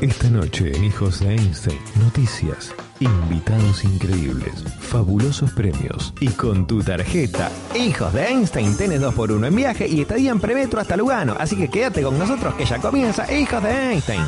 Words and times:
Esta 0.00 0.30
noche 0.30 0.70
Hijos 0.80 1.18
de 1.18 1.34
Einstein, 1.34 1.80
noticias, 2.00 2.72
invitados 3.00 3.82
increíbles, 3.82 4.62
fabulosos 4.78 5.50
premios 5.50 6.14
y 6.20 6.28
con 6.28 6.68
tu 6.68 6.80
tarjeta 6.84 7.50
Hijos 7.74 8.12
de 8.12 8.26
Einstein 8.26 8.76
tenés 8.76 9.00
2 9.00 9.12
por 9.12 9.32
1 9.32 9.48
en 9.48 9.56
viaje 9.56 9.88
y 9.88 10.02
estadía 10.02 10.30
en 10.30 10.38
premetro 10.38 10.80
hasta 10.80 10.96
Lugano, 10.96 11.34
así 11.36 11.56
que 11.56 11.68
quédate 11.68 12.02
con 12.02 12.16
nosotros 12.16 12.54
que 12.54 12.64
ya 12.64 12.78
comienza 12.78 13.26
Hijos 13.32 13.60
de 13.60 13.70
Einstein. 13.70 14.22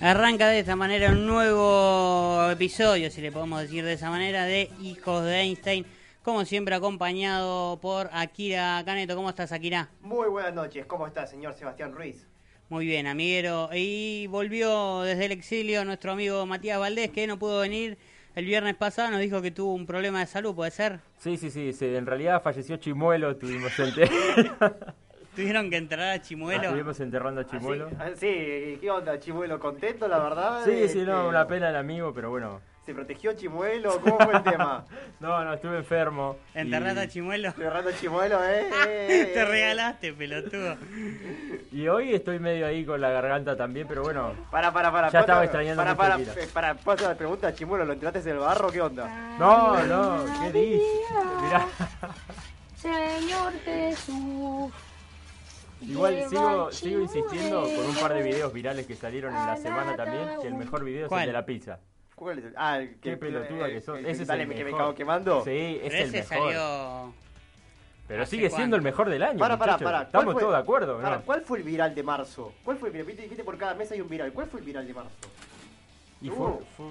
Arranca 0.00 0.48
de 0.48 0.60
esta 0.60 0.76
manera 0.76 1.10
un 1.10 1.26
nuevo 1.26 2.48
episodio, 2.52 3.10
si 3.10 3.20
le 3.20 3.32
podemos 3.32 3.60
decir 3.62 3.84
de 3.84 3.94
esa 3.94 4.10
manera, 4.10 4.44
de 4.44 4.70
Hijos 4.80 5.24
de 5.24 5.40
Einstein. 5.40 5.84
Como 6.22 6.44
siempre, 6.44 6.76
acompañado 6.76 7.80
por 7.80 8.08
Akira 8.12 8.80
Caneto. 8.84 9.16
¿Cómo 9.16 9.30
estás, 9.30 9.50
Akira? 9.50 9.88
Muy 10.00 10.28
buenas 10.28 10.54
noches, 10.54 10.86
¿cómo 10.86 11.04
está, 11.04 11.26
señor 11.26 11.54
Sebastián 11.54 11.92
Ruiz? 11.92 12.28
Muy 12.68 12.86
bien, 12.86 13.08
amiguero. 13.08 13.70
Y 13.74 14.28
volvió 14.28 15.00
desde 15.00 15.24
el 15.24 15.32
exilio 15.32 15.84
nuestro 15.84 16.12
amigo 16.12 16.46
Matías 16.46 16.78
Valdés, 16.78 17.10
que 17.10 17.26
no 17.26 17.36
pudo 17.36 17.58
venir 17.58 17.98
el 18.36 18.44
viernes 18.44 18.76
pasado. 18.76 19.10
Nos 19.10 19.20
dijo 19.20 19.42
que 19.42 19.50
tuvo 19.50 19.74
un 19.74 19.84
problema 19.84 20.20
de 20.20 20.26
salud, 20.26 20.54
¿puede 20.54 20.70
ser? 20.70 21.00
Sí, 21.18 21.36
sí, 21.36 21.50
sí. 21.50 21.72
sí. 21.72 21.86
En 21.86 22.06
realidad 22.06 22.40
falleció 22.40 22.76
Chimuelo, 22.76 23.36
tuvimos 23.36 23.76
el. 23.80 23.92
Tuvieron 25.38 25.70
que 25.70 25.76
enterrar 25.76 26.08
a 26.10 26.20
Chimuelo. 26.20 26.64
Estuvimos 26.64 26.98
enterrando 26.98 27.40
a 27.42 27.46
Chimuelo. 27.46 27.90
Ah, 27.98 28.08
sí, 28.16 28.26
sí, 28.28 28.78
¿qué 28.80 28.90
onda, 28.90 29.20
Chimuelo? 29.20 29.60
¿Contento, 29.60 30.08
la 30.08 30.18
verdad? 30.18 30.64
Sí, 30.64 30.88
sí, 30.88 30.98
no, 31.02 31.16
Este, 31.18 31.28
una 31.28 31.46
pena 31.46 31.68
el 31.70 31.76
amigo, 31.76 32.12
pero 32.12 32.30
bueno. 32.30 32.60
¿Se 32.84 32.92
protegió 32.94 33.34
Chimuelo? 33.34 34.00
¿Cómo 34.00 34.18
fue 34.18 34.34
el 34.34 34.42
tema? 34.42 34.84
No, 35.20 35.44
no, 35.44 35.54
estuve 35.54 35.76
enfermo. 35.76 36.36
¿Enterraste 36.54 37.00
y- 37.00 37.04
a 37.04 37.08
Chimuelo? 37.08 37.48
Agarrando 37.50 37.90
Chimuelo, 38.00 38.44
¿eh? 38.44 38.66
eh, 38.88 39.30
Te 39.32 39.40
eh. 39.40 39.44
regalaste, 39.44 40.12
pelotudo. 40.12 40.76
Y 41.70 41.86
hoy 41.86 42.14
estoy 42.14 42.40
medio 42.40 42.66
ahí 42.66 42.84
con 42.84 43.00
la 43.00 43.10
garganta 43.10 43.56
también, 43.56 43.86
pero 43.86 44.02
bueno. 44.02 44.32
Para, 44.50 44.72
para, 44.72 44.90
para. 44.90 45.10
Ya 45.10 45.20
estaba 45.20 45.40
¿cuánto- 45.40 45.44
extrañando 45.60 45.82
Para, 45.84 45.96
para, 45.96 46.18
para, 46.52 46.74
pasa 46.74 47.08
la 47.10 47.14
pregunta, 47.16 47.54
Chimuelo, 47.54 47.84
¿lo 47.84 47.92
entraste 47.92 48.18
en 48.20 48.28
el 48.28 48.38
barro? 48.38 48.70
¿Qué 48.72 48.80
onda? 48.80 49.36
No, 49.38 49.84
no, 49.84 50.24
¿qué 50.42 50.52
dices? 50.52 50.82
Mirá. 51.44 51.66
Señor 52.76 53.52
Jesús. 53.64 54.72
Igual 55.80 56.28
sigo, 56.28 56.72
sigo 56.72 57.00
insistiendo 57.00 57.62
con 57.62 57.86
un 57.86 57.94
par 57.96 58.12
de 58.14 58.22
videos 58.22 58.52
virales 58.52 58.86
que 58.86 58.94
salieron 58.96 59.34
en 59.34 59.46
la 59.46 59.56
semana 59.56 59.94
también, 59.96 60.28
que 60.40 60.48
el 60.48 60.54
mejor 60.54 60.84
video 60.84 61.04
es 61.04 61.08
¿Cuál? 61.08 61.22
el 61.22 61.26
de 61.28 61.32
la 61.32 61.46
pizza. 61.46 61.78
¿Cuál 62.14 62.38
es 62.40 62.44
el? 62.46 62.54
Ah, 62.56 62.78
el 62.78 62.96
Qué 63.00 63.16
pelotuda 63.16 63.68
que 63.68 63.80
sos. 63.80 63.98
Ese 64.00 64.22
es 64.22 64.26
dale, 64.28 64.42
el 64.42 64.48
que 64.48 64.56
me 64.56 64.64
mejor. 64.64 64.78
cago 64.80 64.94
quemando. 64.94 65.44
Sí, 65.44 65.78
es 65.82 65.90
Pero 65.90 65.94
el 66.04 66.14
ese 66.14 66.34
mejor. 66.34 66.52
salió... 66.52 67.12
Pero 68.08 68.22
¿Hace 68.22 68.30
sigue 68.36 68.50
siendo 68.50 68.74
el 68.74 68.82
mejor 68.82 69.08
del 69.10 69.22
año. 69.22 69.38
Para, 69.38 69.56
para, 69.58 69.72
muchachos. 69.74 69.92
para. 69.92 70.02
Estamos 70.04 70.36
todos 70.38 70.52
de 70.52 70.58
acuerdo, 70.58 70.96
para, 71.00 71.16
¿no? 71.18 71.22
¿Cuál 71.22 71.42
fue 71.42 71.58
el 71.58 71.64
viral 71.64 71.94
de 71.94 72.02
marzo? 72.02 72.54
¿Cuál 72.64 72.78
fue 72.78 72.88
el 72.88 72.92
viral? 72.94 73.06
Viste, 73.06 73.22
dijiste 73.22 73.44
por 73.44 73.56
cada 73.58 73.74
mes 73.74 73.92
hay 73.92 74.00
un 74.00 74.08
viral. 74.08 74.32
¿Cuál 74.32 74.46
fue 74.48 74.60
el 74.60 74.66
viral 74.66 74.86
de 74.86 74.94
marzo? 74.94 75.10
Y 76.22 76.30
fue, 76.30 76.46
Uh. 76.46 76.60
fue, 76.76 76.86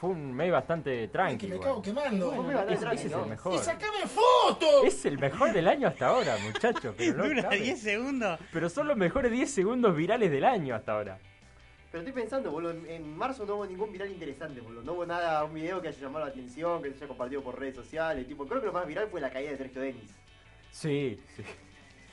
fue 0.00 0.10
un 0.10 0.32
mes 0.32 0.50
bastante 0.50 1.08
tranqui. 1.08 1.46
que 1.46 1.54
me 1.54 1.60
quemando. 1.82 2.32
Es 2.68 3.10
¿no? 3.10 3.22
el 3.22 3.28
mejor. 3.30 3.54
¡Y 3.54 3.58
sacame 3.58 4.06
fotos! 4.06 4.84
Es 4.84 5.04
el 5.04 5.18
mejor 5.18 5.52
del 5.52 5.68
año 5.68 5.88
hasta 5.88 6.08
ahora, 6.08 6.36
muchachos. 6.38 6.94
Pero, 6.96 7.16
no 7.18 7.24
Dura 7.24 7.42
cabe. 7.44 7.60
10 7.60 7.80
segundos. 7.80 8.38
pero 8.52 8.68
son 8.68 8.88
los 8.88 8.96
mejores 8.96 9.30
10 9.30 9.50
segundos 9.50 9.96
virales 9.96 10.30
del 10.30 10.44
año 10.44 10.74
hasta 10.74 10.92
ahora. 10.92 11.18
Pero 11.90 12.02
estoy 12.02 12.22
pensando, 12.22 12.50
boludo, 12.50 12.72
en, 12.72 12.90
en 12.90 13.16
marzo 13.16 13.46
no 13.46 13.54
hubo 13.54 13.66
ningún 13.66 13.92
viral 13.92 14.10
interesante, 14.10 14.60
boludo. 14.60 14.82
No 14.82 14.92
hubo 14.94 15.06
nada, 15.06 15.44
un 15.44 15.54
video 15.54 15.80
que 15.80 15.88
haya 15.88 16.00
llamado 16.00 16.24
la 16.24 16.32
atención, 16.32 16.82
que 16.82 16.90
se 16.90 16.96
haya 16.96 17.08
compartido 17.08 17.42
por 17.42 17.58
redes 17.58 17.76
sociales. 17.76 18.26
Tipo, 18.26 18.46
creo 18.46 18.60
que 18.60 18.66
lo 18.66 18.72
más 18.72 18.86
viral 18.86 19.06
fue 19.08 19.20
la 19.20 19.30
caída 19.30 19.52
de 19.52 19.58
Sergio 19.58 19.80
Denis. 19.80 20.10
Sí, 20.72 21.20
sí. 21.36 21.44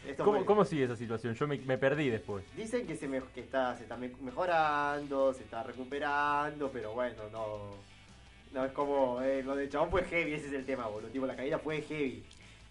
Esto 0.07 0.23
¿Cómo, 0.25 0.37
fue- 0.39 0.45
cómo 0.45 0.65
sigue 0.65 0.85
esa 0.85 0.95
situación? 0.95 1.35
Yo 1.35 1.47
me, 1.47 1.57
me 1.59 1.77
perdí 1.77 2.09
después. 2.09 2.43
Dicen 2.57 2.87
que 2.87 2.95
se, 2.95 3.07
me- 3.07 3.21
que 3.35 3.41
está, 3.41 3.75
se 3.77 3.83
está 3.83 3.97
me- 3.97 4.11
mejorando, 4.21 5.33
se 5.33 5.43
está 5.43 5.63
recuperando, 5.63 6.69
pero 6.71 6.93
bueno, 6.93 7.23
no. 7.31 7.71
No 8.53 8.65
es 8.65 8.71
como. 8.73 9.21
Eh, 9.21 9.43
lo 9.43 9.55
de 9.55 9.69
chabón 9.69 9.91
fue 9.91 10.03
heavy, 10.03 10.33
ese 10.33 10.47
es 10.47 10.53
el 10.53 10.65
tema, 10.65 10.87
boludo. 10.87 11.09
Tipo, 11.09 11.25
la 11.25 11.35
caída 11.35 11.57
fue 11.59 11.81
heavy. 11.83 12.23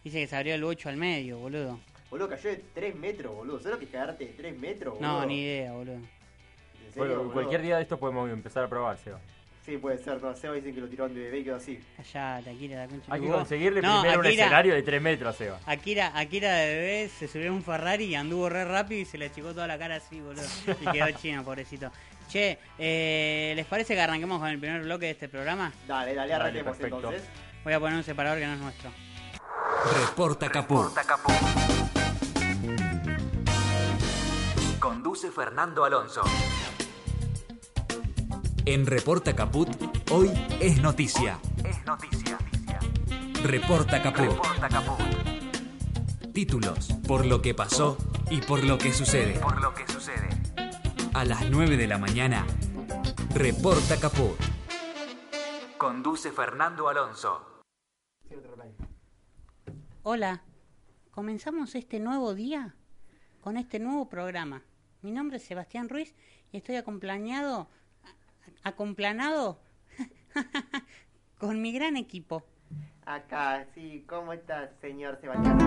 Dice 0.04 0.20
que 0.20 0.26
se 0.26 0.36
abrió 0.36 0.54
el 0.54 0.64
8 0.64 0.88
al 0.88 0.96
medio, 0.96 1.38
boludo. 1.38 1.78
Boludo, 2.10 2.28
cayó 2.28 2.50
de 2.50 2.64
3 2.74 2.96
metros, 2.96 3.34
boludo. 3.34 3.58
¿Sabes 3.58 3.72
lo 3.74 3.78
que 3.78 3.84
es 3.86 3.90
cagarte 3.92 4.24
de 4.26 4.32
3 4.32 4.58
metros, 4.58 4.94
boludo? 4.94 5.08
No, 5.20 5.24
ni 5.26 5.40
idea, 5.42 5.72
boludo. 5.72 5.94
¿En 5.94 6.00
serio, 6.02 6.94
Bueno, 6.96 7.14
boludo? 7.18 7.32
cualquier 7.32 7.62
día 7.62 7.76
de 7.76 7.82
esto 7.82 7.98
podemos 7.98 8.28
empezar 8.30 8.64
a 8.64 8.68
probar, 8.68 8.98
Seba. 8.98 9.20
Sí, 9.70 9.78
puede 9.78 9.98
ser, 9.98 10.20
no. 10.20 10.34
Seba 10.34 10.54
dicen 10.54 10.74
que 10.74 10.80
lo 10.80 10.88
tiraron 10.88 11.14
de 11.14 11.20
bebé 11.20 11.38
y 11.38 11.44
quedó 11.44 11.54
así. 11.54 11.78
Callate, 11.96 12.50
Akira, 12.50 12.76
la 12.78 12.88
concha. 12.88 13.14
Hay 13.14 13.20
que 13.20 13.28
conseguirle 13.28 13.80
No, 13.80 14.00
primero 14.00 14.18
un 14.20 14.26
escenario 14.26 14.74
de 14.74 14.82
3 14.82 15.00
metros, 15.00 15.36
Seba. 15.36 15.60
Akira, 15.64 16.10
Akira 16.18 16.52
de 16.54 16.74
bebé 16.74 17.08
se 17.08 17.28
subió 17.28 17.50
a 17.50 17.52
un 17.52 17.62
Ferrari 17.62 18.06
y 18.06 18.16
anduvo 18.16 18.48
re 18.48 18.64
rápido 18.64 19.00
y 19.00 19.04
se 19.04 19.16
le 19.16 19.26
achicó 19.26 19.54
toda 19.54 19.68
la 19.68 19.78
cara 19.78 19.94
así, 19.94 20.20
boludo. 20.20 20.42
Y 20.80 20.86
quedó 20.90 21.06
chino, 21.22 21.44
pobrecito. 21.44 21.92
Che, 22.28 22.58
eh, 22.80 23.52
¿les 23.54 23.64
parece 23.66 23.94
que 23.94 24.00
arranquemos 24.00 24.40
con 24.40 24.48
el 24.48 24.58
primer 24.58 24.82
bloque 24.82 25.06
de 25.06 25.12
este 25.12 25.28
programa? 25.28 25.72
Dale, 25.86 26.14
dale, 26.16 26.32
Dale, 26.32 26.34
arranquemos 26.34 26.76
perfecto. 26.76 26.96
entonces. 26.96 27.22
Voy 27.62 27.72
a 27.72 27.78
poner 27.78 27.96
un 27.96 28.02
separador 28.02 28.40
que 28.40 28.46
no 28.48 28.54
es 28.54 28.58
nuestro. 28.58 28.90
Reporta 30.00 30.48
Caput. 30.50 30.90
Conduce 34.80 35.30
Fernando 35.30 35.84
Alonso. 35.84 36.22
En 38.70 38.86
Reporta 38.86 39.34
Caput, 39.34 39.68
hoy 40.12 40.30
es 40.60 40.80
noticia. 40.80 41.40
Es 41.64 41.84
noticia. 41.84 42.38
Reporta 43.42 44.00
Caput. 44.00 44.30
Títulos, 46.32 46.92
por 47.08 47.26
lo 47.26 47.42
que 47.42 47.52
pasó 47.52 47.98
y 48.30 48.40
por 48.40 48.62
lo 48.62 48.78
que 48.78 48.92
sucede. 48.92 49.40
Por 49.40 49.60
lo 49.60 49.74
que 49.74 49.84
sucede. 49.88 50.28
A 51.14 51.24
las 51.24 51.50
9 51.50 51.76
de 51.76 51.88
la 51.88 51.98
mañana, 51.98 52.46
Reporta 53.34 53.98
Caput. 53.98 54.38
Conduce 55.76 56.30
Fernando 56.30 56.88
Alonso. 56.88 57.64
Hola, 60.04 60.44
comenzamos 61.10 61.74
este 61.74 61.98
nuevo 61.98 62.36
día 62.36 62.76
con 63.40 63.56
este 63.56 63.80
nuevo 63.80 64.08
programa. 64.08 64.62
Mi 65.02 65.10
nombre 65.10 65.38
es 65.38 65.42
Sebastián 65.42 65.88
Ruiz 65.88 66.14
y 66.52 66.58
estoy 66.58 66.76
acompañado, 66.76 67.68
acomplanado 68.62 69.58
con 71.38 71.60
mi 71.62 71.72
gran 71.72 71.96
equipo. 71.96 72.44
Acá, 73.04 73.66
sí, 73.74 74.04
¿cómo 74.08 74.32
estás, 74.32 74.70
señor 74.80 75.18
Sebastián? 75.20 75.58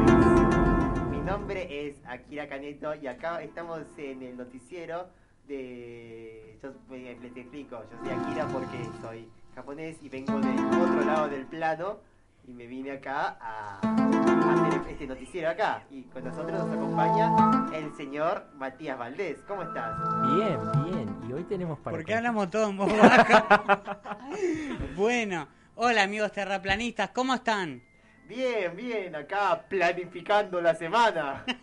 Mi 1.09 1.19
nombre 1.19 1.87
es 1.87 1.97
Akira 2.05 2.47
Caneto 2.47 2.95
y 2.95 3.07
acá 3.07 3.41
estamos 3.41 3.81
en 3.97 4.23
el 4.23 4.37
noticiero 4.37 5.09
de... 5.47 6.57
Yo 6.61 6.69
eh, 6.91 7.17
les 7.21 7.35
explico, 7.35 7.83
yo 7.91 7.97
soy 7.99 8.09
Akira 8.09 8.47
porque 8.47 8.89
soy 9.01 9.29
japonés 9.55 9.97
y 10.01 10.09
vengo 10.09 10.39
del 10.39 10.57
otro 10.59 11.01
lado 11.03 11.27
del 11.29 11.45
plano 11.45 11.99
y 12.45 12.53
me 12.53 12.67
vine 12.67 12.91
acá 12.91 13.37
a, 13.39 13.79
a 13.81 14.67
hacer 14.67 14.91
este 14.91 15.07
noticiero 15.07 15.49
acá. 15.49 15.83
Y 15.89 16.03
con 16.03 16.23
nosotros 16.23 16.51
nos 16.51 16.69
acompaña 16.71 17.67
el 17.73 17.93
señor 17.95 18.47
Matías 18.55 18.97
Valdés. 18.97 19.39
¿Cómo 19.47 19.63
estás? 19.63 19.97
Bien, 20.35 20.59
bien. 20.85 21.15
Y 21.29 21.33
hoy 21.33 21.43
tenemos 21.45 21.79
para. 21.79 21.95
¿Por 21.97 22.05
qué 22.05 22.15
hablamos 22.15 22.49
todos 22.49 22.69
en 22.69 22.77
voz 22.77 22.91
baja? 22.97 24.29
bueno, 24.95 25.47
hola 25.75 26.03
amigos 26.03 26.31
terraplanistas, 26.31 27.09
¿cómo 27.11 27.33
están? 27.33 27.81
Bien, 28.27 28.75
bien, 28.75 29.15
acá 29.15 29.63
planificando 29.67 30.61
la 30.61 30.73
semana. 30.75 31.43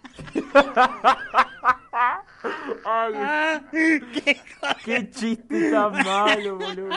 Ay, 2.85 3.13
Ah, 3.17 3.61
qué 3.73 4.41
cosa. 4.61 4.77
qué 4.85 5.11
chiste 5.11 5.71
tan 5.71 5.93
malo, 5.93 6.57
boludo. 6.59 6.91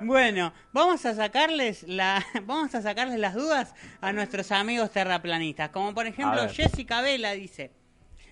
Bueno, 0.00 0.52
vamos 0.72 1.04
a 1.06 1.14
sacarles 1.14 1.84
la, 1.84 2.24
vamos 2.44 2.74
a 2.74 2.82
sacarles 2.82 3.18
las 3.20 3.34
dudas 3.34 3.74
a 4.00 4.12
nuestros 4.12 4.50
amigos 4.52 4.90
terraplanistas. 4.90 5.70
Como 5.70 5.94
por 5.94 6.06
ejemplo. 6.06 6.48
Jessica 6.48 7.00
Vela 7.02 7.32
dice: 7.32 7.70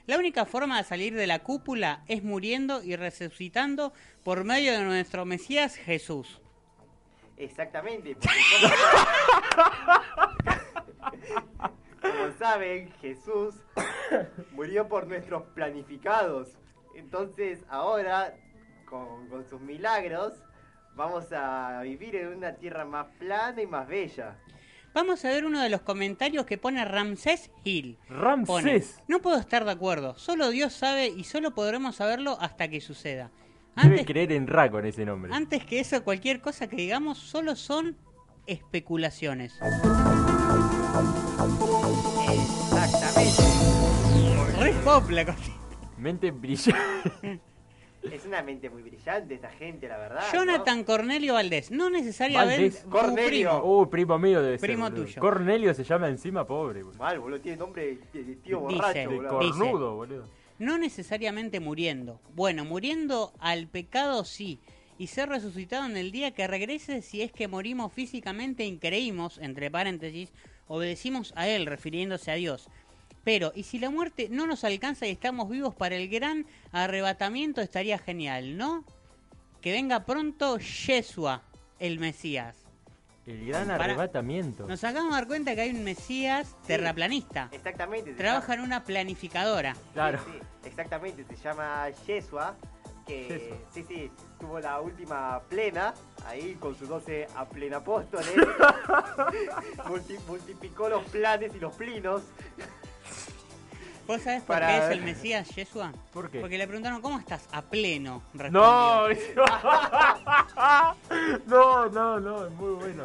La 0.06 0.18
única 0.18 0.44
forma 0.46 0.78
de 0.78 0.84
salir 0.84 1.14
de 1.14 1.26
la 1.26 1.38
cúpula 1.40 2.02
es 2.08 2.22
muriendo 2.24 2.82
y 2.82 2.96
resucitando 2.96 3.92
por 4.24 4.44
medio 4.44 4.72
de 4.72 4.82
nuestro 4.82 5.24
Mesías 5.24 5.76
Jesús. 5.76 6.40
Exactamente. 7.36 8.16
porque 8.16 8.36
como- 9.56 9.70
Como 12.00 12.32
saben, 12.38 12.90
Jesús 13.00 13.54
murió 14.52 14.88
por 14.88 15.06
nuestros 15.06 15.42
planificados. 15.54 16.48
Entonces 16.94 17.64
ahora, 17.68 18.34
con, 18.86 19.28
con 19.28 19.46
sus 19.48 19.60
milagros, 19.60 20.32
vamos 20.94 21.26
a 21.32 21.80
vivir 21.82 22.16
en 22.16 22.28
una 22.36 22.54
tierra 22.54 22.84
más 22.84 23.06
plana 23.18 23.60
y 23.62 23.66
más 23.66 23.86
bella. 23.88 24.36
Vamos 24.92 25.24
a 25.24 25.28
ver 25.28 25.44
uno 25.44 25.60
de 25.62 25.68
los 25.70 25.82
comentarios 25.82 26.44
que 26.46 26.58
pone 26.58 26.84
Ramsés 26.84 27.50
Hill. 27.62 27.96
Pone, 28.08 28.18
Ramsés. 28.20 29.00
no 29.06 29.20
puedo 29.20 29.38
estar 29.38 29.64
de 29.64 29.70
acuerdo, 29.70 30.16
solo 30.16 30.50
Dios 30.50 30.72
sabe 30.72 31.06
y 31.08 31.24
solo 31.24 31.52
podremos 31.54 31.96
saberlo 31.96 32.36
hasta 32.40 32.68
que 32.68 32.80
suceda. 32.80 33.30
Debe 33.76 33.90
Antes, 34.00 34.06
creer 34.06 34.32
en 34.32 34.48
Ra 34.48 34.68
con 34.68 34.84
ese 34.84 35.04
nombre. 35.06 35.32
antes 35.32 35.64
que 35.64 35.78
eso, 35.78 36.02
cualquier 36.02 36.40
cosa 36.40 36.66
que 36.66 36.74
digamos 36.76 37.18
solo 37.18 37.54
son 37.54 37.96
especulaciones. 38.46 39.58
Exactamente. 42.28 43.42
Re 44.58 44.72
pop 44.84 45.08
la 45.10 45.24
cosa. 45.24 45.52
Mente 45.98 46.30
brillante. 46.32 47.40
Es 48.02 48.24
una 48.24 48.42
mente 48.42 48.70
muy 48.70 48.82
brillante 48.82 49.34
esta 49.34 49.50
gente, 49.50 49.86
la 49.86 49.98
verdad. 49.98 50.22
¿no? 50.32 50.38
Jonathan 50.38 50.84
Cornelio 50.84 51.34
Valdés, 51.34 51.70
no 51.70 51.90
necesariamente 51.90 52.82
Cornelio. 52.88 53.50
primo. 53.50 53.80
Uh, 53.80 53.90
primo 53.90 54.18
mío 54.18 54.42
debe 54.42 54.58
ser. 54.58 54.68
Primo 54.68 54.90
tuyo. 54.92 55.20
Cornelio 55.20 55.74
se 55.74 55.84
llama 55.84 56.08
encima, 56.08 56.46
pobre, 56.46 56.82
boludo. 56.82 56.98
Mal, 56.98 57.18
boludo, 57.20 57.40
tiene 57.40 57.58
nombre 57.58 57.98
de, 58.12 58.36
tío 58.36 58.60
Dice, 58.68 58.76
borracho, 58.76 58.98
De 58.98 59.06
boludo. 59.06 59.38
Dice. 59.40 59.58
cornudo, 59.58 59.94
boludo. 59.96 60.24
No 60.58 60.78
necesariamente 60.78 61.60
muriendo. 61.60 62.20
Bueno, 62.34 62.64
muriendo 62.64 63.32
al 63.38 63.66
pecado 63.66 64.24
sí. 64.24 64.60
Y 64.98 65.06
ser 65.06 65.30
resucitado 65.30 65.86
en 65.86 65.96
el 65.96 66.10
día 66.12 66.32
que 66.32 66.46
regrese 66.46 67.00
si 67.00 67.22
es 67.22 67.32
que 67.32 67.48
morimos 67.48 67.92
físicamente 67.92 68.66
y 68.66 68.76
creímos, 68.78 69.38
entre 69.38 69.70
paréntesis, 69.70 70.32
obedecimos 70.66 71.32
a 71.36 71.48
Él, 71.48 71.64
refiriéndose 71.66 72.30
a 72.30 72.34
Dios. 72.34 72.68
Pero, 73.24 73.52
¿y 73.54 73.64
si 73.64 73.78
la 73.78 73.90
muerte 73.90 74.28
no 74.30 74.46
nos 74.46 74.64
alcanza 74.64 75.06
y 75.06 75.10
estamos 75.10 75.48
vivos 75.48 75.74
para 75.74 75.94
el 75.96 76.08
gran 76.08 76.46
arrebatamiento? 76.72 77.60
Estaría 77.60 77.98
genial, 77.98 78.56
¿no? 78.56 78.84
Que 79.60 79.72
venga 79.72 80.04
pronto 80.06 80.58
Yeshua, 80.58 81.42
el 81.78 81.98
Mesías. 81.98 82.56
El 83.26 83.46
gran 83.46 83.70
arrebatamiento. 83.70 84.66
Nos 84.66 84.82
acabamos 84.82 85.12
de 85.12 85.16
dar 85.20 85.26
cuenta 85.28 85.54
que 85.54 85.60
hay 85.60 85.70
un 85.70 85.84
Mesías 85.84 86.56
terraplanista. 86.66 87.48
Exactamente. 87.52 88.14
Trabaja 88.14 88.54
en 88.54 88.60
una 88.60 88.82
planificadora. 88.84 89.76
Claro. 89.92 90.18
Sí, 90.24 90.32
sí, 90.32 90.68
exactamente, 90.68 91.24
se 91.28 91.36
llama 91.36 91.90
Yeshua, 92.06 92.56
que 93.06 93.28
Yeshua. 93.28 93.56
sí, 93.74 93.84
sí, 93.86 94.10
tuvo 94.40 94.58
la 94.60 94.80
última 94.80 95.42
plena, 95.48 95.92
ahí 96.26 96.54
con 96.54 96.74
sus 96.74 96.88
12 96.88 97.28
a 97.36 97.46
plena 97.46 97.76
apóstoles, 97.76 98.30
Multi- 99.86 100.18
multiplicó 100.26 100.88
los 100.88 101.04
planes 101.04 101.52
y 101.54 101.58
los 101.60 101.74
plinos. 101.74 102.22
¿Vos 104.06 104.22
sabés 104.22 104.42
por 104.42 104.56
Para- 104.56 104.68
qué 104.68 104.78
es 104.78 104.90
el 104.90 105.02
Mesías 105.02 105.48
Yeshua? 105.54 105.92
¿Por 106.12 106.30
qué? 106.30 106.40
Porque 106.40 106.58
le 106.58 106.66
preguntaron, 106.66 107.00
¿cómo 107.00 107.18
estás? 107.18 107.46
A 107.52 107.62
pleno. 107.62 108.22
No, 108.32 109.06
respondió. 109.08 109.44
no, 111.46 111.88
no, 111.88 112.20
no, 112.20 112.46
es 112.46 112.52
muy 112.52 112.72
bueno. 112.74 113.04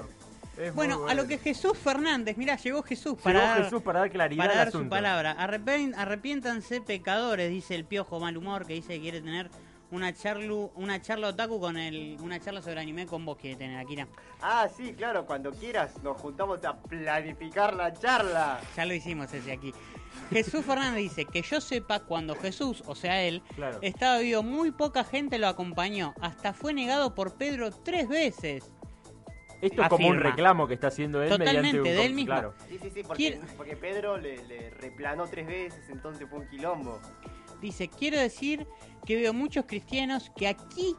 Es 0.58 0.74
muy 0.74 0.88
Bueno, 0.88 1.08
a 1.08 1.14
lo 1.14 1.28
que 1.28 1.38
Jesús 1.38 1.78
Fernández, 1.78 2.38
mirá, 2.38 2.56
llegó 2.56 2.82
Jesús 2.82 3.14
Llegó 3.14 3.24
para 3.24 3.40
dar, 3.42 3.64
Jesús 3.64 3.82
para 3.82 4.00
dar 4.00 4.12
claridad 4.12 4.44
para 4.46 4.60
al 4.62 4.66
dar 4.66 4.72
su 4.72 4.90
palabra. 4.90 5.32
Arrepiéntanse 5.38 6.82
pecadores, 6.82 7.50
dice 7.50 7.76
el 7.76 7.86
piojo 7.86 8.20
mal 8.20 8.38
humor, 8.38 8.66
que 8.66 8.74
dice 8.74 8.96
que 8.96 9.02
quiere 9.02 9.22
tener 9.22 9.50
una 9.92 10.14
charlu, 10.14 10.72
una 10.76 11.02
charla 11.02 11.28
otaku 11.30 11.60
con 11.60 11.78
el, 11.78 12.18
una 12.22 12.40
charla 12.40 12.62
sobre 12.62 12.80
anime 12.80 13.06
con 13.06 13.24
vos 13.26 13.38
quiere 13.38 13.56
tener, 13.56 13.78
Akira. 13.78 14.08
Ah, 14.42 14.68
sí, 14.76 14.94
claro, 14.94 15.26
cuando 15.26 15.52
quieras 15.52 15.92
nos 16.04 16.18
juntamos 16.18 16.64
a 16.66 16.76
planificar 16.76 17.74
la 17.76 17.94
charla. 17.94 18.60
Ya 18.76 18.86
lo 18.86 18.94
hicimos 18.94 19.32
ese 19.34 19.52
aquí. 19.52 19.74
Jesús 20.32 20.66
Fernández 20.66 21.02
dice 21.04 21.26
que 21.26 21.42
yo 21.42 21.62
sepa 21.62 22.00
cuando 22.02 22.36
Jesús, 22.36 22.84
o 22.88 22.96
sea 22.96 23.22
él, 23.24 23.42
Claro. 23.56 23.80
estaba 23.82 24.20
vivo, 24.20 24.44
muy 24.44 24.72
poca 24.72 25.04
gente 25.04 25.38
lo 25.38 25.48
acompañó. 25.48 26.14
Hasta 26.22 26.54
fue 26.54 26.74
negado 26.74 27.16
por 27.16 27.36
Pedro 27.36 27.72
tres 27.72 28.08
veces. 28.08 28.72
Esto 29.62 29.82
es 29.82 29.90
como 29.90 30.10
un 30.10 30.20
reclamo 30.20 30.68
que 30.68 30.74
está 30.76 30.88
haciendo 30.88 31.24
él 31.24 31.30
Totalmente, 31.30 31.62
mediante 31.62 31.90
un 31.90 31.96
de 31.96 32.06
él 32.06 32.14
mismo. 32.14 32.34
Claro. 32.34 32.54
Sí, 32.70 32.78
sí, 32.82 32.92
sí, 32.94 33.04
porque, 33.04 33.78
Pedro 33.78 34.18
le, 34.18 34.46
le 34.46 34.70
replanó 34.70 35.26
tres 35.28 35.48
veces, 35.48 35.90
entonces 35.90 36.28
fue 36.30 36.40
un 36.40 36.48
quilombo. 36.48 37.00
Dice, 37.62 37.88
quiero 37.88 38.20
decir 38.20 38.68
que 39.06 39.16
veo 39.16 39.34
muchos 39.34 39.66
cristianos 39.66 40.32
que 40.36 40.48
aquí 40.48 40.96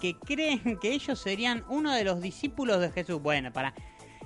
que 0.00 0.14
creen 0.18 0.78
que 0.80 0.92
ellos 0.92 1.18
serían 1.18 1.64
uno 1.68 1.92
de 1.92 2.04
los 2.04 2.20
discípulos 2.20 2.80
de 2.80 2.90
Jesús. 2.90 3.20
Bueno, 3.20 3.52
para. 3.52 3.74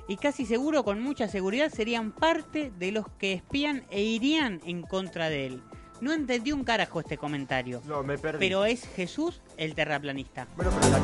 Y 0.09 0.17
casi 0.17 0.47
seguro, 0.47 0.85
con 0.85 1.01
mucha 1.01 1.29
seguridad, 1.29 1.71
serían 1.71 2.13
parte 2.13 2.73
de 2.79 2.93
los 2.93 3.09
que 3.19 3.33
espían 3.33 3.85
e 3.91 4.03
irían 4.03 4.61
en 4.65 4.83
contra 4.83 5.29
de 5.29 5.47
él. 5.47 5.63
No 6.01 6.13
entendí 6.13 6.51
un 6.51 6.65
carajo 6.65 7.01
este 7.01 7.17
comentario. 7.17 7.81
No, 7.87 8.03
me 8.03 8.19
perdí. 8.19 8.39
Pero 8.41 8.65
es 8.65 8.87
Jesús 8.89 9.41
el 9.57 9.75
terraplanista. 9.75 10.49
Bueno, 10.57 10.73
pero 10.81 10.91
la. 10.91 11.03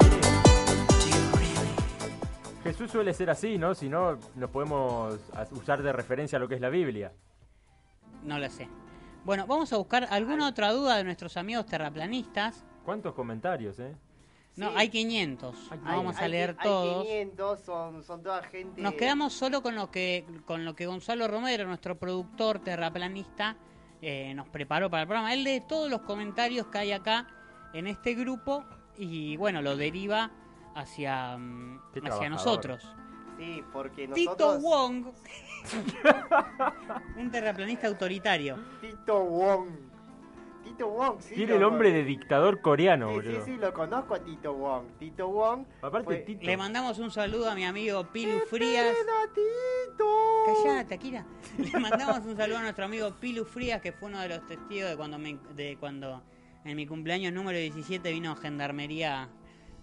Jesús 2.64 2.90
suele 2.90 3.14
ser 3.14 3.30
así, 3.30 3.56
¿no? 3.56 3.74
Si 3.74 3.88
no, 3.88 4.18
nos 4.34 4.50
podemos 4.50 5.18
usar 5.52 5.82
de 5.82 5.92
referencia 5.92 6.36
a 6.36 6.40
lo 6.40 6.48
que 6.48 6.56
es 6.56 6.60
la 6.60 6.68
Biblia. 6.68 7.12
No 8.24 8.38
lo 8.38 8.50
sé. 8.50 8.68
Bueno, 9.24 9.46
vamos 9.46 9.72
a 9.72 9.76
buscar 9.76 10.08
alguna 10.10 10.48
otra 10.48 10.72
duda 10.72 10.96
de 10.96 11.04
nuestros 11.04 11.36
amigos 11.36 11.66
terraplanistas. 11.66 12.64
¿Cuántos 12.84 13.14
comentarios, 13.14 13.78
eh? 13.78 13.94
No, 14.58 14.68
Sí. 14.70 14.74
hay 14.76 14.88
500. 14.90 15.56
Hay- 15.70 15.78
No 15.78 15.84
vamos 15.84 16.16
a 16.18 16.28
leer 16.28 16.56
hay 16.58 16.64
todos. 16.68 17.04
500, 17.04 17.60
son, 17.60 18.02
son 18.04 18.22
toda 18.22 18.42
gente... 18.42 18.80
Nos 18.80 18.94
quedamos 18.94 19.32
solo 19.32 19.62
con 19.62 19.74
lo 19.74 19.90
que 19.90 20.24
con 20.44 20.64
lo 20.64 20.74
que 20.74 20.86
Gonzalo 20.86 21.28
Romero, 21.28 21.66
nuestro 21.66 21.96
productor 21.98 22.58
terraplanista, 22.58 23.56
eh, 24.02 24.34
nos 24.34 24.48
preparó 24.48 24.90
para 24.90 25.02
el 25.02 25.08
programa. 25.08 25.32
Él 25.32 25.44
lee 25.44 25.62
todos 25.68 25.90
los 25.90 26.02
comentarios 26.02 26.66
que 26.66 26.78
hay 26.78 26.92
acá 26.92 27.26
en 27.72 27.86
este 27.86 28.14
grupo 28.14 28.64
y 28.96 29.36
bueno, 29.36 29.62
lo 29.62 29.76
deriva 29.76 30.30
hacia, 30.74 31.36
mm, 31.36 31.80
hacia 32.04 32.28
nosotros. 32.28 32.86
Sí, 33.38 33.62
porque 33.72 34.08
Tito 34.08 34.30
nosotros... 34.36 34.62
Wong, 34.62 35.06
un 37.16 37.30
terraplanista 37.30 37.86
autoritario. 37.86 38.58
Tito 38.80 39.22
Wong. 39.24 39.68
Tito 40.64 40.88
Wong, 40.88 41.16
sí. 41.20 41.34
Tiene 41.34 41.54
el 41.54 41.60
nombre 41.60 41.88
con- 41.88 41.96
de 41.98 42.04
dictador 42.04 42.60
coreano, 42.60 43.08
Sí, 43.08 43.14
sí, 43.20 43.26
boludo. 43.28 43.44
sí, 43.44 43.56
lo 43.56 43.72
conozco 43.72 44.14
a 44.14 44.18
Tito 44.20 44.52
Wong. 44.54 44.84
Tito 44.98 45.28
Wong. 45.28 45.64
Aparte, 45.82 46.04
fue- 46.04 46.16
Tito. 46.18 46.44
Le 46.44 46.56
mandamos 46.56 46.98
un 46.98 47.10
saludo 47.10 47.50
a 47.50 47.54
mi 47.54 47.64
amigo 47.64 48.04
Pilu 48.12 48.38
Frías. 48.48 48.86
¡Esperen 48.86 49.14
a 49.14 49.32
Tito! 49.34 50.62
Callate, 50.64 50.94
Akira. 50.94 51.26
Le 51.58 51.80
mandamos 51.80 52.18
un 52.26 52.36
saludo 52.36 52.58
a 52.58 52.62
nuestro 52.62 52.84
amigo 52.84 53.10
Pilu 53.20 53.44
Frías, 53.44 53.80
que 53.80 53.92
fue 53.92 54.08
uno 54.08 54.20
de 54.20 54.28
los 54.28 54.46
testigos 54.46 54.90
de 54.90 54.96
cuando 54.96 55.18
me, 55.18 55.38
de 55.54 55.76
cuando 55.78 56.22
en 56.64 56.76
mi 56.76 56.86
cumpleaños 56.86 57.32
número 57.32 57.58
17 57.58 58.10
vino 58.12 58.34
Gendarmería 58.36 59.28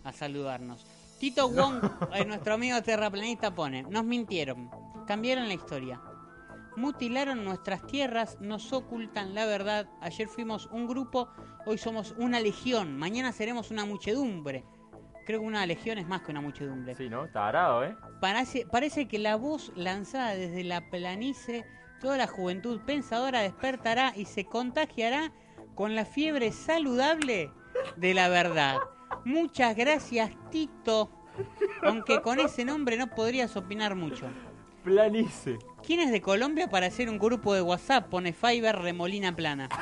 a 0.03 0.11
saludarnos. 0.11 0.85
Tito 1.19 1.49
Wong, 1.49 1.81
eh, 2.13 2.25
nuestro 2.25 2.53
amigo 2.55 2.81
terraplanista, 2.83 3.55
pone, 3.55 3.83
nos 3.83 4.03
mintieron, 4.03 4.69
cambiaron 5.07 5.47
la 5.47 5.53
historia. 5.53 5.99
Mutilaron 6.75 7.45
nuestras 7.45 7.85
tierras, 7.87 8.37
nos 8.41 8.73
ocultan 8.73 9.33
la 9.33 9.45
verdad. 9.45 9.87
Ayer 10.01 10.27
fuimos 10.27 10.67
un 10.67 10.87
grupo, 10.87 11.29
hoy 11.65 11.77
somos 11.77 12.13
una 12.17 12.39
legión, 12.39 12.97
mañana 12.97 13.31
seremos 13.31 13.71
una 13.71 13.85
muchedumbre. 13.85 14.65
Creo 15.25 15.39
que 15.39 15.45
una 15.45 15.65
legión 15.65 15.97
es 15.97 16.07
más 16.07 16.21
que 16.21 16.31
una 16.31 16.41
muchedumbre. 16.41 16.93
Sí, 16.95 17.09
¿no? 17.09 17.27
Tarado, 17.29 17.83
¿eh? 17.83 17.95
Parece, 18.19 18.65
parece 18.69 19.07
que 19.07 19.17
la 19.17 19.37
voz 19.37 19.71
lanzada 19.75 20.35
desde 20.35 20.63
la 20.63 20.89
planicie, 20.89 21.65
toda 21.99 22.17
la 22.17 22.27
juventud 22.27 22.81
pensadora 22.85 23.41
despertará 23.41 24.13
y 24.15 24.25
se 24.25 24.45
contagiará 24.45 25.31
con 25.73 25.95
la 25.95 26.05
fiebre 26.05 26.51
saludable 26.51 27.51
de 27.95 28.13
la 28.13 28.29
verdad. 28.29 28.77
Muchas 29.23 29.75
gracias, 29.75 30.31
Tito. 30.51 31.09
Aunque 31.83 32.21
con 32.21 32.39
ese 32.39 32.63
nombre 32.63 32.97
no 32.97 33.07
podrías 33.07 33.55
opinar 33.57 33.95
mucho. 33.95 34.27
Planice. 34.85 35.57
¿Quién 35.85 35.99
es 35.99 36.11
de 36.11 36.21
Colombia 36.21 36.69
para 36.69 36.85
hacer 36.87 37.09
un 37.09 37.17
grupo 37.19 37.53
de 37.53 37.61
WhatsApp? 37.61 38.07
Pone 38.09 38.31
Fiverr 38.33 38.81
Remolina 38.81 39.35
Plana. 39.35 39.67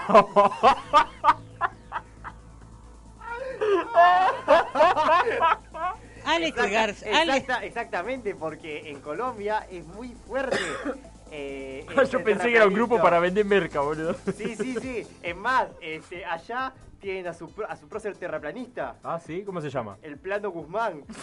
Alex 6.26 6.58
Exacta- 6.58 6.70
Garza. 6.72 7.06
Alex, 7.22 7.38
exacta- 7.40 7.64
exactamente, 7.66 8.36
porque 8.36 8.90
en 8.90 9.00
Colombia 9.02 9.68
es 9.70 9.86
muy 9.86 10.10
fuerte. 10.28 10.58
eh, 11.32 11.86
el 11.98 12.10
Yo 12.10 12.24
pensé 12.24 12.50
que 12.50 12.56
era 12.56 12.68
un 12.68 12.74
grupo 12.74 13.02
para 13.02 13.20
vender 13.20 13.46
merca, 13.46 13.82
boludo. 13.82 14.16
Sí, 14.38 14.56
sí, 14.56 14.76
sí. 14.82 15.08
Es 15.22 15.36
más, 15.36 15.68
este, 15.82 16.26
allá 16.26 16.74
tienen 17.00 17.28
a 17.28 17.34
su, 17.34 17.50
a 17.68 17.76
su 17.76 17.88
prócer 17.90 18.16
terraplanista, 18.16 18.96
Ah, 19.04 19.20
sí, 19.20 19.44
¿cómo 19.44 19.60
se 19.60 19.70
llama? 19.70 19.98
el 20.02 20.18
plano 20.18 20.50
Guzmán. 20.52 21.04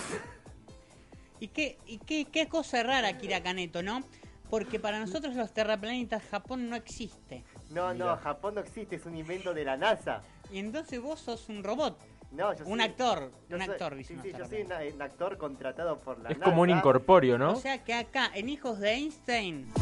¿y 1.40 1.48
qué, 1.48 1.78
y 1.86 1.98
qué, 1.98 2.26
qué 2.26 2.46
cosa 2.48 2.82
rara, 2.82 3.16
Kira 3.18 3.42
Caneto, 3.42 3.82
no? 3.82 4.00
Porque 4.48 4.78
para 4.80 4.98
nosotros 4.98 5.34
los 5.36 5.52
terraplanistas 5.52 6.22
Japón 6.30 6.68
no 6.68 6.76
existe. 6.76 7.44
No, 7.70 7.92
Mira. 7.92 8.06
no, 8.06 8.16
Japón 8.16 8.54
no 8.56 8.60
existe, 8.60 8.96
es 8.96 9.06
un 9.06 9.16
invento 9.16 9.54
de 9.54 9.64
la 9.64 9.76
NASA. 9.76 10.22
Y 10.52 10.58
entonces 10.58 11.00
vos 11.00 11.20
sos 11.20 11.48
un 11.48 11.62
robot. 11.62 11.96
No, 12.32 12.52
yo 12.54 12.64
Un 12.66 12.78
soy- 12.78 12.86
actor, 12.88 13.30
yo 13.48 13.56
un 13.56 13.62
soy- 13.64 13.70
actor, 13.72 13.96
Sí, 14.04 14.16
sí, 14.22 14.32
yo 14.36 14.44
soy 14.46 14.62
un 14.62 15.02
actor 15.02 15.36
contratado 15.36 15.98
por 16.00 16.20
la 16.20 16.30
Es 16.30 16.38
NASA. 16.38 16.50
como 16.50 16.62
un 16.62 16.70
incorpóreo, 16.70 17.38
¿no? 17.38 17.52
O 17.52 17.56
sea 17.56 17.82
que 17.82 17.94
acá, 17.94 18.30
en 18.34 18.48
Hijos 18.48 18.78
de 18.80 18.90
Einstein, 18.92 19.72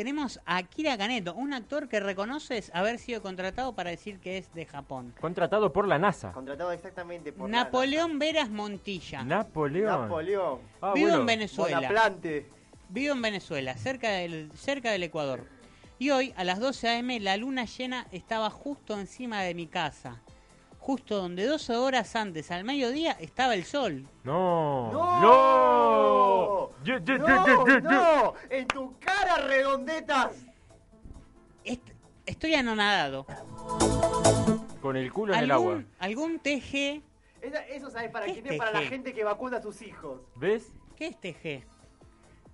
tenemos 0.00 0.40
a 0.46 0.56
Akira 0.56 0.96
Kaneto, 0.96 1.34
un 1.34 1.52
actor 1.52 1.86
que 1.86 2.00
reconoces 2.00 2.70
haber 2.72 2.98
sido 2.98 3.20
contratado 3.20 3.74
para 3.74 3.90
decir 3.90 4.18
que 4.18 4.38
es 4.38 4.50
de 4.54 4.64
Japón. 4.64 5.12
Contratado 5.20 5.74
por 5.74 5.86
la 5.86 5.98
NASA. 5.98 6.32
Contratado 6.32 6.72
exactamente 6.72 7.34
por 7.34 7.50
la 7.50 7.64
Napoleón 7.64 8.18
Veras 8.18 8.48
Montilla. 8.48 9.22
NASA. 9.24 9.44
Napoleón. 9.44 10.00
Napoleón. 10.00 10.60
Ah, 10.80 10.92
Vivo 10.94 11.08
bueno. 11.08 11.20
en 11.20 11.26
Venezuela. 11.26 11.76
Bonaplante. 11.76 12.46
Vivo 12.88 13.12
en 13.12 13.20
Venezuela, 13.20 13.76
cerca 13.76 14.08
del, 14.12 14.50
cerca 14.54 14.90
del 14.90 15.02
Ecuador. 15.02 15.44
Y 15.98 16.08
hoy, 16.08 16.32
a 16.34 16.44
las 16.44 16.60
12 16.60 16.88
a.m., 16.88 17.20
la 17.20 17.36
luna 17.36 17.66
llena 17.66 18.06
estaba 18.10 18.48
justo 18.48 18.98
encima 18.98 19.42
de 19.42 19.54
mi 19.54 19.66
casa. 19.66 20.22
Justo 20.80 21.16
donde 21.16 21.44
12 21.46 21.76
horas 21.76 22.16
antes, 22.16 22.50
al 22.50 22.64
mediodía, 22.64 23.12
estaba 23.12 23.54
el 23.54 23.64
sol. 23.64 24.06
No. 24.24 24.90
¡No! 24.90 25.20
¡No! 25.20 26.70
¡No! 27.82 28.34
¡En 28.48 28.66
tu 28.66 28.98
cara, 28.98 29.36
redondetas! 29.46 30.32
Est- 31.64 31.90
estoy 32.26 32.54
anonadado. 32.54 33.26
Con 34.80 34.96
el 34.96 35.12
culo 35.12 35.34
en 35.34 35.40
el 35.40 35.50
agua. 35.50 35.72
¿Algún, 35.72 35.86
algún 35.98 36.38
TG? 36.40 37.02
Esa- 37.42 37.66
Eso, 37.68 37.90
¿sabes 37.90 38.10
para 38.10 38.26
¿Qué 38.26 38.32
quién 38.32 38.46
es 38.46 38.52
es? 38.52 38.58
Para 38.58 38.72
la 38.72 38.80
TG? 38.80 38.88
gente 38.88 39.12
que 39.14 39.22
vacuna 39.24 39.58
a 39.58 39.62
sus 39.62 39.82
hijos. 39.82 40.22
¿Ves? 40.36 40.72
¿Qué 40.96 41.08
es 41.08 41.20
TG? 41.20 41.66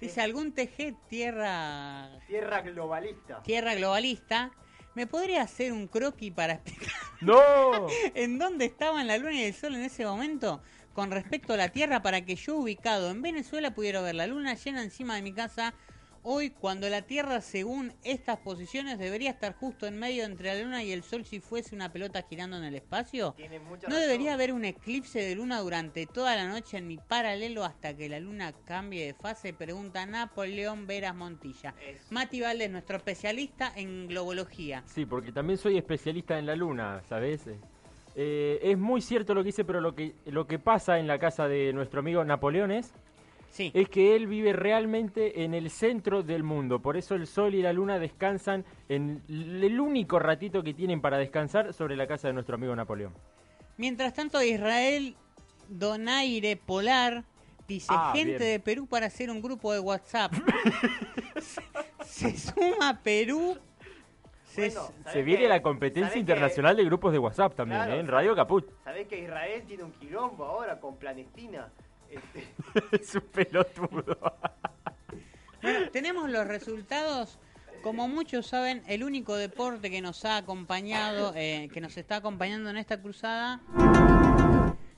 Dice 0.01 0.21
algún 0.21 0.53
TG 0.53 0.95
tierra 1.09 2.11
Tierra 2.27 2.61
globalista. 2.63 3.41
tierra 3.43 3.75
globalista. 3.77 4.51
¿Me 4.97 5.07
podría 5.07 5.43
hacer 5.43 5.75
un 5.75 5.89
croquis 5.89 6.33
para 6.33 6.55
explicar 6.55 6.91
¡No! 7.21 7.87
en 8.15 8.39
dónde 8.39 8.65
estaban 8.65 9.07
la 9.07 9.19
luna 9.19 9.35
y 9.35 9.45
el 9.45 9.55
sol 9.55 9.75
en 9.75 9.83
ese 9.83 10.07
momento 10.07 10.63
con 10.95 11.11
respecto 11.11 11.53
a 11.53 11.59
la 11.59 11.69
Tierra 11.69 12.01
para 12.01 12.25
que 12.25 12.35
yo 12.35 12.57
ubicado 12.57 13.11
en 13.11 13.21
Venezuela 13.21 13.75
pudiera 13.75 14.01
ver 14.01 14.15
la 14.15 14.27
luna 14.27 14.55
llena 14.55 14.83
encima 14.83 15.15
de 15.15 15.21
mi 15.21 15.35
casa 15.35 15.75
hoy 16.29 16.51
cuando 16.51 16.89
la 16.89 17.03
Tierra 17.03 17.41
según 17.41 17.93
estas 18.03 18.39
posiciones 18.39 18.99
debería 18.99 19.31
estar 19.31 19.55
justo 19.55 19.87
en 19.87 19.97
medio 19.97 20.25
entre 20.25 20.53
la 20.53 20.61
luna 20.65 20.83
y 20.83 20.91
el 20.91 21.05
sol 21.05 21.25
si 21.25 21.39
fuese 21.39 21.73
una 21.77 21.93
pelota 21.93 22.23
girando 22.29 22.57
en 22.57 22.65
el 22.65 22.75
espacio? 22.75 23.33
Tiene 23.37 23.61
mucha 23.61 23.87
¿No 23.87 23.95
razón. 23.95 24.01
debería 24.01 24.35
haber 24.35 24.53
un 24.53 24.65
eclipse 24.65 25.21
de 25.21 25.37
luna 25.37 25.61
durante 25.61 26.05
toda 26.07 26.35
la 26.35 26.49
noche 26.49 26.79
en 26.79 26.89
mi 26.89 26.97
paralelo 26.99 27.65
hasta 27.65 27.97
que 27.97 28.09
la 28.09 28.19
luna 28.19 28.53
cambie 28.65 29.07
de 29.07 29.15
fase? 29.15 29.53
Pregunta 29.53 30.05
Napoleón 30.05 30.89
Veras 30.89 31.15
Montilla. 31.15 31.75
Es- 31.81 32.11
Mati 32.11 32.41
Valdés, 32.41 32.71
nuestro 32.73 32.97
especialista 32.97 33.73
en 33.77 34.09
globología. 34.09 34.83
Sí, 34.87 35.07
porque 35.07 35.31
también 35.31 35.59
soy 35.59 35.79
especialista 35.79 36.39
en 36.41 36.47
la 36.47 36.57
luna, 36.57 37.03
¿sabes? 37.09 37.43
Eh, 38.17 38.59
es 38.63 38.79
muy 38.79 39.01
cierto 39.01 39.33
lo 39.35 39.43
que 39.43 39.49
dice, 39.49 39.65
pero 39.65 39.81
lo 39.81 39.95
que, 39.95 40.15
lo 40.25 40.47
que 40.47 40.59
pasa 40.59 40.99
en 40.99 41.07
la 41.07 41.19
casa 41.19 41.47
de 41.49 41.73
nuestro 41.73 42.01
amigo 42.01 42.25
Napoleón 42.25 42.71
es, 42.73 42.93
Sí. 43.57 43.71
es 43.75 43.89
que 43.89 44.15
él 44.15 44.27
vive 44.27 44.53
realmente 44.53 45.43
en 45.45 45.55
el 45.55 45.71
centro 45.71 46.23
del 46.23 46.43
mundo. 46.43 46.81
Por 46.83 46.99
eso 46.99 47.15
el 47.15 47.27
sol 47.27 47.55
y 47.55 47.63
la 47.63 47.73
luna 47.73 47.99
descansan 47.99 48.67
en 48.91 49.23
el 49.29 49.81
único 49.81 50.19
ratito 50.19 50.63
que 50.63 50.75
tienen 50.75 51.01
para 51.01 51.17
descansar 51.17 51.73
sobre 51.73 51.97
la 51.97 52.07
casa 52.07 52.29
de 52.29 52.35
nuestro 52.35 52.57
amigo 52.57 52.77
Napoleón. 52.77 53.15
Mientras 53.79 54.13
tanto, 54.13 54.43
Israel 54.43 55.17
Donaire 55.71 56.57
Polar 56.57 57.25
dice: 57.67 57.87
Ah, 57.91 58.13
gente 58.15 58.37
bien. 58.39 58.51
de 58.53 58.61
Perú 58.61 58.87
para 58.87 59.07
hacer 59.07 59.31
un 59.31 59.41
grupo 59.41 59.73
de 59.73 59.81
WhatsApp. 59.81 60.33
se, 61.41 61.63
se 62.31 62.53
suma 62.53 63.01
Perú. 63.03 63.57
Se, 64.45 64.69
Bueno, 64.71 64.87
Se 65.05 65.11
¿sabés 65.11 65.25
viene 65.27 65.49
la 65.49 65.61
competencia 65.63 66.09
¿Sabés 66.09 66.21
internacional 66.21 66.77
de 66.77 66.85
grupos 66.85 67.13
de 67.13 67.19
WhatsApp 67.19 67.55
también, 67.55 67.81
Claro, 67.81 67.95
¿eh? 67.95 68.01
En 68.01 68.09
Radio 68.09 68.35
Caput. 68.35 68.67
¿Sabés 68.85 69.07
que 69.09 69.19
Israel 69.23 69.63
tiene 69.67 69.83
un 69.85 69.93
quilombo 69.93 70.45
ahora 70.45 70.81
con 70.81 70.97
Palestina? 70.99 71.69
Este, 72.11 72.47
es 72.93 73.15
un 73.15 73.21
pelotudo. 73.23 74.19
Bueno, 75.63 75.91
tenemos 75.91 76.31
los 76.31 76.47
resultados. 76.47 77.39
Como 77.83 78.09
muchos 78.09 78.47
saben, 78.47 78.83
el 78.89 79.05
único 79.05 79.37
deporte 79.37 79.91
que 79.91 80.01
nos 80.01 80.25
ha 80.25 80.39
acompañado, 80.39 81.33
eh, 81.37 81.69
que 81.73 81.81
nos 81.81 81.97
está 81.97 82.17
acompañando 82.17 82.69
en 82.71 82.77
esta 82.79 83.01
cruzada, 83.01 83.61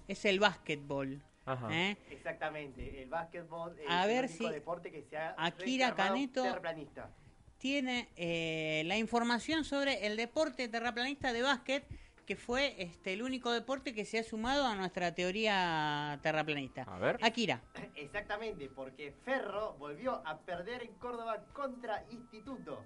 es 0.07 0.25
el 0.25 0.41
básquetbol. 0.41 1.21
Ajá. 1.45 1.69
¿eh? 1.73 1.97
exactamente, 2.11 3.03
el 3.03 3.09
básquetbol 3.09 3.75
es 3.79 3.87
A 3.89 4.05
ver 4.05 4.25
el 4.27 4.31
único 4.31 4.49
si 4.49 4.53
deporte 4.53 4.91
que 4.91 5.03
se 5.03 5.17
ha 5.17 5.35
Akira 5.39 5.95
Caneto- 5.95 6.43
terraplanista. 6.43 7.11
Tiene 7.57 8.09
eh, 8.17 8.83
la 8.85 8.99
información 8.99 9.65
sobre 9.65 10.07
el 10.07 10.17
deporte 10.17 10.69
terraplanista 10.69 11.33
de 11.33 11.43
básquet, 11.43 11.85
que 12.29 12.37
fue 12.37 12.75
este, 12.77 13.15
el 13.15 13.23
único 13.23 13.51
deporte 13.51 13.95
que 13.95 14.05
se 14.05 14.19
ha 14.19 14.23
sumado 14.23 14.67
a 14.67 14.75
nuestra 14.75 15.15
teoría 15.15 16.21
terraplanista. 16.23 16.83
A 16.83 16.99
ver. 16.99 17.19
Akira, 17.23 17.63
Exactamente, 17.95 18.69
porque 18.69 19.15
Ferro 19.25 19.77
volvió 19.79 20.21
a 20.27 20.37
perder 20.37 20.83
en 20.83 20.93
Córdoba 20.97 21.43
contra 21.55 22.05
Instituto. 22.11 22.85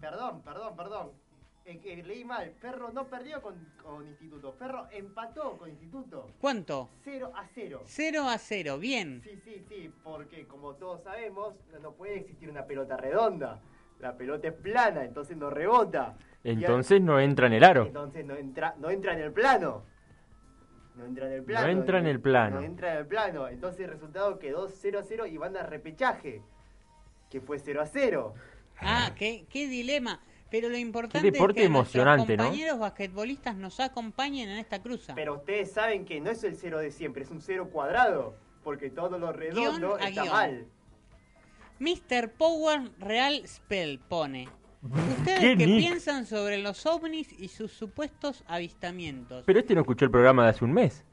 Perdón, 0.00 0.42
perdón, 0.42 0.74
perdón. 0.74 1.12
Eh, 1.64 1.78
que 1.78 2.02
leí 2.02 2.24
mal. 2.24 2.52
Ferro 2.60 2.90
no 2.92 3.06
perdió 3.06 3.40
con, 3.40 3.54
con 3.80 4.04
Instituto. 4.08 4.52
Ferro 4.54 4.88
empató 4.90 5.56
con 5.56 5.70
Instituto. 5.70 6.28
¿cuánto? 6.40 6.90
0 7.04 7.32
a 7.36 7.46
0. 7.54 7.82
0 7.86 8.28
a 8.28 8.36
0, 8.36 8.78
bien. 8.78 9.22
Sí, 9.22 9.40
sí, 9.44 9.64
sí, 9.68 9.92
porque 10.02 10.44
como 10.48 10.74
todos 10.74 11.04
sabemos, 11.04 11.54
no- 11.72 11.78
no 11.78 11.92
puede 11.92 12.16
existir 12.18 12.50
una 12.50 12.66
pelota 12.66 12.96
redonda. 12.96 13.60
La 14.00 14.16
pelota 14.16 14.48
es 14.48 14.54
plana, 14.54 15.04
entonces 15.04 15.36
no 15.36 15.50
rebota. 15.50 16.16
Entonces 16.44 17.00
no 17.00 17.18
entra 17.18 17.46
en 17.46 17.54
el 17.54 17.64
aro. 17.64 17.86
entonces 17.86 18.24
no 18.24 18.36
entra, 18.36 18.74
no 18.78 18.90
entra 18.90 19.14
en 19.14 19.20
el 19.20 19.32
plano. 19.32 19.82
No 20.94 21.06
entra 21.06 21.26
en 21.26 21.32
el 21.32 21.42
plano. 21.42 21.66
No 21.66 21.72
entra 21.72 21.98
en 21.98 22.06
el 22.06 22.20
plano. 22.20 22.60
No 22.60 22.66
entra 22.66 22.92
en 22.92 22.98
el 22.98 23.06
plano. 23.06 23.48
Entonces 23.48 23.80
el 23.80 23.90
resultado 23.90 24.38
quedó 24.38 24.68
0 24.68 24.98
a 25.00 25.02
0 25.02 25.26
y 25.26 25.38
van 25.38 25.56
a 25.56 25.62
repechaje. 25.64 26.42
Que 27.30 27.40
fue 27.40 27.58
0 27.58 27.80
a 27.80 27.86
0. 27.86 28.34
Ah, 28.80 29.12
qué, 29.16 29.46
qué 29.48 29.66
dilema. 29.66 30.20
Pero 30.50 30.68
lo 30.68 30.76
importante 30.76 31.32
deporte 31.32 31.62
es 31.62 31.66
que 31.66 31.72
nuestros 31.72 31.94
emocionante, 31.96 32.36
¿no? 32.36 32.44
compañeros 32.44 32.78
basquetbolistas 32.78 33.56
nos 33.56 33.80
acompañen 33.80 34.48
en 34.50 34.58
esta 34.58 34.80
cruza. 34.80 35.14
Pero 35.16 35.34
ustedes 35.34 35.72
saben 35.72 36.04
que 36.04 36.20
no 36.20 36.30
es 36.30 36.44
el 36.44 36.54
0 36.54 36.78
de 36.78 36.92
siempre, 36.92 37.24
es 37.24 37.30
un 37.30 37.40
0 37.40 37.70
cuadrado. 37.72 38.36
Porque 38.62 38.88
todo 38.90 39.18
lo 39.18 39.32
redondo 39.32 39.96
Guión 39.96 40.00
está 40.00 40.22
guion. 40.22 40.28
mal. 40.28 40.66
Mr. 41.80 42.30
Power 42.30 42.90
Real 43.00 43.42
Spell 43.48 43.98
pone. 43.98 44.48
¿Ustedes 44.84 45.56
¿Qué 45.56 45.64
piensan 45.66 46.26
sobre 46.26 46.58
los 46.58 46.84
ovnis 46.86 47.32
y 47.38 47.48
sus 47.48 47.72
supuestos 47.72 48.44
avistamientos? 48.46 49.44
Pero 49.46 49.58
este 49.60 49.74
no 49.74 49.80
escuchó 49.80 50.04
el 50.04 50.10
programa 50.10 50.44
de 50.44 50.50
hace 50.50 50.64
un 50.64 50.72
mes. 50.72 51.04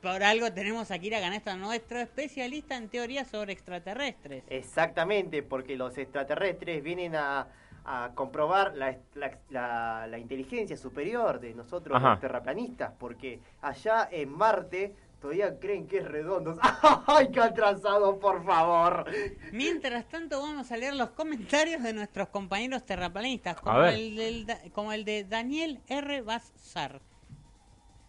Por 0.00 0.24
algo 0.24 0.52
tenemos 0.52 0.90
a 0.90 0.98
Kira 0.98 1.20
Canesta, 1.20 1.54
nuestro 1.56 2.00
especialista 2.00 2.76
en 2.76 2.88
teoría 2.88 3.24
sobre 3.24 3.52
extraterrestres. 3.52 4.42
Exactamente, 4.48 5.44
porque 5.44 5.76
los 5.76 5.96
extraterrestres 5.96 6.82
vienen 6.82 7.14
a, 7.14 7.46
a 7.84 8.10
comprobar 8.16 8.74
la, 8.74 8.96
la- 9.14 9.38
la- 9.50 10.06
la 10.08 10.18
inteligencia 10.18 10.76
superior 10.76 11.38
de 11.38 11.54
nosotros 11.54 11.96
Ajá. 11.96 12.10
los 12.10 12.20
terraplanistas, 12.20 12.92
porque 12.98 13.38
allá 13.60 14.08
en 14.10 14.28
Marte 14.30 14.92
todavía 15.22 15.58
creen 15.58 15.86
que 15.86 15.98
es 15.98 16.04
redondo. 16.04 16.58
¡Ay, 17.06 17.30
qué 17.32 17.40
atrasado, 17.40 18.18
por 18.18 18.44
favor! 18.44 19.06
Mientras 19.52 20.08
tanto 20.08 20.42
vamos 20.42 20.70
a 20.72 20.76
leer 20.76 20.94
los 20.94 21.10
comentarios 21.10 21.82
de 21.82 21.92
nuestros 21.92 22.28
compañeros 22.28 22.84
terraplanistas, 22.84 23.58
como, 23.60 23.84
el, 23.84 24.16
del 24.16 24.72
como 24.72 24.92
el 24.92 25.04
de 25.04 25.24
Daniel 25.24 25.80
R. 25.86 26.22
Bassar. 26.22 27.00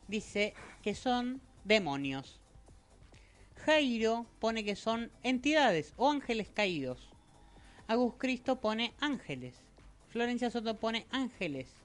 Dice 0.08 0.56
que 0.82 0.96
son 0.96 1.40
demonios. 1.64 2.42
Jairo 3.66 4.26
pone 4.40 4.66
que 4.66 4.76
son 4.76 5.12
entidades 5.22 5.94
o 5.96 6.10
ángeles 6.10 6.50
caídos. 6.50 7.14
Agus 7.88 8.16
Cristo 8.18 8.60
pone 8.60 8.94
ángeles. 9.00 9.56
Florencia 10.10 10.50
Soto 10.50 10.78
pone 10.78 11.06
ángeles. 11.12 11.83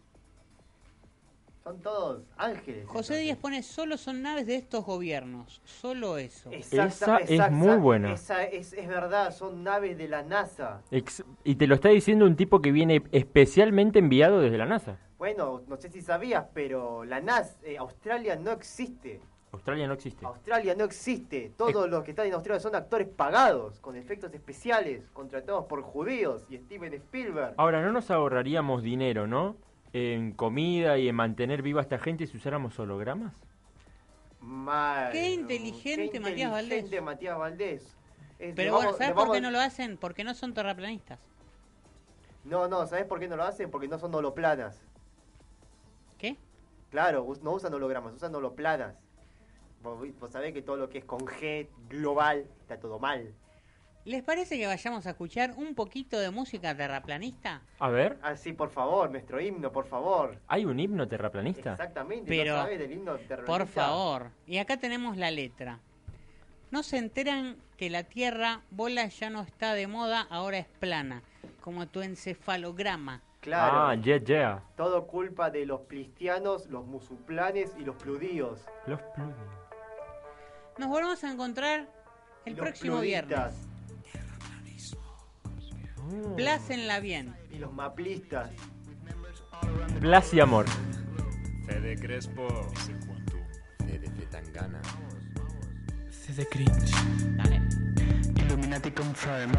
Son 1.69 1.83
todos 1.83 2.23
ángeles. 2.39 2.87
José 2.87 3.13
entonces. 3.13 3.19
Díaz 3.25 3.37
pone, 3.37 3.63
solo 3.63 3.99
son 3.99 4.23
naves 4.23 4.47
de 4.47 4.55
estos 4.57 4.87
gobiernos. 4.87 5.61
Solo 5.67 6.17
eso. 6.17 6.51
Esa 6.51 7.19
es 7.19 7.51
muy 7.51 7.77
buena. 7.77 8.11
Esa 8.15 8.43
es, 8.45 8.73
es 8.73 8.89
verdad, 8.89 9.35
son 9.35 9.63
naves 9.65 9.99
de 9.99 10.09
la 10.09 10.23
NASA. 10.23 10.81
Ex- 10.91 11.23
y 11.45 11.57
te 11.57 11.67
lo 11.67 11.75
está 11.75 11.91
diciendo 11.91 12.25
un 12.25 12.37
tipo 12.37 12.63
que 12.63 12.73
viene 12.73 13.03
especialmente 13.13 13.99
enviado 13.99 14.41
desde 14.41 14.57
la 14.57 14.65
NASA. 14.65 14.97
Bueno, 15.19 15.61
no 15.69 15.77
sé 15.77 15.91
si 15.91 16.01
sabías, 16.01 16.47
pero 16.55 17.05
la 17.05 17.21
NASA, 17.21 17.59
eh, 17.63 17.77
Australia 17.77 18.37
no 18.37 18.53
existe. 18.53 19.21
Australia 19.53 19.87
no 19.87 19.93
existe. 19.93 20.25
Australia 20.25 20.75
no 20.75 20.85
existe. 20.85 21.53
Todos 21.55 21.91
los 21.91 22.03
que 22.03 22.13
están 22.13 22.29
en 22.29 22.33
Australia 22.33 22.61
son 22.61 22.77
actores 22.77 23.09
pagados, 23.09 23.79
con 23.81 23.95
efectos 23.95 24.33
especiales, 24.33 25.11
contratados 25.13 25.67
por 25.67 25.83
judíos 25.83 26.47
y 26.49 26.57
Steven 26.57 26.95
Spielberg. 26.95 27.53
Ahora, 27.59 27.83
¿no 27.83 27.93
nos 27.93 28.11
ahorraríamos 28.11 28.83
dinero, 28.83 29.27
no? 29.27 29.57
En 29.93 30.33
comida 30.33 30.99
y 30.99 31.09
en 31.09 31.15
mantener 31.15 31.63
viva 31.63 31.81
a 31.81 31.83
esta 31.83 31.99
gente 31.99 32.27
si 32.27 32.37
usáramos 32.37 32.79
hologramas. 32.79 33.33
Mal. 34.41 35.11
Qué 35.13 35.31
inteligente 35.33 36.11
Qué 36.11 36.21
Matías 36.21 36.51
Valdés. 36.51 36.65
inteligente 36.85 37.01
Matías 37.01 37.39
Valdés. 37.39 37.97
Es- 38.39 38.55
Pero 38.55 38.75
bueno, 38.75 38.93
¿sabes 38.93 39.09
por 39.09 39.17
vamos- 39.23 39.35
qué 39.37 39.41
no 39.41 39.51
lo 39.51 39.61
hacen? 39.61 39.97
Porque 39.97 40.23
no 40.25 40.35
son 40.35 40.55
terraplanistas. 40.55 41.19
No, 42.45 42.69
no, 42.69 42.87
¿sabes 42.87 43.05
por 43.07 43.19
qué 43.19 43.29
no 43.29 43.37
lo 43.37 43.43
hacen? 43.45 43.71
Porque 43.71 43.89
no 43.89 43.99
son 43.99 44.15
holoplanas. 44.15 44.81
¿Qué? 46.19 46.37
Claro, 46.91 47.27
no 47.43 47.53
usan 47.53 47.75
hologramas, 47.75 48.15
usan 48.15 48.35
holoplanas. 48.35 48.95
Vos, 49.83 49.99
vos 50.21 50.31
sabés 50.31 50.53
que 50.53 50.63
todo 50.63 50.77
lo 50.77 50.89
que 50.89 50.99
es 50.99 51.05
con 51.05 51.21
G 51.21 51.69
global 51.89 52.47
está 52.61 52.79
todo 52.79 52.99
mal. 52.99 53.33
¿Les 54.09 54.23
parece 54.23 54.57
que 54.57 54.67
vayamos 54.67 55.07
a 55.07 55.11
escuchar 55.11 55.53
un 55.59 55.75
poquito 55.75 56.19
de 56.19 56.31
música 56.31 56.75
terraplanista? 56.75 57.61
A 57.79 57.91
ver, 57.91 58.17
Ah, 58.23 58.37
sí, 58.37 58.55
por 58.55 58.71
favor, 58.71 59.11
nuestro 59.11 59.39
himno, 59.39 59.71
por 59.71 59.85
favor. 59.87 60.39
¿hay 60.47 60.65
un 60.65 60.81
himno 60.81 61.07
terraplanista? 61.07 61.73
Exactamente, 61.73 62.25
Pero, 62.27 62.57
¿no 62.57 62.63
sabés 62.63 62.79
del 62.79 62.93
himno 62.93 63.17
terrorista? 63.19 63.45
Por 63.45 63.67
favor. 63.67 64.31
Y 64.47 64.57
acá 64.57 64.79
tenemos 64.79 65.19
la 65.19 65.31
letra. 65.31 65.81
No 66.71 66.83
se 66.83 66.97
enteran 66.97 67.59
que 67.77 67.91
la 67.91 68.03
Tierra 68.03 68.63
bola 68.71 69.07
ya 69.09 69.29
no 69.29 69.43
está 69.43 69.75
de 69.75 69.87
moda, 69.87 70.27
ahora 70.31 70.57
es 70.57 70.69
plana, 70.81 71.23
como 71.61 71.87
tu 71.87 72.01
encefalograma. 72.01 73.21
Claro. 73.41 73.77
Ah, 73.79 73.95
yeah, 73.95 74.25
yeah. 74.25 74.63
Todo 74.79 75.07
culpa 75.07 75.51
de 75.51 75.67
los 75.67 75.83
cristianos, 75.83 76.67
los 76.69 76.87
musulmanes 76.87 77.77
y 77.79 77.83
los 77.85 77.97
pludíos. 77.97 78.65
Los 78.87 79.03
plugins. 79.15 79.37
Nos 80.79 80.89
volvemos 80.89 81.23
a 81.25 81.31
encontrar 81.31 81.87
el 82.47 82.55
los 82.55 82.61
próximo 82.63 83.01
viernes. 83.01 83.68
Plácenla 86.37 87.01
bien. 87.01 87.35
Y 87.51 87.59
los 87.59 87.73
maplistas. 87.73 88.51
Plas 90.01 90.33
y 90.33 90.41
amor. 90.41 90.67
Fede 91.67 91.97
Crespo. 91.97 92.47
Fede 93.79 94.11
Zetangana. 94.17 94.81
de 96.37 96.47
cringe. 96.47 96.93
Illuminati 98.37 98.91
confirm. 98.93 99.53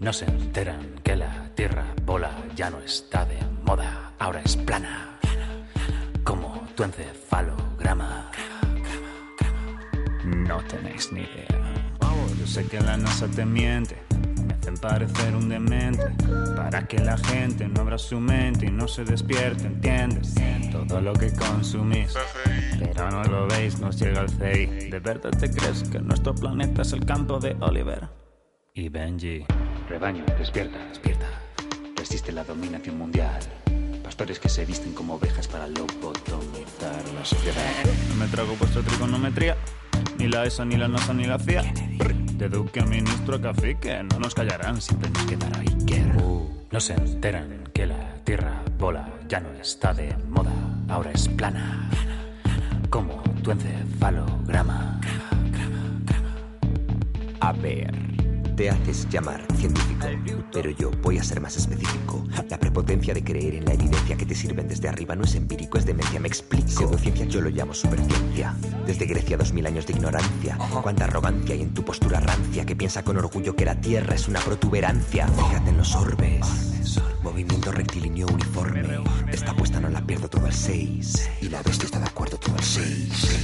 No 0.00 0.12
se 0.12 0.26
enteran 0.26 1.00
que 1.02 1.16
la 1.16 1.48
Tierra 1.54 1.84
bola 2.04 2.30
ya 2.54 2.70
no 2.70 2.80
está 2.80 3.24
de 3.24 3.38
moda, 3.64 4.12
ahora 4.18 4.40
es 4.44 4.56
plana. 4.56 5.18
Como 6.24 6.66
tu 6.76 6.84
encefalograma. 6.84 8.30
No 10.24 10.58
tenéis 10.64 11.12
ni 11.12 11.20
idea. 11.20 11.92
Yo 12.38 12.46
sé 12.46 12.66
que 12.66 12.80
la 12.80 12.96
NASA 12.96 13.28
te 13.28 13.44
miente. 13.44 13.96
Hacen 14.62 14.76
parecer 14.76 15.34
un 15.34 15.48
demente. 15.48 16.04
Para 16.54 16.86
que 16.86 17.00
la 17.00 17.18
gente 17.18 17.66
no 17.66 17.80
abra 17.80 17.98
su 17.98 18.20
mente 18.20 18.66
y 18.66 18.70
no 18.70 18.86
se 18.86 19.02
despierte, 19.02 19.66
¿entiendes? 19.66 20.36
Todo 20.70 21.00
lo 21.00 21.14
que 21.14 21.32
consumís. 21.32 22.14
Pero 22.78 23.10
no 23.10 23.24
lo 23.24 23.48
veis, 23.48 23.80
nos 23.80 23.98
llega 23.98 24.20
el 24.20 24.28
CI. 24.28 24.88
¿De 24.88 25.00
verdad 25.00 25.30
te 25.30 25.50
crees 25.50 25.82
que 25.88 25.98
nuestro 25.98 26.32
planeta 26.32 26.82
es 26.82 26.92
el 26.92 27.04
campo 27.04 27.40
de 27.40 27.56
Oliver? 27.58 28.08
Y 28.72 28.88
Benji. 28.88 29.44
Rebaño, 29.88 30.24
despierta, 30.38 30.78
despierta. 30.86 31.26
Resiste 31.96 32.30
la 32.30 32.44
dominación 32.44 32.98
mundial. 32.98 33.40
Pastores 34.04 34.38
que 34.38 34.48
se 34.48 34.64
visten 34.64 34.92
como 34.92 35.14
ovejas 35.14 35.48
para 35.48 35.66
lobotomizar 35.66 37.02
la 37.16 37.24
sociedad. 37.24 37.84
No 38.10 38.14
me 38.14 38.28
trago 38.28 38.54
vuestra 38.54 38.82
trigonometría. 38.82 39.56
Ni 40.18 40.28
la 40.28 40.44
ESA, 40.44 40.64
ni 40.64 40.76
la 40.76 40.88
NASA, 40.88 41.12
ni 41.14 41.24
la 41.24 41.38
CIA. 41.38 41.62
De 42.36 42.48
duque 42.48 42.80
a 42.80 42.84
ministro 42.84 43.36
a 43.36 43.40
cacique. 43.40 44.02
No 44.02 44.18
nos 44.18 44.34
callarán, 44.34 44.80
siempre 44.80 45.10
nos 45.10 45.24
quedará 45.24 45.60
Iker. 45.60 46.14
No 46.70 46.80
se 46.80 46.94
enteran 46.94 47.64
que 47.74 47.86
la 47.86 48.14
Tierra 48.24 48.62
bola 48.78 49.08
ya 49.28 49.40
no 49.40 49.50
está 49.60 49.92
de 49.92 50.16
moda, 50.28 50.52
ahora 50.88 51.10
es 51.12 51.28
plana. 51.28 51.90
Como 52.90 53.22
tu 53.42 53.50
encefalograma. 53.50 55.00
A 57.40 57.52
ver, 57.52 57.92
te 58.62 58.70
haces 58.70 59.08
llamar 59.08 59.44
científico, 59.56 60.06
pero 60.52 60.70
yo 60.70 60.92
voy 61.02 61.18
a 61.18 61.24
ser 61.24 61.40
más 61.40 61.56
específico. 61.56 62.24
La 62.48 62.60
prepotencia 62.60 63.12
de 63.12 63.24
creer 63.24 63.56
en 63.56 63.64
la 63.64 63.72
evidencia 63.72 64.16
que 64.16 64.24
te 64.24 64.36
sirven 64.36 64.68
desde 64.68 64.88
arriba 64.88 65.16
no 65.16 65.24
es 65.24 65.34
empírico, 65.34 65.78
es 65.78 65.84
demencia, 65.84 66.20
me 66.20 66.28
explico. 66.28 66.68
Pseudociencia 66.68 67.24
yo 67.24 67.40
lo 67.40 67.50
llamo 67.50 67.74
superciencia. 67.74 68.54
Desde 68.86 69.06
Grecia 69.06 69.36
dos 69.36 69.52
mil 69.52 69.66
años 69.66 69.84
de 69.84 69.94
ignorancia. 69.94 70.56
Cuánta 70.80 71.06
arrogancia 71.06 71.56
hay 71.56 71.62
en 71.62 71.74
tu 71.74 71.84
postura 71.84 72.20
rancia 72.20 72.64
que 72.64 72.76
piensa 72.76 73.02
con 73.02 73.16
orgullo 73.16 73.56
que 73.56 73.64
la 73.64 73.80
Tierra 73.80 74.14
es 74.14 74.28
una 74.28 74.38
protuberancia. 74.38 75.26
Fíjate 75.26 75.70
en 75.70 75.78
los 75.78 75.96
orbes. 75.96 76.46
Movimiento 77.24 77.72
rectilíneo 77.72 78.28
uniforme. 78.28 79.02
Esta 79.32 79.50
apuesta 79.50 79.80
no 79.80 79.88
la 79.88 80.06
pierdo 80.06 80.28
todo 80.28 80.46
el 80.46 80.52
6. 80.52 81.30
Y 81.40 81.48
la 81.48 81.60
bestia 81.64 81.86
está 81.86 81.98
de 81.98 82.06
acuerdo 82.06 82.36
todo 82.36 82.54
el 82.54 82.62
6. 82.62 83.42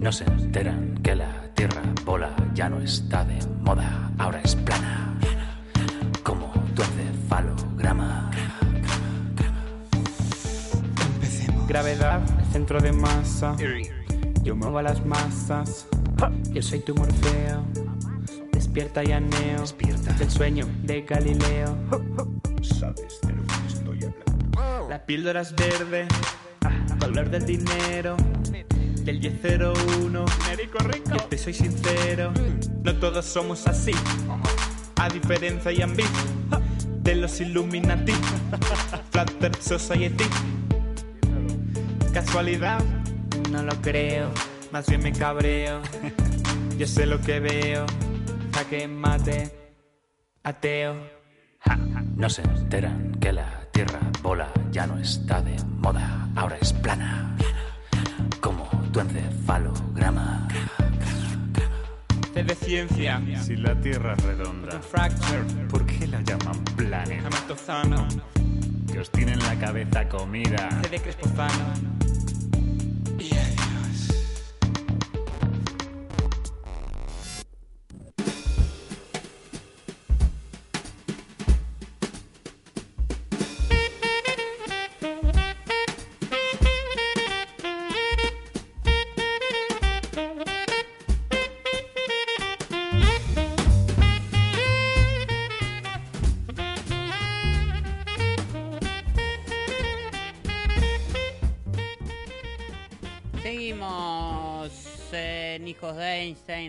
No 0.00 0.12
se 0.12 0.24
enteran 0.24 0.94
que 1.02 1.16
la 1.16 1.52
Tierra 1.54 1.82
bola 2.04 2.30
ya 2.54 2.68
no 2.68 2.80
está 2.80 3.24
de 3.24 3.36
moda, 3.62 4.12
ahora 4.16 4.40
es 4.44 4.54
plana. 4.54 5.18
Como 6.22 6.52
tu 6.74 6.82
encefalograma. 6.82 8.30
Gravedad, 11.66 12.20
centro 12.52 12.80
de 12.80 12.92
masa. 12.92 13.56
Yo 14.44 14.54
muevo 14.54 14.78
a 14.78 14.82
las 14.82 15.04
masas. 15.04 15.88
Yo 16.52 16.62
soy 16.62 16.78
tu 16.78 16.94
Morfeo. 16.94 17.64
Despierta 18.52 19.02
y 19.02 19.10
aneo. 19.10 19.60
Despierta. 19.60 20.12
Del 20.12 20.30
sueño 20.30 20.66
de 20.84 21.02
Galileo. 21.02 21.76
Sabes 22.62 23.20
de 23.22 23.32
lo 23.32 23.42
que 23.42 23.66
estoy 23.66 23.98
hablando. 24.04 24.88
La 24.88 25.04
píldora 25.04 25.40
es 25.40 25.52
verde. 25.56 26.06
Color 27.00 27.30
del 27.30 27.44
dinero. 27.44 28.16
Del 29.08 29.20
1001. 29.20 30.24
Yo 31.06 31.16
te 31.30 31.38
soy 31.38 31.54
sincero. 31.54 32.30
No 32.82 32.94
todos 32.96 33.24
somos 33.24 33.66
así. 33.66 33.92
A 34.96 35.08
diferencia 35.08 35.72
y 35.72 35.80
ambi 35.80 36.04
de 37.00 37.14
los 37.14 37.40
Illuminati. 37.40 38.12
Flatter 39.10 39.56
Society. 39.62 40.26
¿Casualidad? 42.12 42.84
No 43.50 43.62
lo 43.62 43.80
creo, 43.80 44.30
más 44.72 44.86
bien 44.86 45.02
me 45.02 45.12
cabreo. 45.12 45.80
Yo 46.76 46.86
sé 46.86 47.06
lo 47.06 47.18
que 47.22 47.40
veo, 47.40 47.86
jaque 48.52 48.88
mate, 48.88 49.50
ateo. 50.42 50.94
No 52.14 52.28
se 52.28 52.42
enteran 52.42 53.16
que 53.18 53.32
la 53.32 53.64
Tierra 53.72 54.00
bola 54.22 54.52
ya 54.70 54.86
no 54.86 54.98
está 54.98 55.40
de 55.40 55.56
moda, 55.78 56.28
ahora 56.36 56.58
es 56.60 56.74
plana. 56.74 57.38
Tu 58.98 59.02
encefalograma. 59.02 60.48
De 62.34 62.54
ciencia, 62.56 63.22
Si 63.44 63.54
la 63.54 63.80
Tierra 63.80 64.14
es 64.14 64.24
redonda, 64.24 64.80
¿por 65.70 65.86
qué 65.86 66.08
la 66.08 66.20
llaman 66.22 66.64
planet? 66.76 67.24
amatozano, 67.24 68.08
Que 68.90 68.98
os 68.98 69.08
tienen 69.12 69.38
la 69.38 69.56
cabeza 69.56 70.08
comida. 70.08 70.68
De 70.90 70.98
crespozano. 70.98 71.97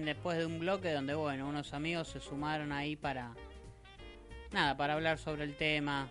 Después 0.10 0.38
de 0.38 0.45
un 0.45 0.60
bloque 0.60 0.91
donde, 0.91 1.13
bueno, 1.13 1.48
unos 1.48 1.74
amigos 1.74 2.08
se 2.08 2.19
sumaron 2.19 2.72
ahí 2.72 2.95
para 2.95 3.34
nada, 4.52 4.76
para 4.76 4.93
hablar 4.93 5.17
sobre 5.17 5.43
el 5.43 5.56
tema. 5.56 6.10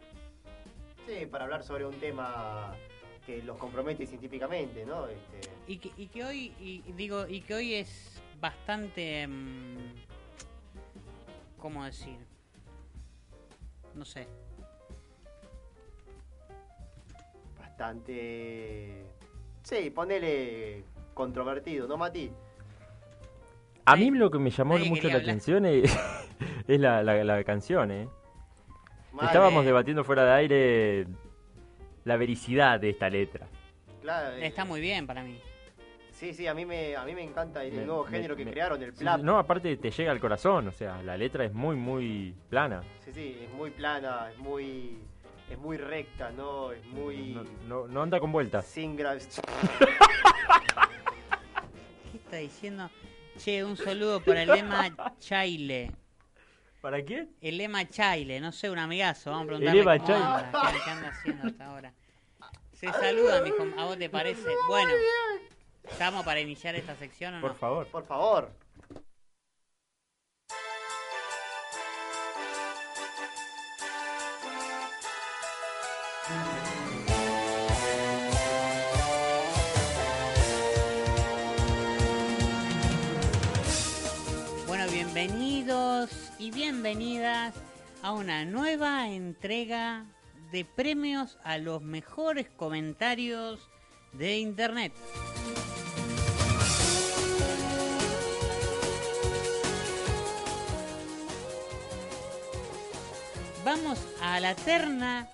Sí, 1.06 1.26
para 1.26 1.44
hablar 1.44 1.62
sobre 1.64 1.84
un 1.86 1.94
tema 1.98 2.74
que 3.26 3.42
los 3.42 3.58
compromete 3.58 4.06
científicamente, 4.06 4.84
¿no? 4.86 5.06
Este, 5.06 5.50
Y 5.66 5.78
que, 5.78 5.90
y 5.96 6.06
que 6.06 6.24
hoy, 6.24 6.52
y, 6.60 6.82
digo, 6.92 7.26
y 7.26 7.40
que 7.40 7.54
hoy 7.54 7.74
es 7.74 8.22
bastante... 8.40 9.26
mm, 9.26 9.94
¿Cómo 11.58 11.84
decir? 11.84 12.18
No 13.94 14.04
sé. 14.04 14.28
bastante... 17.58 19.04
Sí, 19.62 19.90
ponele 19.90 20.84
controvertido, 21.14 21.86
¿no, 21.86 21.96
Mati? 21.96 22.30
A 23.90 23.96
mí 23.96 24.10
lo 24.10 24.30
que 24.30 24.38
me 24.38 24.50
llamó 24.50 24.74
Nadie 24.78 24.90
mucho 24.90 25.08
la 25.08 25.14
hablar. 25.14 25.30
atención 25.30 25.64
es, 25.66 25.96
es 26.68 26.80
la, 26.80 27.02
la- 27.02 27.24
la 27.24 27.42
canción, 27.44 27.90
¿eh? 27.90 28.08
Estábamos 29.22 29.64
debatiendo 29.64 30.04
fuera 30.04 30.24
de 30.24 30.32
aire 30.32 31.06
la 32.04 32.16
vericidad 32.16 32.78
de 32.78 32.90
esta 32.90 33.10
letra. 33.10 33.46
Claro, 34.02 34.36
eh, 34.36 34.46
Está 34.46 34.64
muy 34.64 34.80
bien 34.80 35.06
para 35.06 35.22
mí. 35.24 35.38
Sí, 36.12 36.32
sí, 36.34 36.46
a 36.46 36.54
mí 36.54 36.64
me, 36.66 36.94
a 36.96 37.04
mí 37.04 37.14
me 37.14 37.22
encanta 37.22 37.64
el 37.64 37.72
Me- 37.74 37.84
nuevo 37.84 38.04
me- 38.04 38.10
género 38.10 38.36
que 38.36 38.44
me- 38.44 38.50
crearon, 38.52 38.82
el 38.82 38.92
Sí, 38.92 39.00
plap. 39.00 39.20
No, 39.20 39.38
aparte 39.38 39.76
te 39.76 39.90
llega 39.90 40.10
al 40.12 40.20
corazón, 40.20 40.68
o 40.68 40.72
sea, 40.72 41.02
la 41.02 41.16
letra 41.16 41.44
es 41.44 41.52
muy, 41.52 41.76
muy 41.76 42.34
plana. 42.50 42.82
Sí, 43.04 43.12
sí, 43.12 43.38
es 43.44 43.50
muy 43.52 43.70
plana, 43.70 44.28
es 44.32 44.38
muy 44.38 44.98
es 45.50 45.58
muy 45.58 45.78
recta, 45.78 46.30
¿no? 46.30 46.72
Es 46.72 46.84
muy 46.86 47.32
No, 47.34 47.44
no, 47.66 47.88
no 47.88 48.02
anda 48.02 48.20
con 48.20 48.30
vueltas. 48.32 48.66
sin 48.66 48.96
gra- 48.98 49.16
¿Qué 52.12 52.18
está 52.18 52.36
diciendo? 52.36 52.90
Che, 53.38 53.62
un 53.62 53.76
saludo 53.76 54.20
para 54.20 54.42
el 54.42 54.48
Lema 54.48 54.90
Chaile. 55.20 55.92
¿Para 56.80 57.02
quién? 57.02 57.34
El 57.40 57.56
Lema 57.58 57.88
Chaile, 57.88 58.40
no 58.40 58.52
sé, 58.52 58.70
un 58.70 58.78
amigazo. 58.78 59.30
Vamos 59.30 59.44
a 59.44 59.46
preguntarle 59.48 59.80
Ema 59.80 59.96
cómo 59.98 60.08
Chaile. 60.08 60.24
anda, 60.24 60.72
qué, 60.84 60.90
anda 60.90 61.08
haciendo 61.08 61.46
hasta 61.48 61.64
ahora. 61.66 61.92
Se 62.72 62.92
saluda, 62.92 63.40
mijo. 63.42 63.66
¿A 63.76 63.84
vos 63.84 63.98
te 63.98 64.08
parece? 64.08 64.48
Bueno, 64.68 64.92
¿estamos 65.88 66.24
para 66.24 66.40
iniciar 66.40 66.74
esta 66.74 66.94
sección 66.96 67.34
o 67.34 67.36
no? 67.40 67.42
Por 67.42 67.56
favor. 67.56 67.86
Por 67.86 68.06
favor. 68.06 68.52
Y 86.38 86.50
bienvenidas 86.50 87.54
a 88.00 88.12
una 88.12 88.46
nueva 88.46 89.10
entrega 89.10 90.06
de 90.50 90.64
premios 90.64 91.36
a 91.44 91.58
los 91.58 91.82
mejores 91.82 92.48
comentarios 92.48 93.68
de 94.14 94.38
Internet. 94.38 94.94
Vamos 103.62 103.98
a 104.22 104.40
la 104.40 104.54
terna 104.54 105.28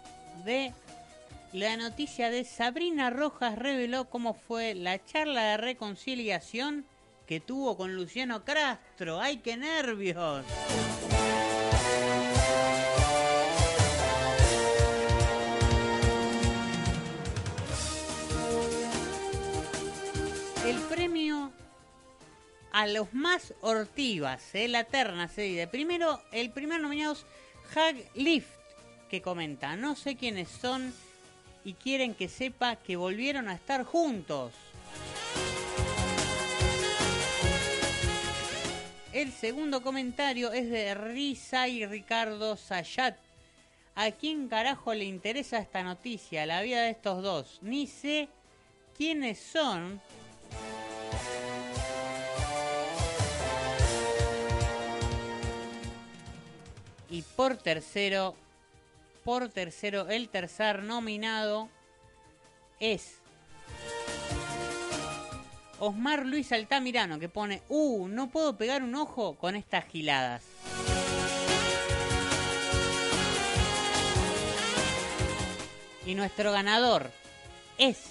de 0.45 0.73
la 1.53 1.77
noticia 1.77 2.31
de 2.31 2.43
Sabrina 2.43 3.11
Rojas 3.11 3.57
reveló 3.57 4.11
cómo 4.11 4.35
fue 4.35 4.75
la 4.75 4.99
charla 5.05 5.45
de 5.51 5.57
reconciliación 5.59 6.87
que 7.27 7.41
tuvo 7.41 7.77
con 7.77 7.95
Luciano 7.95 8.45
Castro. 8.45 9.21
¡Ay, 9.21 9.39
qué 9.39 9.57
nervios! 9.57 10.45
El 20.67 20.79
premio 20.89 21.53
a 22.73 22.87
los 22.87 23.13
más 23.13 23.55
ortivas, 23.61 24.55
¿eh? 24.55 24.67
la 24.69 24.85
terna 24.85 25.29
se 25.29 25.43
divide. 25.43 25.67
Primero, 25.69 26.21
el 26.33 26.51
primer 26.51 26.81
nominado 26.81 27.13
es 27.13 27.27
Hag 27.77 27.97
Lift, 28.15 28.49
que 29.09 29.23
comenta, 29.23 29.77
no 29.77 29.95
sé 29.95 30.17
quiénes 30.17 30.49
son 30.49 30.93
y 31.65 31.75
quieren 31.75 32.15
que 32.15 32.29
sepa 32.29 32.77
que 32.77 32.97
volvieron 32.97 33.49
a 33.49 33.55
estar 33.55 33.85
juntos. 33.85 34.53
El 39.15 39.31
segundo 39.31 39.81
comentario 39.81 40.53
es 40.53 40.69
de 40.69 40.93
Risa 40.93 41.69
y 41.69 41.87
Ricardo 41.87 42.57
Sayat. 42.57 43.17
¿A 43.95 44.11
quién 44.11 44.49
carajo 44.49 44.93
le 44.93 45.05
interesa 45.05 45.59
esta 45.59 45.85
noticia? 45.85 46.45
La 46.47 46.63
vida 46.63 46.83
de 46.83 46.91
estos 46.91 47.23
dos. 47.23 47.61
Ni 47.63 47.87
sé 47.87 48.29
quiénes 48.97 49.39
son. 49.39 50.01
Y 57.09 57.23
por 57.23 57.57
tercero, 57.57 58.35
por 59.23 59.49
tercero, 59.49 60.09
el 60.09 60.29
tercer 60.29 60.83
nominado 60.83 61.69
es 62.81 63.21
Osmar 65.79 66.25
Luis 66.27 66.53
Altamirano, 66.53 67.19
que 67.19 67.29
pone, 67.29 67.63
uh, 67.69 68.09
no 68.09 68.31
puedo 68.31 68.57
pegar 68.57 68.83
un 68.83 68.95
ojo 68.95 69.37
con 69.37 69.57
estas 69.57 69.85
giladas. 69.87 70.43
Y 76.07 76.15
nuestro 76.15 76.53
ganador 76.53 77.11
es... 77.79 78.11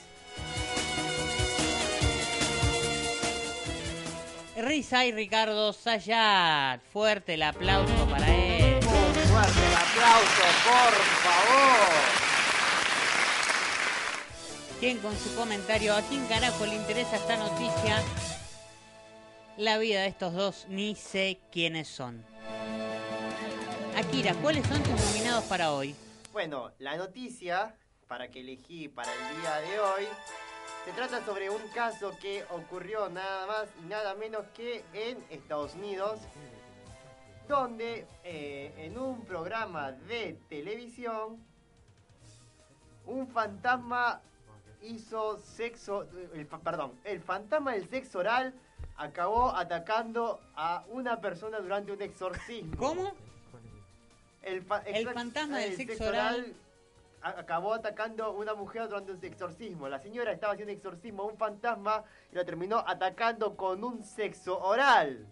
Risa 4.56 5.06
y 5.06 5.12
Ricardo 5.12 5.74
Sayat. 5.74 6.82
Fuerte 6.92 7.34
el 7.34 7.44
aplauso 7.44 8.06
para 8.08 8.28
él. 8.28 8.82
Fuerte 8.84 9.66
el 9.66 9.76
aplauso, 9.76 10.44
por 10.64 10.94
favor. 11.24 12.13
Quien 14.84 14.98
con 14.98 15.16
su 15.16 15.34
comentario, 15.38 15.96
¿a 15.96 16.02
quién 16.02 16.28
carajo 16.28 16.66
le 16.66 16.76
interesa 16.76 17.16
esta 17.16 17.38
noticia? 17.38 18.04
La 19.56 19.78
vida 19.78 20.02
de 20.02 20.08
estos 20.08 20.34
dos, 20.34 20.66
ni 20.68 20.94
sé 20.96 21.40
quiénes 21.54 21.88
son. 21.88 22.22
Akira, 23.96 24.36
¿cuáles 24.42 24.68
son 24.68 24.84
tus 24.84 24.92
nominados 24.92 25.46
para 25.46 25.72
hoy? 25.72 25.96
Bueno, 26.34 26.72
la 26.80 26.98
noticia 26.98 27.78
para 28.10 28.28
que 28.28 28.42
elegí 28.42 28.90
para 28.90 29.10
el 29.14 29.42
día 29.42 29.56
de 29.56 29.80
hoy 29.80 30.04
se 30.84 30.92
trata 30.92 31.26
sobre 31.26 31.50
un 31.50 31.66
caso 31.74 32.12
que 32.22 32.44
ocurrió 32.50 33.08
nada 33.08 33.48
más 33.48 33.70
y 33.82 33.86
nada 33.86 34.16
menos 34.16 34.44
que 34.54 34.84
en 34.92 35.24
Estados 35.30 35.76
Unidos, 35.76 36.20
donde 37.48 38.06
eh, 38.26 38.74
en 38.80 38.98
un 38.98 39.24
programa 39.24 39.94
de 39.94 40.38
televisión 40.50 41.42
un 43.06 43.30
fantasma 43.30 44.22
hizo 44.84 45.40
sexo, 45.40 46.06
el 46.34 46.46
fa- 46.46 46.60
perdón, 46.60 46.94
el 47.04 47.22
fantasma 47.22 47.74
del 47.74 47.90
sexo 47.90 48.20
oral 48.20 48.54
acabó 48.98 49.56
atacando 49.56 50.40
a 50.56 50.84
una 50.90 51.20
persona 51.20 51.60
durante 51.60 51.92
un 51.92 52.02
exorcismo. 52.02 52.76
¿Cómo? 52.78 53.14
El, 54.42 54.62
fa- 54.62 54.84
El 54.86 55.08
exact- 55.08 55.14
fantasma 55.14 55.58
del 55.60 55.72
el 55.72 55.78
sexo 55.78 56.06
oral 56.08 56.54
acabó 57.22 57.74
atacando 57.74 58.26
a 58.26 58.30
una 58.32 58.54
mujer 58.54 58.88
durante 58.90 59.14
un 59.14 59.24
exorcismo. 59.24 59.88
La 59.88 60.00
señora 60.00 60.34
estaba 60.34 60.54
haciendo 60.54 60.74
exorcismo 60.74 61.24
a 61.24 61.26
un 61.28 61.38
fantasma 61.38 62.04
y 62.32 62.36
lo 62.36 62.44
terminó 62.46 62.84
atacando 62.86 63.56
con 63.56 63.84
un 63.84 64.04
sexo 64.04 64.60
oral. 64.60 65.26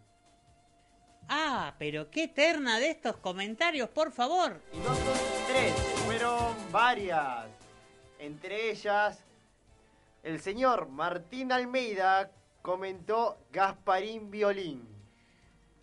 Ah, 1.28 1.76
pero 1.78 2.10
qué 2.10 2.28
terna 2.28 2.80
de 2.80 2.90
estos 2.92 3.18
comentarios, 3.18 3.90
por 3.90 4.12
favor. 4.12 4.62
Y 4.74 4.78
no 4.78 4.96
son 4.96 5.18
tres, 5.48 5.74
fueron 6.06 6.56
varias. 6.72 7.48
Entre 8.20 8.70
ellas, 8.72 9.24
el 10.24 10.40
señor 10.40 10.88
Martín 10.90 11.52
Almeida 11.52 12.32
comentó 12.62 13.38
Gasparín 13.52 14.30
Violín. 14.32 14.88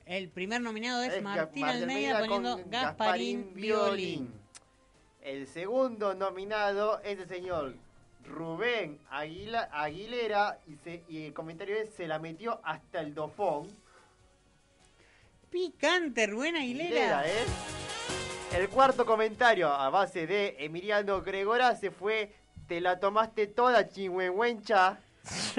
El 0.06 0.28
primer 0.30 0.60
nominado 0.60 1.02
es 1.02 1.22
Martín 1.22 1.62
Martín 1.62 1.64
Almeida 1.64 2.18
Almeida 2.18 2.34
poniendo 2.36 2.62
con 2.62 2.70
Gasparín 2.70 3.54
Violín. 3.54 4.32
El 5.22 5.46
segundo 5.46 6.14
nominado 6.14 7.00
es 7.02 7.18
el 7.18 7.28
señor 7.28 7.74
Rubén 8.24 8.98
Aguila- 9.10 9.68
Aguilera 9.72 10.58
y, 10.66 10.76
se- 10.76 11.02
y 11.08 11.26
el 11.26 11.34
comentario 11.34 11.76
es 11.76 11.90
se 11.94 12.06
la 12.06 12.18
metió 12.18 12.60
hasta 12.62 13.00
el 13.00 13.14
dofón. 13.14 13.68
Picante, 15.50 16.26
Rubén 16.26 16.56
Aguilera. 16.56 17.20
Aguilera, 17.20 17.26
¿eh? 17.28 17.46
El 18.56 18.68
cuarto 18.70 19.04
comentario 19.04 19.68
a 19.68 19.90
base 19.90 20.26
de 20.26 20.56
Emiliano 20.60 21.20
Gregora 21.22 21.74
se 21.76 21.90
fue 21.90 22.32
te 22.68 22.80
la 22.82 23.00
tomaste 23.00 23.48
toda 23.48 23.88
chingüengüencha. 23.88 24.98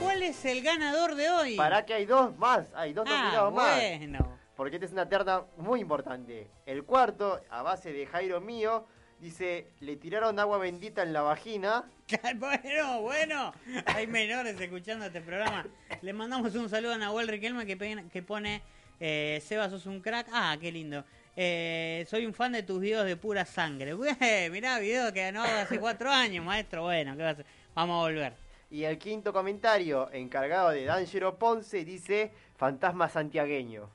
¿Cuál 0.00 0.22
es 0.22 0.44
el 0.44 0.62
ganador 0.62 1.14
de 1.14 1.30
hoy? 1.30 1.56
Para 1.56 1.84
que 1.86 1.94
hay 1.94 2.04
dos 2.04 2.36
más, 2.38 2.66
hay 2.74 2.92
dos 2.92 3.06
ah, 3.08 3.10
nominados 3.10 3.54
más. 3.54 3.74
bueno. 3.98 4.38
porque 4.54 4.76
esta 4.76 4.86
es 4.86 4.92
una 4.92 5.08
terna 5.08 5.44
muy 5.56 5.80
importante. 5.80 6.50
El 6.66 6.84
cuarto, 6.84 7.40
a 7.50 7.62
base 7.62 7.92
de 7.92 8.06
Jairo 8.06 8.42
Mío, 8.42 8.86
dice, 9.18 9.68
le 9.80 9.96
tiraron 9.96 10.38
agua 10.38 10.58
bendita 10.58 11.02
en 11.02 11.14
la 11.14 11.22
vagina. 11.22 11.90
bueno, 12.36 13.00
bueno, 13.00 13.54
hay 13.86 14.06
menores 14.06 14.60
escuchando 14.60 15.06
este 15.06 15.22
programa. 15.22 15.66
Le 16.02 16.12
mandamos 16.12 16.54
un 16.54 16.68
saludo 16.68 16.92
a 16.92 16.98
Nahuel 16.98 17.28
Riquelme 17.28 17.64
que 17.64 18.22
pone, 18.22 18.62
eh, 19.00 19.42
Seba, 19.42 19.70
sos 19.70 19.86
un 19.86 20.00
crack. 20.00 20.28
Ah, 20.32 20.54
qué 20.60 20.70
lindo. 20.70 21.02
Eh, 21.40 22.04
soy 22.10 22.26
un 22.26 22.34
fan 22.34 22.50
de 22.50 22.64
tus 22.64 22.80
videos 22.80 23.06
de 23.06 23.16
pura 23.16 23.44
sangre. 23.44 23.92
Güey, 23.92 24.10
mirá, 24.50 24.80
video 24.80 25.12
que 25.12 25.22
ganó 25.22 25.44
hace 25.44 25.78
cuatro 25.78 26.10
años, 26.10 26.44
maestro. 26.44 26.82
Bueno, 26.82 27.16
¿qué 27.16 27.22
va 27.22 27.28
a 27.28 27.32
hacer? 27.32 27.46
Vamos 27.76 27.94
a 27.94 28.08
volver. 28.08 28.32
Y 28.72 28.82
el 28.82 28.98
quinto 28.98 29.32
comentario, 29.32 30.10
encargado 30.10 30.70
de 30.70 30.84
D'Angelo 30.84 31.38
Ponce, 31.38 31.84
dice, 31.84 32.32
fantasma 32.56 33.08
santiagueño. 33.08 33.88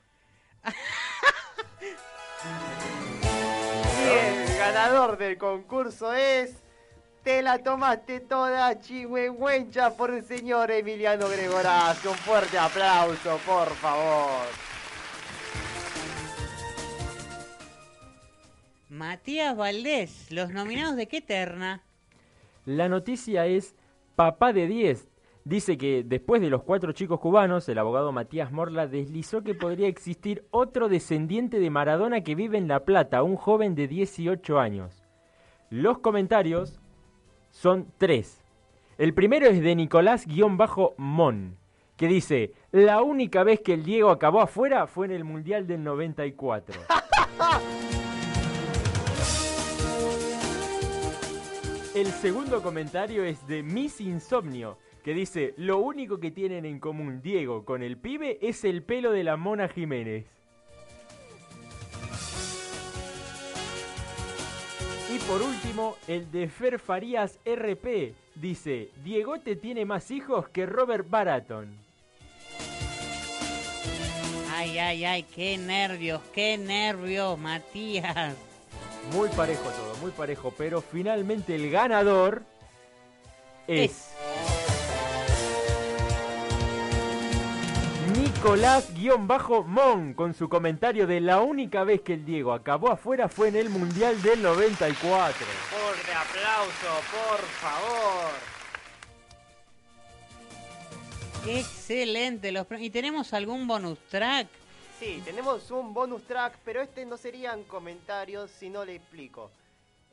y 4.06 4.08
el 4.08 4.56
ganador 4.56 5.18
del 5.18 5.36
concurso 5.36 6.14
es... 6.14 6.62
Te 7.22 7.42
la 7.42 7.58
tomaste 7.58 8.20
toda, 8.20 8.80
chihuehuencha, 8.80 9.94
por 9.96 10.10
el 10.12 10.24
señor 10.24 10.70
Emiliano 10.70 11.28
Gregorazzi. 11.28 12.08
Un 12.08 12.14
fuerte 12.14 12.56
aplauso, 12.56 13.38
por 13.46 13.68
favor. 13.76 14.73
Matías 18.94 19.56
Valdés, 19.56 20.30
los 20.30 20.52
nominados 20.52 20.94
de 20.94 21.08
qué 21.08 21.20
terna. 21.20 21.82
La 22.64 22.88
noticia 22.88 23.44
es 23.44 23.74
Papá 24.14 24.52
de 24.52 24.68
10. 24.68 25.08
Dice 25.42 25.76
que 25.76 26.04
después 26.04 26.40
de 26.40 26.48
los 26.48 26.62
cuatro 26.62 26.92
chicos 26.92 27.18
cubanos, 27.18 27.68
el 27.68 27.78
abogado 27.78 28.12
Matías 28.12 28.52
Morla 28.52 28.86
deslizó 28.86 29.42
que 29.42 29.56
podría 29.56 29.88
existir 29.88 30.46
otro 30.52 30.88
descendiente 30.88 31.58
de 31.58 31.70
Maradona 31.70 32.20
que 32.20 32.36
vive 32.36 32.56
en 32.56 32.68
La 32.68 32.84
Plata, 32.84 33.24
un 33.24 33.34
joven 33.34 33.74
de 33.74 33.88
18 33.88 34.60
años. 34.60 35.02
Los 35.70 35.98
comentarios 35.98 36.78
son 37.50 37.88
tres. 37.98 38.44
El 38.96 39.12
primero 39.12 39.46
es 39.46 39.60
de 39.60 39.74
Nicolás-Mon, 39.74 41.56
que 41.96 42.06
dice, 42.06 42.52
la 42.70 43.02
única 43.02 43.42
vez 43.42 43.60
que 43.60 43.74
el 43.74 43.82
Diego 43.82 44.10
acabó 44.10 44.40
afuera 44.40 44.86
fue 44.86 45.06
en 45.06 45.12
el 45.12 45.24
Mundial 45.24 45.66
del 45.66 45.82
94. 45.82 46.80
El 51.94 52.10
segundo 52.10 52.60
comentario 52.60 53.22
es 53.22 53.46
de 53.46 53.62
Miss 53.62 54.00
Insomnio, 54.00 54.78
que 55.04 55.14
dice, 55.14 55.54
lo 55.56 55.78
único 55.78 56.18
que 56.18 56.32
tienen 56.32 56.64
en 56.64 56.80
común 56.80 57.22
Diego 57.22 57.64
con 57.64 57.84
el 57.84 57.98
pibe 57.98 58.40
es 58.42 58.64
el 58.64 58.82
pelo 58.82 59.12
de 59.12 59.22
la 59.22 59.36
Mona 59.36 59.68
Jiménez. 59.68 60.26
Y 65.14 65.18
por 65.28 65.40
último, 65.40 65.94
el 66.08 66.28
de 66.32 66.48
Fer 66.48 66.80
Farías 66.80 67.38
RP, 67.44 68.16
dice, 68.34 68.90
Diegote 69.04 69.54
tiene 69.54 69.84
más 69.84 70.10
hijos 70.10 70.48
que 70.48 70.66
Robert 70.66 71.08
Baraton. 71.08 71.78
Ay, 74.52 74.78
ay, 74.78 75.04
ay, 75.04 75.22
qué 75.22 75.56
nervios, 75.58 76.20
qué 76.34 76.58
nervios, 76.58 77.38
Matías. 77.38 78.34
Muy 79.12 79.28
parejo 79.30 79.68
todo, 79.70 79.94
muy 80.00 80.10
parejo, 80.10 80.52
pero 80.56 80.80
finalmente 80.80 81.54
el 81.54 81.70
ganador 81.70 82.42
es... 83.66 84.10
Nicolás-Mon 88.44 90.14
con 90.14 90.34
su 90.34 90.48
comentario 90.48 91.06
de 91.06 91.20
la 91.20 91.40
única 91.40 91.84
vez 91.84 92.02
que 92.02 92.14
el 92.14 92.24
Diego 92.24 92.52
acabó 92.52 92.90
afuera 92.90 93.28
fue 93.28 93.48
en 93.48 93.56
el 93.56 93.70
Mundial 93.70 94.20
del 94.22 94.42
94. 94.42 95.46
Fuerte 95.70 96.12
aplauso, 96.12 97.00
por 97.10 97.40
favor. 97.40 98.32
Excelente. 101.46 102.52
Los 102.52 102.66
¿Y 102.78 102.90
tenemos 102.90 103.32
algún 103.32 103.66
bonus 103.66 103.98
track? 104.10 104.48
Sí, 105.04 105.20
tenemos 105.22 105.70
un 105.70 105.92
bonus 105.92 106.22
track, 106.22 106.60
pero 106.64 106.80
este 106.80 107.04
no 107.04 107.18
serían 107.18 107.64
comentarios 107.64 108.50
si 108.50 108.70
no 108.70 108.86
le 108.86 108.94
explico. 108.94 109.50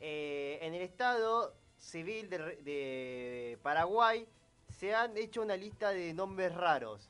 Eh, 0.01 0.59
en 0.61 0.73
el 0.73 0.81
estado 0.81 1.53
civil 1.79 2.29
de, 2.29 3.57
Paraguay 3.63 4.27
se 4.77 4.93
han 4.93 5.15
hecho 5.15 5.43
una 5.43 5.55
lista 5.55 5.91
de 5.91 6.13
nombres 6.13 6.53
raros. 6.53 7.07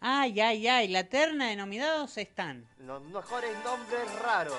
Ay, 0.00 0.40
ay, 0.40 0.66
ay, 0.66 0.88
la 0.88 1.04
terna 1.04 1.48
de 1.48 1.56
nominados 1.56 2.16
están. 2.16 2.66
Los 2.78 3.02
mejores 3.02 3.52
nombres 3.64 4.20
raros. 4.22 4.56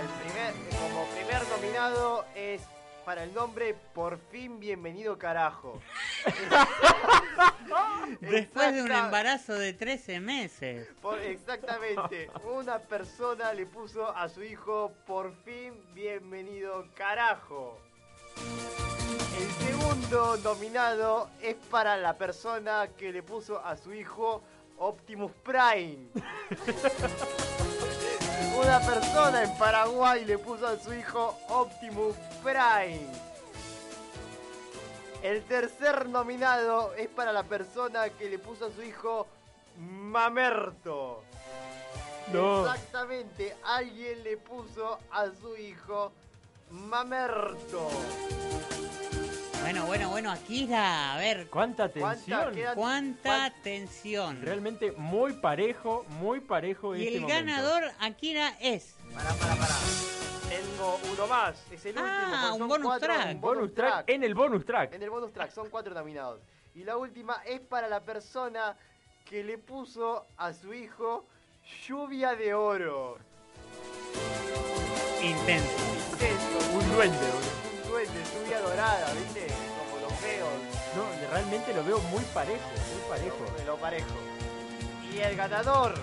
El 0.00 0.08
primer, 0.24 0.54
como 0.80 1.04
primer 1.08 1.46
nominado 1.48 2.24
es 2.34 2.62
para 3.04 3.24
el 3.24 3.34
nombre 3.34 3.74
Por 3.94 4.18
fin 4.30 4.58
bienvenido 4.58 5.18
carajo. 5.18 5.80
Después 8.20 8.74
de 8.74 8.82
un 8.82 8.92
embarazo 8.92 9.54
de 9.54 9.72
13 9.72 10.20
meses. 10.20 10.88
Por- 11.00 11.20
exactamente. 11.20 12.30
Una 12.44 12.78
persona 12.78 13.52
le 13.52 13.66
puso 13.66 14.08
a 14.14 14.28
su 14.28 14.42
hijo 14.42 14.92
por 15.06 15.34
fin 15.44 15.74
bienvenido 15.94 16.86
carajo. 16.94 17.78
El 19.38 19.50
segundo 19.66 20.36
nominado 20.38 21.30
es 21.42 21.56
para 21.70 21.96
la 21.96 22.16
persona 22.16 22.88
que 22.96 23.12
le 23.12 23.22
puso 23.22 23.64
a 23.64 23.76
su 23.76 23.92
hijo 23.92 24.42
Optimus 24.78 25.32
Prime. 25.42 26.08
Una 28.56 28.78
persona 28.80 29.42
en 29.42 29.58
Paraguay 29.58 30.24
le 30.24 30.38
puso 30.38 30.66
a 30.66 30.78
su 30.78 30.94
hijo 30.94 31.36
Optimus 31.48 32.14
Prime. 32.42 33.06
El 35.22 35.42
tercer 35.44 36.08
nominado 36.08 36.94
es 36.94 37.08
para 37.08 37.32
la 37.32 37.42
persona 37.42 38.08
que 38.10 38.28
le 38.28 38.38
puso 38.38 38.66
a 38.66 38.70
su 38.70 38.82
hijo 38.82 39.26
Mamerto. 39.78 41.22
No. 42.32 42.64
Exactamente, 42.64 43.56
alguien 43.64 44.22
le 44.22 44.36
puso 44.36 44.98
a 45.10 45.26
su 45.40 45.56
hijo 45.56 46.12
Mamerto. 46.70 47.88
Bueno, 49.64 49.86
bueno, 49.86 50.10
bueno, 50.10 50.30
Akira, 50.30 51.14
a 51.14 51.16
ver. 51.16 51.48
¿Cuánta 51.48 51.88
tensión? 51.88 52.54
queda- 52.54 52.74
¿Cuánta 52.74 53.50
tensión? 53.62 54.42
Realmente 54.42 54.92
muy 54.92 55.32
parejo, 55.32 56.04
muy 56.20 56.40
parejo 56.40 56.94
Y 56.94 57.04
este 57.04 57.14
el 57.16 57.22
momento. 57.22 57.46
ganador, 57.46 57.82
Akira, 57.98 58.56
es. 58.60 58.94
Pará, 59.14 59.32
pará, 59.34 59.54
pará. 59.56 59.74
Tengo 60.50 61.00
uno 61.14 61.26
más, 61.26 61.54
es 61.72 61.82
el 61.86 61.92
último. 61.96 62.06
Ah, 62.06 62.46
porque 62.50 62.62
un 62.62 62.68
bonus 62.68 62.86
cuatro- 62.86 63.14
track. 63.14 63.34
un 63.34 63.40
Bonus 63.40 63.74
track 63.74 64.04
en 64.10 64.22
el 64.24 64.34
bonus 64.34 64.66
track. 64.66 64.92
En 64.92 65.02
el 65.02 65.08
bonus 65.10 65.32
track, 65.32 65.50
son 65.50 65.70
cuatro 65.70 65.94
nominados. 65.94 66.40
Y 66.74 66.84
la 66.84 66.98
última 66.98 67.40
es 67.46 67.60
para 67.60 67.88
la 67.88 68.00
persona 68.00 68.76
que 69.24 69.42
le 69.42 69.56
puso 69.56 70.26
a 70.36 70.52
su 70.52 70.74
hijo 70.74 71.24
lluvia 71.88 72.34
de 72.34 72.52
oro. 72.52 73.16
Intenso. 75.22 75.66
Intenso. 76.12 76.58
Un 76.74 76.92
duende, 76.94 77.16
boludo. 77.16 77.53
Un 78.06 78.12
duende, 78.14 78.30
lluvia 78.44 78.60
dorada, 78.60 79.12
¿viste? 79.14 79.46
Como 79.78 80.00
los 80.08 80.22
veo. 80.22 80.46
No, 80.96 81.30
realmente 81.30 81.74
lo 81.74 81.84
veo 81.84 81.98
muy 82.00 82.22
parejo, 82.24 82.68
muy 82.92 83.08
parejo. 83.08 83.38
Me 83.58 83.64
lo 83.64 83.76
parejo. 83.76 84.08
Y 85.12 85.18
el 85.20 85.36
ganador, 85.36 85.94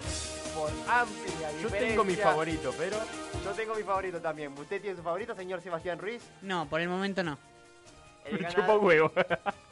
por 0.55 0.69
amplia 0.87 1.51
Yo 1.51 1.57
diferencia. 1.57 1.87
tengo 1.89 2.03
mi 2.03 2.15
favorito, 2.15 2.73
pero 2.77 2.97
Yo 3.43 3.51
tengo 3.51 3.75
mi 3.75 3.83
favorito 3.83 4.19
también. 4.21 4.53
¿Usted 4.57 4.81
tiene 4.81 4.95
su 4.97 5.03
favorito, 5.03 5.35
señor 5.35 5.61
Sebastián 5.61 5.99
Ruiz? 5.99 6.21
No, 6.41 6.67
por 6.69 6.79
el 6.81 6.89
momento 6.89 7.23
no. 7.23 7.37
El, 8.25 8.33
me 8.33 8.39
gana- 8.39 8.49
chupa 8.55 8.75
un 8.77 8.85
huevo. 8.85 9.11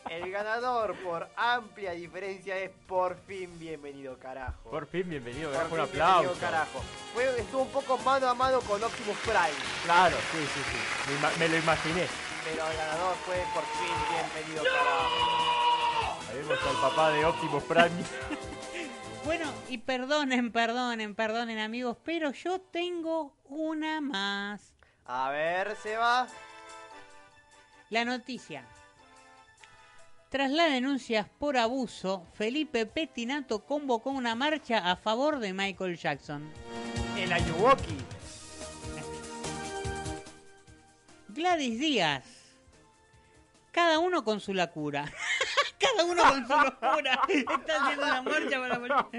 el 0.09 0.31
ganador, 0.31 0.95
por 1.03 1.27
amplia 1.37 1.91
diferencia, 1.91 2.57
es 2.57 2.71
por 2.87 3.15
fin 3.27 3.57
bienvenido, 3.59 4.17
carajo. 4.17 4.69
Por 4.69 4.87
fin, 4.87 5.07
bienvenido, 5.07 5.51
gracias, 5.51 5.71
un 5.71 5.79
aplauso. 5.79 6.39
carajo. 6.39 6.81
Fue, 7.13 7.39
estuvo 7.39 7.61
un 7.63 7.69
poco 7.71 7.97
mano 7.99 8.27
a 8.27 8.33
mano 8.33 8.59
con 8.61 8.83
Optimus 8.83 9.17
Prime, 9.19 9.59
Claro, 9.85 10.17
sí, 10.31 10.39
sí, 10.39 10.61
sí. 10.71 11.39
Me 11.39 11.47
lo 11.47 11.57
imaginé. 11.57 12.07
pero 12.43 12.67
el 12.69 12.77
ganador 12.77 13.15
fue 13.25 13.35
por 13.53 13.63
fin 13.63 13.95
bienvenido, 14.09 14.63
carajo. 14.63 16.19
Ahí 16.31 16.37
vemos 16.37 16.59
al 16.63 16.89
papá 16.89 17.11
de 17.11 17.25
Optimus 17.25 17.63
Prime. 17.63 17.89
Bueno, 19.25 19.51
y 19.67 19.77
perdonen, 19.79 20.49
perdonen, 20.51 21.13
perdonen 21.13 21.59
amigos, 21.59 21.97
pero 22.05 22.31
yo 22.31 22.61
tengo 22.61 23.35
una 23.43 23.99
más. 23.99 24.73
A 25.05 25.29
ver, 25.29 25.75
Seba. 25.75 26.25
La 27.89 28.05
noticia. 28.05 28.65
Tras 30.29 30.51
las 30.51 30.71
denuncias 30.71 31.27
por 31.39 31.57
abuso, 31.57 32.27
Felipe 32.35 32.85
Pettinato 32.85 33.65
convocó 33.65 34.11
una 34.11 34.35
marcha 34.35 34.91
a 34.91 34.95
favor 34.95 35.39
de 35.39 35.53
Michael 35.53 35.97
Jackson. 35.97 36.47
El 37.17 37.33
Ayuwoki. 37.33 37.97
Gladys 41.29 41.79
Díaz. 41.79 42.25
Cada 43.71 43.97
uno 43.97 44.23
con 44.23 44.39
su 44.39 44.53
locura. 44.53 45.11
Cada 45.79 46.03
uno 46.03 46.21
con 46.21 46.47
su 46.47 46.53
locura. 46.53 47.21
Está 47.27 47.81
haciendo 47.81 48.05
una 48.05 48.21
marcha 48.21 48.59
para... 48.59 49.09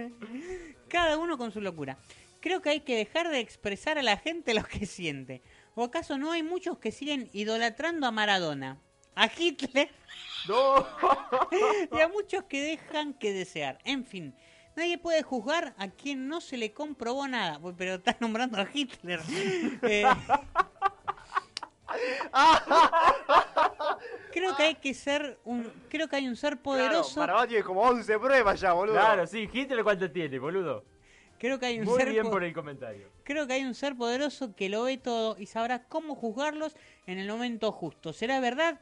Cada 0.86 1.18
uno 1.18 1.36
con 1.36 1.50
su 1.50 1.60
locura. 1.60 1.98
Creo 2.40 2.62
que 2.62 2.70
hay 2.70 2.80
que 2.80 2.94
dejar 2.94 3.30
de 3.30 3.40
expresar 3.40 3.98
a 3.98 4.02
la 4.02 4.16
gente 4.16 4.54
lo 4.54 4.62
que 4.62 4.86
siente. 4.86 5.42
¿O 5.74 5.84
acaso 5.84 6.18
no 6.18 6.32
hay 6.32 6.42
muchos 6.42 6.78
que 6.78 6.92
siguen 6.92 7.30
idolatrando 7.32 8.06
a 8.06 8.10
Maradona, 8.10 8.78
a 9.14 9.26
Hitler 9.26 9.90
y 11.92 12.00
a 12.00 12.08
muchos 12.08 12.44
que 12.44 12.62
dejan 12.62 13.14
que 13.14 13.32
desear? 13.32 13.78
En 13.84 14.04
fin, 14.04 14.34
nadie 14.76 14.98
puede 14.98 15.22
juzgar 15.22 15.74
a 15.78 15.88
quien 15.88 16.28
no 16.28 16.40
se 16.40 16.56
le 16.56 16.72
comprobó 16.72 17.28
nada. 17.28 17.60
Pero 17.76 17.94
estás 17.94 18.20
nombrando 18.20 18.58
a 18.58 18.68
Hitler. 18.72 19.20
Eh, 19.82 20.04
creo 24.32 24.56
que 24.56 24.62
hay 24.62 24.74
que 24.76 24.94
ser 24.94 25.40
un... 25.44 25.70
Creo 25.88 26.08
que 26.08 26.16
hay 26.16 26.28
un 26.28 26.36
ser 26.36 26.62
poderoso... 26.62 27.14
Claro, 27.14 27.32
Maradona 27.32 27.48
tiene 27.48 27.64
como 27.64 27.82
11 27.82 28.18
pruebas 28.18 28.60
ya, 28.60 28.72
boludo. 28.72 28.94
Claro, 28.94 29.26
sí, 29.26 29.48
Hitler 29.52 29.82
cuánto 29.82 30.10
tiene, 30.10 30.38
boludo. 30.38 30.84
Creo 31.40 31.58
que 31.58 31.66
hay 31.66 31.78
un 31.80 31.86
Muy 31.86 31.98
ser 31.98 32.10
bien 32.10 32.24
po- 32.24 32.30
por 32.30 32.44
el 32.44 32.52
comentario. 32.52 33.08
Creo 33.24 33.46
que 33.48 33.54
hay 33.54 33.64
un 33.64 33.74
ser 33.74 33.96
poderoso 33.96 34.54
que 34.54 34.68
lo 34.68 34.82
ve 34.84 34.98
todo 34.98 35.36
y 35.38 35.46
sabrá 35.46 35.82
cómo 35.84 36.14
juzgarlos 36.14 36.76
en 37.06 37.18
el 37.18 37.26
momento 37.26 37.72
justo. 37.72 38.12
¿Será 38.12 38.38
verdad 38.40 38.78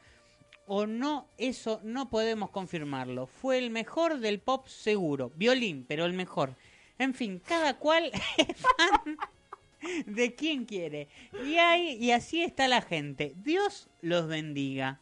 o 0.67 0.85
no? 0.85 1.27
Eso 1.37 1.79
no 1.83 2.09
podemos 2.09 2.49
confirmarlo. 2.51 3.25
Fue 3.27 3.57
el 3.57 3.69
mejor 3.71 4.19
del 4.19 4.39
pop 4.39 4.67
seguro. 4.67 5.31
Violín, 5.35 5.85
pero 5.87 6.05
el 6.05 6.13
mejor. 6.13 6.55
En 6.97 7.13
fin, 7.13 7.41
cada 7.47 7.77
cual 7.77 8.11
es 8.37 8.57
fan 8.57 9.17
de 10.05 10.35
quien 10.35 10.65
quiere. 10.65 11.07
Y, 11.45 11.55
hay, 11.55 11.93
y 11.93 12.11
así 12.11 12.43
está 12.43 12.67
la 12.67 12.81
gente. 12.81 13.33
Dios 13.37 13.87
los 14.01 14.27
bendiga. 14.27 14.99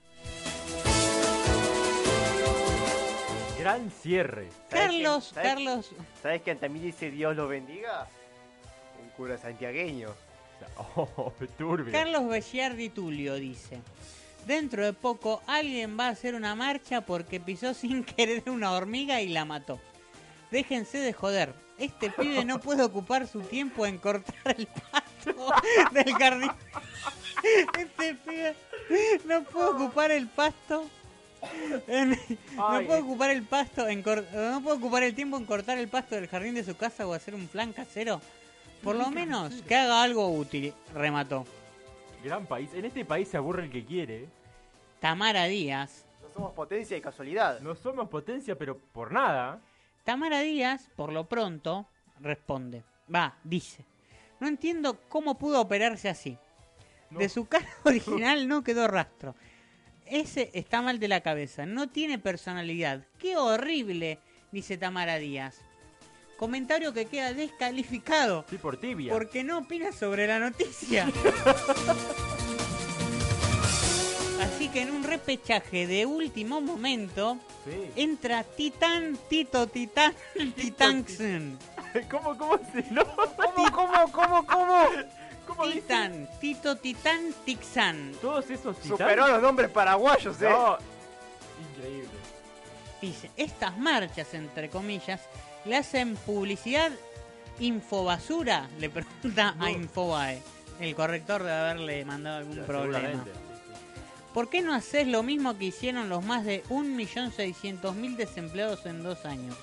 Gran 3.68 3.92
cierre. 3.92 4.48
Carlos, 4.70 5.32
¿Sabes- 5.34 5.50
Carlos. 5.50 5.92
¿Sabes 6.22 6.42
quién 6.42 6.58
también 6.58 6.86
dice 6.86 7.12
Dios 7.12 7.36
los 7.36 7.50
bendiga? 7.50 8.08
Un 9.04 9.10
cura 9.10 9.38
santiagueño. 9.38 10.10
Oh, 10.96 11.34
turbio. 11.58 11.92
Carlos 11.92 12.28
Belliardi 12.30 12.88
Tulio 12.90 13.36
dice: 13.36 13.82
Dentro 14.46 14.86
de 14.86 14.94
poco 14.94 15.42
alguien 15.48 16.00
va 16.00 16.06
a 16.08 16.12
hacer 16.12 16.34
una 16.36 16.56
marcha 16.56 17.02
porque 17.02 17.42
pisó 17.42 17.74
sin 17.74 18.04
querer 18.06 18.44
una 18.50 18.72
hormiga 18.72 19.22
y 19.22 19.28
la 19.28 19.44
mató. 19.44 19.80
Déjense 20.50 21.00
de 21.00 21.12
joder. 21.12 21.54
Este 21.78 22.10
pibe 22.18 22.46
no 22.46 22.60
puede 22.62 22.84
ocupar 22.84 23.28
su 23.28 23.42
tiempo 23.42 23.86
en 23.86 23.98
cortar 23.98 24.56
el 24.58 24.68
pasto 24.68 25.36
del 25.92 26.14
jardín. 26.14 26.52
Este 27.78 28.16
pibe 28.16 28.56
no 29.26 29.44
puede 29.44 29.68
ocupar 29.72 30.12
el 30.12 30.28
pasto. 30.28 30.90
En- 31.88 32.18
no 32.56 32.80
eh. 32.80 33.02
ocupar 33.02 33.30
el 33.32 33.44
pasto 33.44 33.88
en 33.88 34.02
cor- 34.04 34.26
no 34.34 34.62
puede 34.62 34.78
ocupar 34.78 35.04
el 35.04 35.14
tiempo 35.16 35.38
en 35.38 35.46
cortar 35.46 35.78
el 35.78 35.88
pasto 35.88 36.16
del 36.16 36.28
jardín 36.28 36.56
de 36.56 36.64
su 36.64 36.76
casa 36.76 37.08
o 37.08 37.14
hacer 37.14 37.36
un 37.36 37.48
plan 37.48 37.74
casero. 37.74 38.22
Por 38.84 38.96
lo 38.96 39.10
menos 39.10 39.54
que 39.64 39.76
haga 39.76 40.04
algo 40.04 40.30
útil, 40.30 40.74
remató. 40.94 41.46
Gran 42.24 42.46
país. 42.46 42.70
En 42.74 42.86
este 42.86 43.04
país 43.06 43.28
se 43.28 43.38
aburre 43.38 43.64
el 43.66 43.72
que 43.72 43.84
quiere. 43.86 44.28
Tamara 45.00 45.46
Díaz. 45.46 46.06
No 46.22 46.30
somos 46.34 46.54
potencia 46.54 46.96
y 46.98 47.02
casualidad. 47.02 47.60
No 47.62 47.76
somos 47.76 48.08
potencia, 48.10 48.56
pero 48.58 48.78
por 48.78 49.12
nada. 49.12 49.60
Tamara 50.04 50.40
Díaz, 50.42 50.90
por 50.96 51.12
lo 51.12 51.26
pronto, 51.26 51.88
responde. 52.20 52.84
Va, 53.14 53.36
dice. 53.44 53.84
No 54.40 54.48
entiendo 54.48 55.00
cómo 55.10 55.38
pudo 55.38 55.60
operarse 55.62 56.10
así. 56.10 56.38
De 57.10 57.30
su 57.30 57.46
cara 57.46 57.68
original 57.84 58.48
no 58.48 58.64
quedó 58.64 58.88
rastro. 58.88 59.34
Ese 60.10 60.52
está 60.54 60.82
mal 60.82 61.00
de 61.00 61.08
la 61.08 61.22
cabeza, 61.22 61.66
no 61.66 61.90
tiene 61.90 62.18
personalidad. 62.20 63.06
¡Qué 63.20 63.36
horrible! 63.38 64.20
Dice 64.52 64.78
Tamara 64.78 65.18
Díaz. 65.18 65.62
Comentario 66.38 66.94
que 66.94 67.06
queda 67.06 67.34
descalificado. 67.34 68.46
Sí, 68.50 68.58
por 68.58 68.78
tibia. 68.78 69.12
Porque 69.12 69.44
no 69.44 69.58
opina 69.58 69.92
sobre 69.92 70.28
la 70.28 70.40
noticia. 70.40 71.12
Así 74.42 74.70
que 74.70 74.84
en 74.84 74.92
un 74.92 75.04
repechaje 75.04 75.88
de 75.88 76.06
último 76.06 76.62
momento 76.62 77.38
entra 77.96 78.44
Titán 78.44 79.18
Tito 79.30 79.68
Titán 79.68 80.14
Titanxen. 80.56 81.58
¿Cómo, 82.10 82.38
cómo 82.38 82.60
se 82.72 82.84
no? 82.92 83.04
¿Cómo, 83.06 83.72
cómo, 83.72 84.12
cómo, 84.12 84.46
cómo? 84.46 84.84
Titán, 85.72 86.30
Tito 86.40 86.76
Titán 86.78 87.34
Tixan. 87.46 88.14
Todos 88.22 88.50
esos 88.50 88.76
titanes. 88.78 88.98
Superó 88.98 89.26
a 89.26 89.30
los 89.30 89.42
nombres 89.42 89.70
paraguayos, 89.70 90.42
eh. 90.42 90.50
No. 90.50 90.78
Increíble. 91.72 92.10
Dice, 93.02 93.32
estas 93.38 93.78
marchas, 93.78 94.34
entre 94.34 94.70
comillas, 94.70 95.22
le 95.66 95.78
hacen 95.78 96.16
publicidad 96.16 96.92
infobasura, 97.60 98.70
le 98.80 98.90
pregunta 98.90 99.56
a 99.60 99.72
Infobae, 99.72 100.42
el 100.80 100.96
corrector 100.96 101.44
de 101.44 101.52
haberle 101.52 102.06
mandado 102.06 102.38
algún 102.38 102.58
problema. 102.66 103.26
¿Por 104.34 104.50
qué 104.50 104.62
no 104.62 104.74
haces 104.74 105.08
lo 105.08 105.24
mismo 105.24 105.58
que 105.58 105.66
hicieron 105.66 106.10
los 106.10 106.24
más 106.24 106.46
de 106.46 106.64
1.600.000 106.66 108.16
desempleados 108.16 108.86
en 108.86 109.02
dos 109.02 109.26
años? 109.26 109.56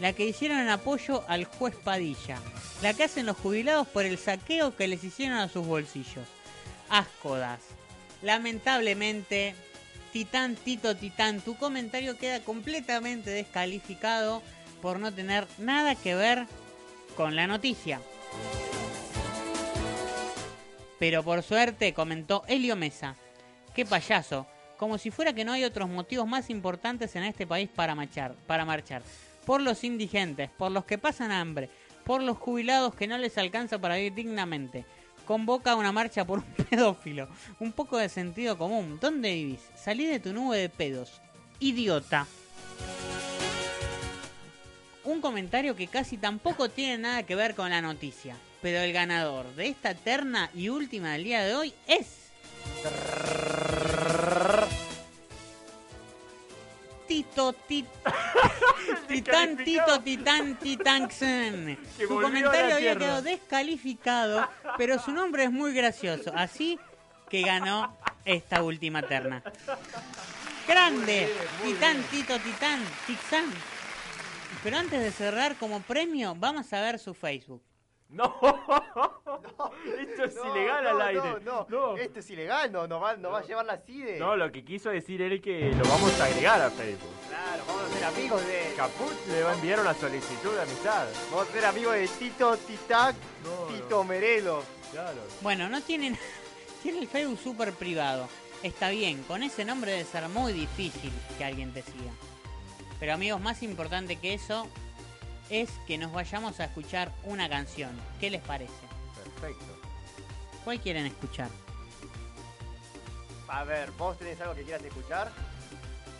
La 0.00 0.12
que 0.12 0.26
hicieron 0.26 0.58
en 0.58 0.68
apoyo 0.68 1.24
al 1.28 1.44
juez 1.44 1.74
Padilla. 1.76 2.38
La 2.82 2.94
que 2.94 3.04
hacen 3.04 3.26
los 3.26 3.36
jubilados 3.36 3.86
por 3.86 4.04
el 4.04 4.18
saqueo 4.18 4.76
que 4.76 4.88
les 4.88 5.04
hicieron 5.04 5.38
a 5.38 5.48
sus 5.48 5.66
bolsillos. 5.66 6.26
Ascodas. 6.88 7.60
Lamentablemente, 8.22 9.54
Titán, 10.12 10.56
Tito, 10.56 10.96
Titán, 10.96 11.40
tu 11.40 11.56
comentario 11.56 12.18
queda 12.18 12.40
completamente 12.40 13.30
descalificado 13.30 14.42
por 14.80 14.98
no 14.98 15.12
tener 15.12 15.46
nada 15.58 15.94
que 15.94 16.14
ver 16.14 16.46
con 17.16 17.36
la 17.36 17.46
noticia. 17.46 18.00
Pero 20.98 21.22
por 21.22 21.42
suerte, 21.42 21.94
comentó 21.94 22.44
Helio 22.46 22.76
Mesa, 22.76 23.16
qué 23.74 23.84
payaso, 23.84 24.46
como 24.76 24.98
si 24.98 25.10
fuera 25.10 25.32
que 25.32 25.44
no 25.44 25.52
hay 25.52 25.64
otros 25.64 25.88
motivos 25.88 26.26
más 26.26 26.50
importantes 26.50 27.16
en 27.16 27.24
este 27.24 27.46
país 27.46 27.68
para 27.74 27.94
marchar, 27.94 28.34
para 28.46 28.64
marchar. 28.64 29.02
Por 29.44 29.60
los 29.60 29.84
indigentes, 29.84 30.50
por 30.50 30.70
los 30.70 30.84
que 30.84 30.98
pasan 30.98 31.32
hambre, 31.32 31.68
por 32.04 32.22
los 32.22 32.36
jubilados 32.38 32.94
que 32.94 33.06
no 33.06 33.18
les 33.18 33.38
alcanza 33.38 33.78
para 33.78 33.96
vivir 33.96 34.14
dignamente. 34.14 34.84
Convoca 35.26 35.76
una 35.76 35.92
marcha 35.92 36.24
por 36.26 36.38
un 36.40 36.44
pedófilo. 36.70 37.28
Un 37.60 37.72
poco 37.72 37.98
de 37.98 38.08
sentido 38.08 38.58
común. 38.58 38.98
¿Dónde 39.00 39.32
vivís? 39.32 39.60
Salí 39.76 40.06
de 40.06 40.20
tu 40.20 40.32
nube 40.32 40.58
de 40.58 40.68
pedos. 40.68 41.20
Idiota. 41.60 42.26
Un 45.04 45.20
comentario 45.20 45.74
que 45.74 45.88
casi 45.88 46.16
tampoco 46.16 46.68
tiene 46.68 46.98
nada 46.98 47.22
que 47.24 47.34
ver 47.34 47.54
con 47.54 47.70
la 47.70 47.82
noticia. 47.82 48.36
Pero 48.60 48.78
el 48.78 48.92
ganador 48.92 49.52
de 49.56 49.68
esta 49.68 49.94
terna 49.94 50.50
y 50.54 50.68
última 50.68 51.12
del 51.12 51.24
día 51.24 51.44
de 51.44 51.54
hoy 51.54 51.74
es... 51.86 52.30
Tito, 57.22 57.52
Tit- 57.68 57.86
Titán, 59.08 59.56
Tito, 59.58 60.00
Titán, 60.00 60.56
Titanxen. 60.56 61.78
Su 61.96 62.08
comentario 62.20 62.74
había 62.76 62.96
quedado 62.96 63.22
descalificado, 63.22 64.48
pero 64.76 64.98
su 64.98 65.12
nombre 65.12 65.44
es 65.44 65.52
muy 65.52 65.72
gracioso. 65.72 66.32
Así 66.34 66.78
que 67.28 67.42
ganó 67.42 67.96
esta 68.24 68.62
última 68.62 69.02
terna. 69.02 69.42
Grande, 70.66 71.32
Titán, 71.62 72.02
Tito, 72.10 72.38
Titán, 72.40 72.80
Tixan. 73.06 73.44
Pero 74.64 74.78
antes 74.78 75.00
de 75.00 75.10
cerrar 75.12 75.56
como 75.56 75.80
premio, 75.80 76.34
vamos 76.36 76.72
a 76.72 76.80
ver 76.80 76.98
su 76.98 77.14
Facebook. 77.14 77.62
No, 78.12 78.26
esto 79.98 80.24
es 80.24 80.34
No, 80.34 80.54
ilegal 80.54 80.84
no, 80.84 80.90
al 80.90 81.00
aire. 81.02 81.40
No, 81.42 81.66
no, 81.70 81.96
esto 81.96 82.20
es 82.20 82.30
ilegal, 82.30 82.70
no, 82.70 82.86
no 82.86 83.00
va, 83.00 83.16
no 83.16 83.30
va 83.30 83.38
a 83.38 83.42
llevar 83.42 83.64
la 83.64 83.78
CIDE. 83.78 84.18
No, 84.18 84.36
lo 84.36 84.52
que 84.52 84.62
quiso 84.64 84.90
decir 84.90 85.22
él 85.22 85.40
que 85.40 85.70
lo 85.70 85.84
vamos 85.88 86.20
a 86.20 86.26
agregar 86.26 86.60
a 86.60 86.70
Facebook. 86.70 87.10
Claro, 87.28 87.64
vamos 87.66 87.82
a 87.84 87.94
ser 87.94 88.04
amigos 88.04 88.46
de. 88.46 88.74
Caput 88.76 89.26
le 89.28 89.42
va 89.42 89.52
a 89.52 89.54
enviar 89.54 89.80
una 89.80 89.94
solicitud 89.94 90.54
de 90.54 90.60
amistad. 90.62 91.06
Vamos 91.30 91.48
a 91.48 91.52
ser 91.52 91.64
amigos 91.64 91.94
de 91.94 92.08
Tito 92.08 92.56
Titac, 92.58 93.16
Tito 93.68 94.04
Merelo. 94.04 94.62
Claro. 94.90 95.18
Bueno, 95.40 95.68
no 95.70 95.80
tienen. 95.80 96.18
Tiene 96.82 96.98
el 96.98 97.08
Facebook 97.08 97.38
súper 97.38 97.72
privado. 97.72 98.28
Está 98.62 98.90
bien, 98.90 99.22
con 99.22 99.42
ese 99.42 99.64
nombre 99.64 99.92
debe 99.92 100.04
ser 100.04 100.28
muy 100.28 100.52
difícil 100.52 101.12
que 101.38 101.44
alguien 101.44 101.72
te 101.72 101.82
siga. 101.82 102.12
Pero 103.00 103.14
amigos, 103.14 103.40
más 103.40 103.62
importante 103.62 104.16
que 104.16 104.34
eso 104.34 104.68
es 105.50 105.70
que 105.86 105.98
nos 105.98 106.12
vayamos 106.12 106.58
a 106.60 106.64
escuchar 106.64 107.12
una 107.24 107.48
canción. 107.48 107.90
¿Qué 108.20 108.30
les 108.30 108.42
parece? 108.42 108.72
Perfecto. 109.16 109.78
¿Cuál 110.64 110.80
quieren 110.80 111.06
escuchar? 111.06 111.48
A 113.48 113.64
ver, 113.64 113.90
¿vos 113.92 114.18
tenés 114.18 114.40
algo 114.40 114.54
que 114.54 114.62
quieras 114.62 114.82
escuchar? 114.82 115.30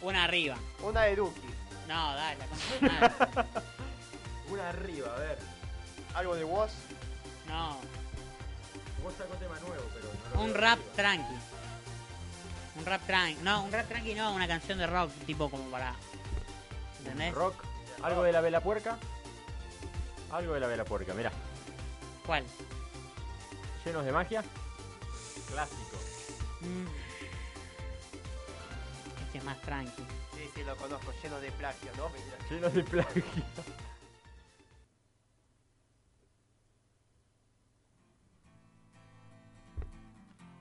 Una 0.03 0.25
arriba. 0.25 0.57
Una 0.83 1.03
de 1.03 1.17
Duki. 1.17 1.41
No, 1.89 2.15
dale, 2.15 2.39
la. 2.81 3.33
Una 4.51 4.69
arriba, 4.69 5.15
a 5.15 5.19
ver. 5.19 5.39
Algo 6.15 6.35
de 6.35 6.45
vos. 6.45 6.71
No, 7.49 7.79
Vos 9.03 9.15
sacó 9.19 9.35
tema 9.35 9.59
nuevo, 9.61 9.83
pero 9.95 10.09
no 10.13 10.37
lo 10.37 10.43
un 10.43 10.55
rap 10.55 10.79
arriba. 10.79 10.93
tranqui. 10.95 11.35
Un 12.77 12.87
rap 12.87 13.07
tranqui. 13.07 13.43
No, 13.43 13.65
un 13.65 13.73
rap 13.73 13.89
tranqui 13.89 14.15
no, 14.15 14.33
una 14.35 14.47
canción 14.47 14.79
de 14.79 14.87
rock, 14.87 15.11
tipo 15.27 15.51
como 15.51 15.65
para. 15.71 15.95
¿Entendés? 16.99 17.35
Rock. 17.35 17.65
¿Algo 18.03 18.23
de 18.23 18.33
la 18.33 18.41
vela 18.41 18.61
puerca? 18.61 18.99
Algo 20.31 20.55
de 20.55 20.61
la 20.61 20.67
vela 20.67 20.85
puerca, 20.85 21.15
mira. 21.15 21.31
¿Cuál? 22.27 22.45
Llenos 23.85 24.05
de 24.05 24.13
magia. 24.13 24.43
Clásico. 25.51 25.97
Mm. 26.61 26.87
Este 29.27 29.39
es 29.39 29.45
más 29.45 29.61
tranqui. 29.63 30.03
Sí, 30.35 30.51
sí, 30.55 30.65
lo 30.65 30.77
conozco, 30.77 31.13
lleno 31.23 31.41
de 31.41 31.51
plagio, 31.53 31.91
¿no? 31.97 32.11
Llenos 32.51 32.75
de 32.75 32.83
plagio. 32.85 33.23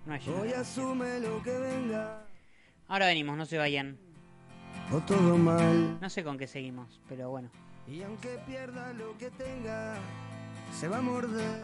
No 0.06 0.16
es 0.16 0.26
lleno 0.26 0.42
Hoy 0.42 0.48
de- 0.50 0.56
asume 0.56 1.20
lo 1.20 1.42
que 1.44 1.58
venga, 1.58 2.26
Ahora 2.88 3.06
venimos, 3.06 3.38
no 3.38 3.46
se 3.46 3.58
vayan. 3.58 3.98
O 4.92 5.00
todo 5.00 5.38
mal. 5.38 5.98
No 6.02 6.10
sé 6.10 6.24
con 6.24 6.38
qué 6.38 6.48
seguimos, 6.48 7.00
pero 7.08 7.30
bueno. 7.30 7.50
Y 7.88 8.04
aunque 8.04 8.40
pierda 8.46 8.94
lo 8.94 9.18
que 9.18 9.30
tenga, 9.32 9.96
se 10.80 10.88
va 10.88 10.98
a 10.98 11.02
morder. 11.02 11.62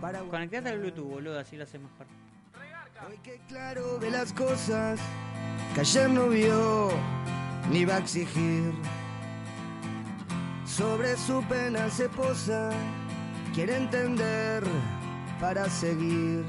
Para 0.00 0.20
Conectate 0.20 0.68
al 0.68 0.78
Bluetooth, 0.78 1.08
boludo, 1.08 1.38
así 1.38 1.56
lo 1.56 1.64
haces 1.64 1.80
mejor. 1.80 2.06
Hoy 3.08 3.18
que 3.22 3.40
claro 3.48 3.98
ve 3.98 4.10
las 4.10 4.32
cosas 4.32 5.00
que 5.74 5.80
ayer 5.80 6.10
no 6.10 6.28
vio 6.28 6.90
ni 7.70 7.84
va 7.84 7.96
a 7.96 7.98
exigir. 7.98 8.72
Sobre 10.66 11.16
su 11.16 11.42
pena 11.44 11.88
se 11.90 12.08
posa, 12.08 12.70
quiere 13.54 13.76
entender 13.76 14.62
para 15.40 15.68
seguir. 15.68 16.44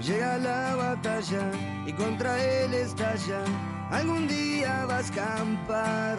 Llega 0.00 0.38
la 0.38 0.76
batalla 0.76 1.50
y 1.86 1.92
contra 1.92 2.42
él 2.42 2.74
estalla. 2.74 3.40
Algún 3.90 4.28
día 4.28 4.84
va 4.86 4.98
a 4.98 5.00
escampar. 5.00 6.18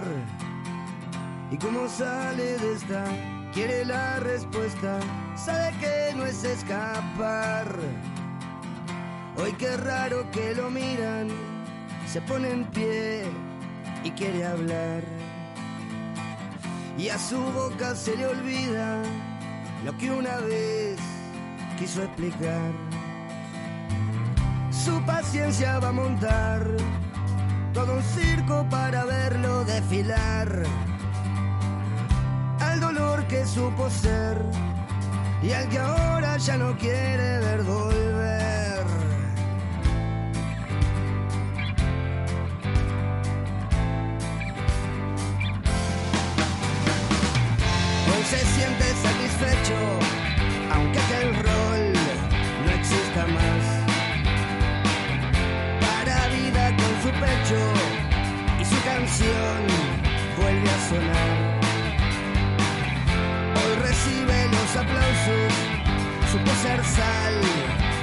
Y 1.52 1.58
como 1.58 1.88
sale 1.88 2.58
de 2.58 2.74
esta, 2.74 3.06
quiere 3.54 3.86
la 3.86 4.20
respuesta. 4.20 5.00
Sabe 5.36 5.74
que 5.80 6.16
no 6.16 6.26
es 6.26 6.44
escapar. 6.44 7.68
Hoy 9.38 9.54
qué 9.54 9.78
raro 9.78 10.30
que 10.32 10.56
lo 10.56 10.72
miran, 10.72 11.28
se 12.08 12.20
pone 12.22 12.50
en 12.50 12.66
pie 12.66 13.24
y 14.04 14.10
quiere 14.12 14.44
hablar. 14.44 15.04
Y 16.98 17.10
a 17.10 17.20
su 17.20 17.40
boca 17.40 17.96
se 17.96 18.18
le 18.18 18.26
olvida 18.26 19.04
lo 19.86 19.96
que 20.00 20.10
una 20.10 20.38
vez 20.38 20.98
quiso 21.78 22.02
explicar. 22.02 22.87
Su 24.86 25.02
paciencia 25.02 25.80
va 25.80 25.90
a 25.90 25.92
montar 25.92 26.66
todo 27.74 27.94
un 27.96 28.04
circo 28.04 28.66
para 28.70 29.06
verlo 29.06 29.66
desfilar. 29.66 30.64
Al 32.60 32.80
dolor 32.80 33.26
que 33.28 33.46
supo 33.46 33.90
ser 33.90 34.38
y 35.44 35.52
al 35.52 35.68
que 35.70 35.80
ahora 35.80 36.38
ya 36.38 36.58
no 36.58 36.78
quiere 36.78 37.40
ver 37.40 37.64
volver. 37.64 38.86
Hoy 48.10 48.24
se 48.24 48.40
siente 48.56 48.86
satisfecho, 49.04 49.97
vuelve 60.68 60.72
a 60.72 60.80
sonar. 60.90 61.32
Hoy 63.56 63.74
recibe 63.88 64.38
los 64.52 64.76
aplausos, 64.76 65.54
supo 66.32 66.52
ser 66.62 66.84
sal 66.84 67.36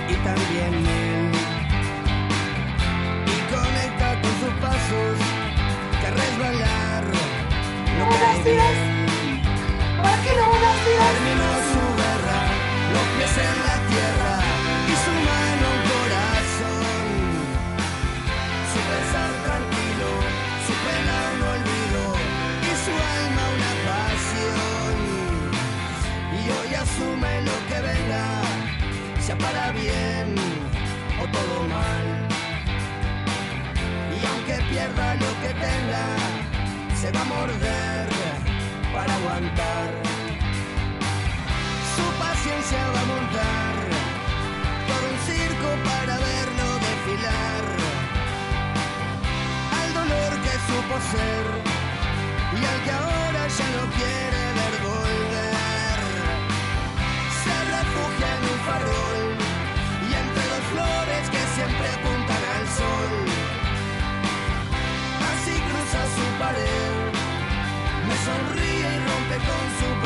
y 0.08 0.14
también 0.24 0.72
miel. 0.82 1.32
Y 3.26 3.38
conecta 3.52 4.08
con 4.20 4.32
sus 4.40 4.54
pasos, 4.60 5.14
que 6.00 6.08
resbalar 6.10 7.04
no 7.98 8.04
cae 8.08 8.40
bien. 8.44 9.04
Terminó 10.24 11.50
su 11.52 11.52
guerra, 11.52 11.63
asume 26.84 27.40
lo 27.48 27.56
que 27.68 27.78
venga, 27.90 28.24
sea 29.24 29.36
para 29.38 29.72
bien 29.72 30.26
o 31.22 31.24
todo 31.36 31.56
mal. 31.76 32.06
Y 34.16 34.20
aunque 34.30 34.56
pierda 34.70 35.06
lo 35.24 35.30
que 35.42 35.50
tenga, 35.66 36.06
se 37.00 37.08
va 37.14 37.22
a 37.22 37.30
morder 37.36 38.08
para 38.94 39.10
aguantar. 39.18 39.90
Su 41.94 42.06
paciencia 42.24 42.80
va 42.94 43.00
a 43.04 43.08
montar 43.14 43.74
todo 44.88 45.04
un 45.12 45.18
circo 45.30 45.68
para 45.88 46.14
verlo 46.30 46.66
desfilar. 46.88 47.64
Al 49.80 49.88
dolor 50.00 50.32
que 50.44 50.54
supo 50.68 50.94
ser 51.14 51.44
y 52.58 52.62
al 52.72 52.78
que 52.84 52.92
ahora 53.00 53.42
ya 53.58 53.68
no 53.76 53.84
quiere 53.98 54.53
sonríe 68.24 68.88
y 68.94 68.98
rompe 69.08 69.36
con 69.48 69.64
su 69.78 70.03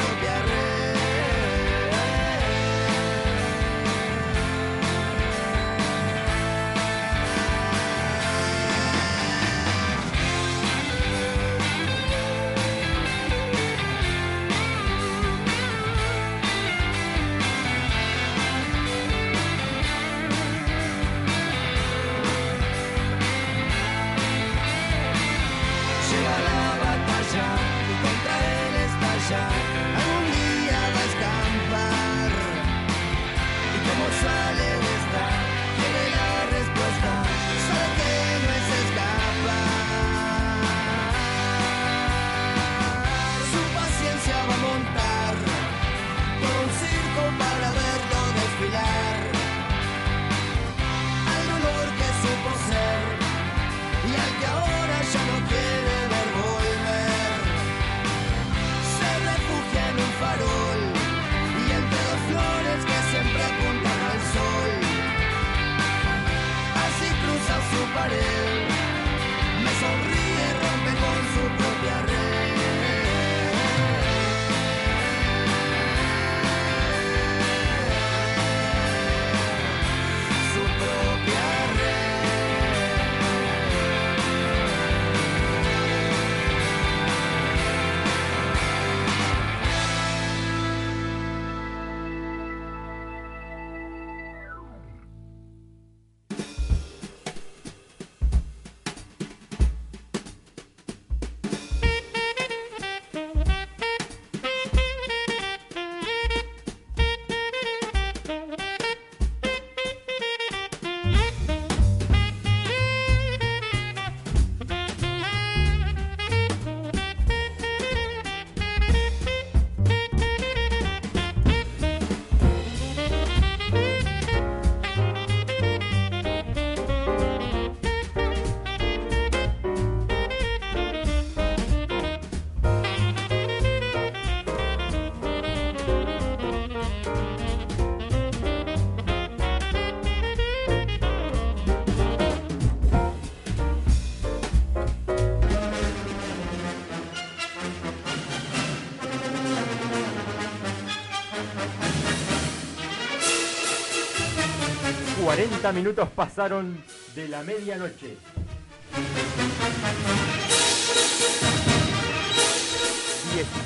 40 155.39 155.73
minutos 155.73 156.09
pasaron 156.17 156.83
de 157.15 157.29
la 157.29 157.45
medianoche. 157.45 158.17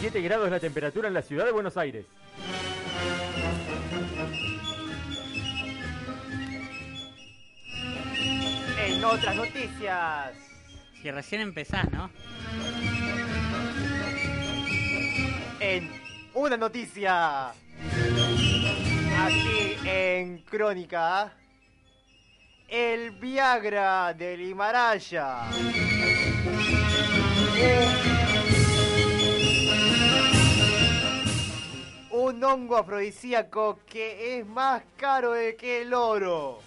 ...17 0.03 0.23
grados 0.23 0.51
la 0.51 0.61
temperatura 0.61 1.09
en 1.09 1.14
la 1.14 1.23
ciudad 1.23 1.47
de 1.47 1.53
Buenos 1.53 1.79
Aires. 1.79 2.05
En 8.79 9.03
otras 9.03 9.35
noticias. 9.35 10.33
Si 11.01 11.11
recién 11.11 11.41
empezás, 11.41 11.91
¿no? 11.91 12.11
En 15.59 15.91
una 16.35 16.59
noticia. 16.59 17.49
Aquí 19.18 19.77
en 19.87 20.43
Crónica. 20.43 21.33
El 22.75 23.11
Viagra 23.11 24.14
del 24.14 24.41
Himalaya. 24.41 25.43
Un 32.12 32.43
hongo 32.43 32.79
afrodisíaco 32.79 33.81
que 33.85 34.39
es 34.39 34.47
más 34.47 34.83
caro 34.97 35.33
de 35.33 35.55
que 35.55 35.83
el 35.83 35.93
oro. 35.93 36.61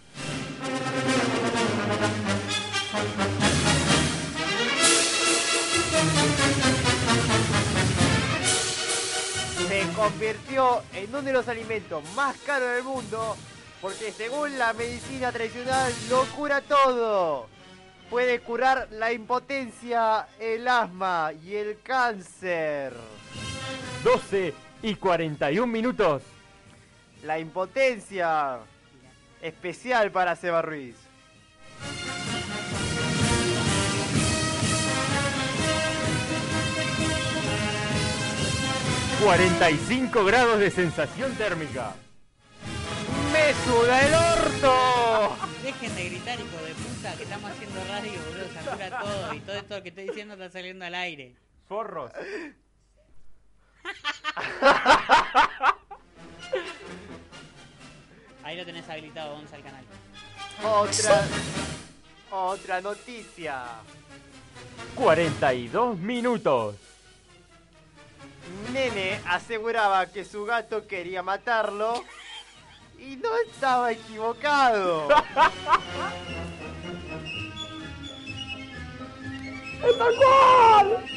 Se 9.67 9.87
convirtió 9.95 10.83
en 10.93 11.09
uno 11.09 11.23
de 11.23 11.33
los 11.33 11.47
alimentos 11.47 12.03
más 12.13 12.37
caros 12.45 12.75
del 12.75 12.83
mundo 12.83 13.35
porque 13.81 14.11
según 14.11 14.57
la 14.57 14.73
medicina 14.73 15.31
tradicional 15.31 15.93
lo 16.09 16.23
cura 16.35 16.61
todo. 16.61 17.47
Puede 18.09 18.39
curar 18.39 18.87
la 18.91 19.11
impotencia, 19.11 20.27
el 20.39 20.67
asma 20.67 21.31
y 21.43 21.55
el 21.55 21.79
cáncer. 21.81 22.93
12 24.03 24.53
y 24.83 24.95
41 24.95 25.65
minutos. 25.65 26.21
La 27.23 27.39
impotencia 27.39 28.59
especial 29.41 30.11
para 30.11 30.35
Seba 30.35 30.61
Ruiz. 30.61 30.95
45 39.23 40.23
grados 40.23 40.59
de 40.59 40.69
sensación 40.69 41.33
térmica. 41.33 41.95
¡Me 43.45 43.53
suda 43.53 44.01
el 44.01 44.13
orto! 44.15 45.37
Dejen 45.61 45.95
de 45.95 46.05
gritar, 46.05 46.39
hijo 46.39 46.65
de 46.65 46.73
puta, 46.73 47.15
que 47.15 47.21
estamos 47.23 47.51
haciendo 47.51 47.79
radio, 47.87 48.13
boludo. 48.25 48.51
Satura 48.51 48.99
todo 48.99 49.33
y 49.35 49.39
todo 49.41 49.55
esto 49.55 49.83
que 49.83 49.89
estoy 49.89 50.07
diciendo 50.07 50.33
está 50.33 50.49
saliendo 50.49 50.83
al 50.83 50.95
aire. 50.95 51.35
Forros. 51.67 52.11
Ahí 58.43 58.57
lo 58.57 58.65
tenés 58.65 58.89
habilitado, 58.89 59.35
Gonza, 59.35 59.57
al 59.57 59.61
canal. 59.61 59.85
Otra, 60.63 61.23
otra 62.31 62.81
noticia. 62.81 63.63
42 64.95 65.99
minutos. 65.99 66.77
Nene 68.73 69.21
aseguraba 69.27 70.07
que 70.07 70.25
su 70.25 70.45
gato 70.45 70.87
quería 70.87 71.21
matarlo 71.21 72.03
y 72.99 73.15
no 73.17 73.29
estaba 73.47 73.91
equivocado. 73.91 75.07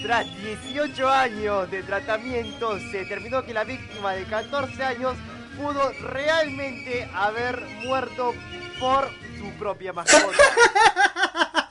Tras 0.02 0.26
18 0.42 1.08
años 1.08 1.70
de 1.70 1.82
tratamiento, 1.82 2.78
se 2.78 2.98
determinó 2.98 3.42
que 3.42 3.54
la 3.54 3.64
víctima 3.64 4.12
de 4.12 4.24
14 4.24 4.82
años 4.84 5.16
pudo 5.56 5.90
realmente 6.02 7.08
haber 7.14 7.62
muerto 7.84 8.34
por 8.78 9.08
su 9.38 9.50
propia 9.58 9.92
mascota. 9.92 10.36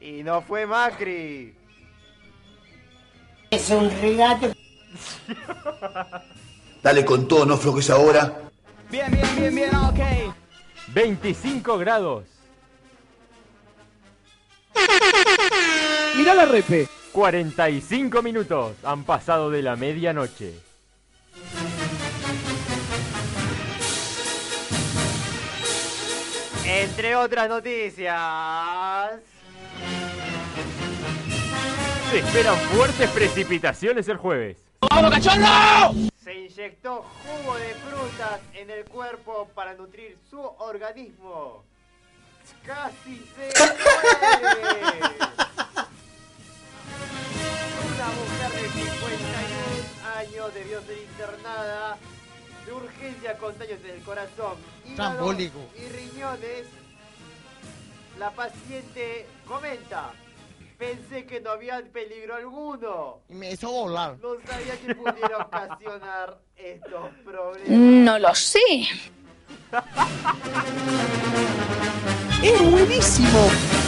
Y 0.00 0.22
no 0.22 0.42
fue 0.42 0.66
Macri. 0.66 1.54
Es 3.50 3.70
un 3.70 3.90
regate. 4.00 4.61
Dale 6.82 7.04
con 7.04 7.28
todo, 7.28 7.46
no 7.46 7.56
flojes 7.56 7.90
ahora. 7.90 8.50
Bien, 8.90 9.10
bien, 9.10 9.36
bien, 9.36 9.54
bien, 9.54 9.74
ok. 9.74 10.00
25 10.88 11.78
grados. 11.78 12.24
Mira 16.16 16.34
la 16.34 16.44
repe. 16.46 16.88
45 17.12 18.22
minutos 18.22 18.76
han 18.82 19.04
pasado 19.04 19.50
de 19.50 19.62
la 19.62 19.76
medianoche. 19.76 20.54
Entre 26.64 27.14
otras 27.14 27.48
noticias. 27.50 29.20
Se 32.10 32.18
esperan 32.18 32.56
fuertes 32.56 33.10
precipitaciones 33.10 34.08
el 34.08 34.16
jueves. 34.16 34.71
¡Vamos, 34.90 35.10
cachorro! 35.10 35.94
Se 36.22 36.34
inyectó 36.34 37.04
jugo 37.24 37.56
de 37.56 37.74
frutas 37.74 38.40
en 38.54 38.70
el 38.70 38.84
cuerpo 38.84 39.48
para 39.54 39.74
nutrir 39.74 40.18
su 40.28 40.40
organismo. 40.40 41.64
Casi 42.66 43.24
se 43.36 43.46
muere. 44.40 45.00
Una 47.86 48.08
mujer 48.08 48.50
de 48.50 48.68
51 48.68 50.18
años 50.18 50.54
debió 50.54 50.82
ser 50.82 50.98
internada 50.98 51.96
de 52.66 52.72
urgencia 52.72 53.38
con 53.38 53.58
daños 53.58 53.80
en 53.84 53.90
el 53.90 54.02
corazón, 54.02 54.56
hígado 54.86 55.32
y 55.32 55.88
riñones. 55.88 56.66
La 58.18 58.30
paciente 58.30 59.26
comenta. 59.46 60.12
Pensé 60.82 61.24
que 61.26 61.40
no 61.40 61.52
había 61.52 61.80
peligro 61.92 62.34
alguno. 62.34 63.20
Y 63.28 63.34
me 63.34 63.52
hizo 63.52 63.70
volar. 63.70 64.18
No 64.20 64.34
sabía 64.44 64.76
que 64.80 64.92
pudiera 64.96 65.38
ocasionar 65.38 66.40
estos 66.56 67.08
problemas. 67.24 67.68
No 67.68 68.18
lo 68.18 68.34
sé. 68.34 68.58
¡Es 72.42 72.70
buenísimo! 72.72 73.81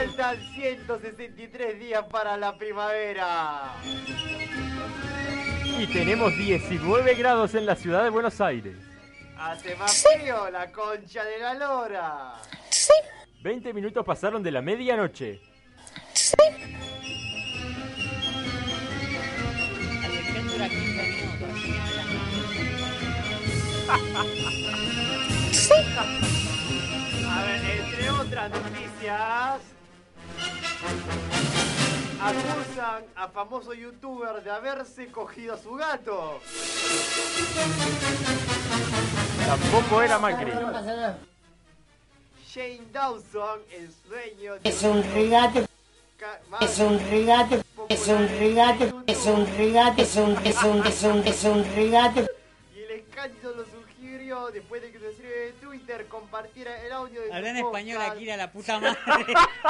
Faltan 0.00 0.38
163 0.54 1.78
días 1.78 2.02
para 2.10 2.38
la 2.38 2.56
primavera. 2.56 3.74
Y 5.78 5.86
tenemos 5.88 6.34
19 6.38 7.14
grados 7.16 7.54
en 7.54 7.66
la 7.66 7.76
ciudad 7.76 8.04
de 8.04 8.08
Buenos 8.08 8.40
Aires. 8.40 8.76
Hace 9.36 9.76
más 9.76 10.02
frío 10.02 10.48
la 10.50 10.72
concha 10.72 11.22
de 11.22 11.38
la 11.38 11.52
lora. 11.52 12.32
20 13.42 13.74
minutos 13.74 14.02
pasaron 14.06 14.42
de 14.42 14.50
la 14.50 14.62
medianoche. 14.62 15.42
La 20.00 20.08
sección 20.08 20.48
dura 20.48 20.68
15 20.70 21.02
minutos. 21.02 21.50
así 21.50 21.72
que 21.72 21.90
A 27.28 27.42
ver, 27.44 27.60
entre 27.80 28.10
otras 28.10 28.50
noticias. 28.50 29.79
Acusan 32.22 33.04
a 33.16 33.28
famoso 33.28 33.74
youtuber 33.74 34.42
de 34.42 34.50
haberse 34.50 35.08
cogido 35.08 35.54
a 35.54 35.58
su 35.58 35.72
gato. 35.74 36.40
Tampoco 39.46 40.02
era 40.02 40.18
Macri. 40.18 40.52
Shane 42.46 42.80
Dawson, 42.92 43.60
el 43.72 43.92
sueño 44.08 44.54
de 44.54 44.68
Es 44.68 44.82
un 44.82 45.02
regate. 45.12 45.66
Es 46.60 46.78
un 46.78 46.98
regate. 47.10 47.62
Es 47.88 48.08
un 48.08 48.28
regate. 48.28 48.92
Es 49.06 49.26
un 49.26 49.46
regate. 49.56 50.02
Es 50.02 50.16
un, 50.16 50.32
es 50.44 50.62
un, 50.62 50.86
es 50.86 51.02
un, 51.02 51.26
es 51.26 51.44
un 51.44 51.64
regate. 51.74 52.26
Y 52.74 52.80
el 52.80 52.90
escándalo 52.90 53.64
surgió 53.66 53.90
esto 54.30 54.50
después 54.52 54.82
de 54.82 54.92
que 54.92 54.98
de 54.98 55.12
Twitter 56.00 56.06
compartiera 56.08 56.82
el 56.82 56.92
audio 56.92 57.20
de 57.22 57.32
Habla 57.32 57.50
en 57.50 57.58
su 57.58 57.66
español 57.66 58.02
aquí 58.02 58.30
a 58.30 58.36
la 58.36 58.50
puta 58.50 58.80
madre. 58.80 58.96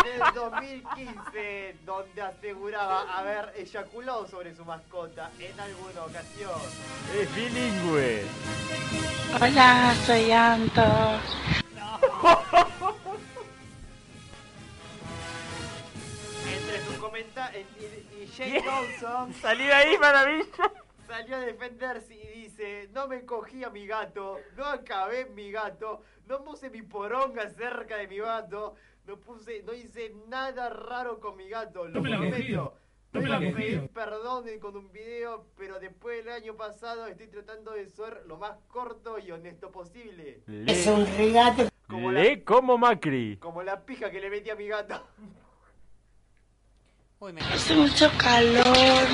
del 0.05 0.35
2015, 0.35 1.77
donde 1.85 2.23
aseguraba 2.23 3.19
haber 3.19 3.53
eyaculado 3.57 4.29
sobre 4.29 4.55
su 4.55 4.65
mascota 4.65 5.31
en 5.39 5.59
alguna 5.59 6.05
ocasión. 6.05 6.61
Es 7.19 7.35
bilingüe. 7.35 8.25
Hola, 9.41 9.95
soy 10.07 10.33
Anto. 10.33 10.83
Entre 16.53 16.85
sus 16.85 16.97
comentarios 16.97 17.67
y, 17.79 18.43
y 18.43 18.63
Dawson 18.63 19.35
Salí 19.41 19.65
de 19.65 19.73
ahí, 19.73 19.99
maravilla. 19.99 20.73
Salió 21.11 21.37
a 21.37 21.41
defenderse 21.41 22.15
y 22.15 22.27
dice, 22.43 22.89
no 22.93 23.09
me 23.09 23.25
cogí 23.25 23.65
a 23.65 23.71
mi 23.71 23.85
gato, 23.87 24.39
no 24.57 24.65
acabé 24.65 25.25
mi 25.27 25.51
gato, 25.51 26.03
no 26.27 26.45
puse 26.45 26.71
mi 26.71 26.83
poronga 26.83 27.51
cerca 27.51 27.97
de 27.97 28.07
mi 28.07 28.19
gato, 28.19 28.77
no 29.07 29.19
puse, 29.19 29.63
no 29.65 29.73
hice 29.75 30.15
nada 30.29 30.69
raro 30.71 31.19
con 31.19 31.37
mi 31.37 31.49
gato, 31.49 31.87
lo 31.89 31.95
No 31.95 32.01
me 32.03 32.11
la 32.11 32.19
cogí. 32.19 32.31
prometo. 32.31 32.77
No 33.13 33.21
me 33.21 33.29
Voy 33.29 33.29
la 33.29 33.37
a 33.37 33.41
cogí. 33.41 33.53
pedir 33.65 33.89
perdón 33.89 34.45
con 34.61 34.77
un 34.77 34.93
video, 34.93 35.47
pero 35.57 35.81
después 35.81 36.25
del 36.25 36.33
año 36.33 36.55
pasado 36.57 37.09
estoy 37.09 37.27
tratando 37.27 37.73
de 37.73 37.87
ser 37.87 38.23
lo 38.27 38.39
más 38.39 38.57
corto 38.69 39.19
y 39.19 39.33
honesto 39.33 39.73
posible. 39.73 40.43
Le, 40.47 41.07
regate. 41.17 41.71
Como 41.89 42.13
la, 42.13 42.21
le 42.23 42.45
como 42.45 42.79
Macri. 42.79 43.37
como 43.39 43.65
la 43.65 43.85
pija 43.85 44.13
que 44.13 44.21
le 44.21 44.31
metí 44.31 44.49
a 44.51 44.55
mi 44.55 44.69
gato. 44.69 45.05
Uy, 47.19 47.33
me 47.33 47.41
Hace 47.41 47.75
mucho 47.75 48.09
calor. 48.17 49.09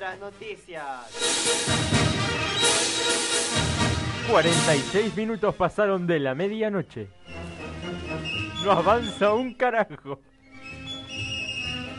Otras 0.00 0.18
noticias. 0.18 0.82
46 4.30 5.14
minutos 5.14 5.54
pasaron 5.54 6.06
de 6.06 6.20
la 6.20 6.34
medianoche. 6.34 7.08
No 8.64 8.72
avanza 8.72 9.34
un 9.34 9.52
carajo. 9.54 10.20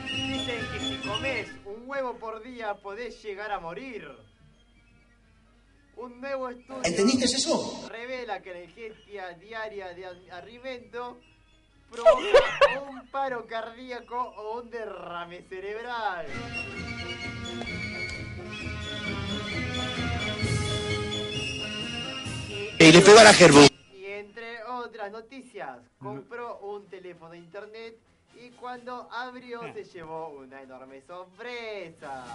Dicen 0.08 0.66
que 0.74 0.80
si 0.80 0.96
comes 1.08 1.52
un 1.66 1.84
huevo 1.88 2.16
por 2.18 2.42
día 2.42 2.74
podés 2.74 3.22
llegar 3.22 3.52
a 3.52 3.60
morir. 3.60 4.08
Un 5.98 6.20
nuevo 6.20 6.50
estudio 6.50 6.82
¿Entendiste 6.84 7.26
eso? 7.26 7.88
revela 7.88 8.42
que 8.42 8.52
la 8.52 8.64
ingesta 8.64 9.34
diaria 9.40 9.90
de 9.94 10.06
al- 10.08 10.32
alimento 10.32 11.20
provoca 11.92 12.82
un 12.90 13.08
paro 13.12 13.46
cardíaco 13.46 14.16
o 14.20 14.62
un 14.62 14.72
derrame 14.72 15.44
cerebral. 15.44 16.26
Y 22.82 22.92
le 22.92 23.02
pegó 23.02 23.20
a 23.20 23.24
la 23.24 23.34
Gerbu. 23.34 23.68
Y 23.94 24.06
entre 24.06 24.64
otras 24.64 25.12
noticias, 25.12 25.78
compró 26.00 26.58
un 26.62 26.88
teléfono 26.88 27.30
de 27.30 27.38
internet 27.38 27.96
y 28.44 28.50
cuando 28.50 29.08
abrió 29.12 29.62
se 29.72 29.84
llevó 29.84 30.30
una 30.30 30.64
enorme 30.64 31.00
sorpresa. 31.06 32.26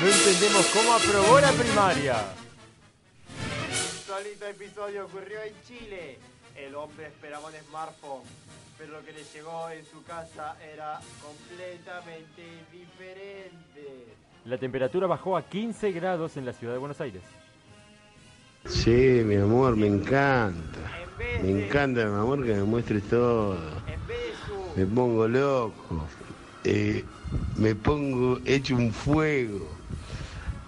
No 0.00 0.06
entendemos 0.06 0.66
cómo 0.72 0.92
aprobó 0.92 1.40
la 1.40 1.50
primaria. 1.50 2.16
Solito 4.06 4.46
episodio 4.46 5.06
ocurrió 5.06 5.42
en 5.42 5.54
Chile. 5.66 6.18
El 6.54 6.76
hombre 6.76 7.08
esperaba 7.08 7.48
un 7.48 7.54
smartphone, 7.68 8.22
pero 8.78 8.92
lo 8.92 9.04
que 9.04 9.10
le 9.10 9.24
llegó 9.24 9.68
en 9.70 9.84
su 9.84 10.04
casa 10.04 10.56
era 10.62 11.00
completamente 11.20 12.44
diferente. 12.70 14.14
La 14.44 14.58
temperatura 14.58 15.08
bajó 15.08 15.36
a 15.36 15.42
15 15.42 15.90
grados 15.90 16.36
en 16.36 16.46
la 16.46 16.52
ciudad 16.52 16.74
de 16.74 16.78
Buenos 16.78 17.00
Aires. 17.00 17.24
Sí, 18.66 19.22
mi 19.24 19.36
amor, 19.36 19.76
me 19.76 19.86
encanta. 19.86 20.78
Me 21.42 21.64
encanta, 21.64 22.04
mi 22.04 22.18
amor, 22.18 22.44
que 22.44 22.54
me 22.54 22.62
muestres 22.64 23.02
todo. 23.04 23.54
en 23.86 24.06
vez 24.06 24.18
de 24.18 24.34
su 24.46 24.78
Me 24.78 24.86
pongo 24.86 25.26
loco. 25.28 26.06
Eh, 26.64 27.04
me 27.56 27.74
pongo 27.74 28.38
hecho 28.44 28.76
un 28.76 28.92
fuego. 28.92 29.66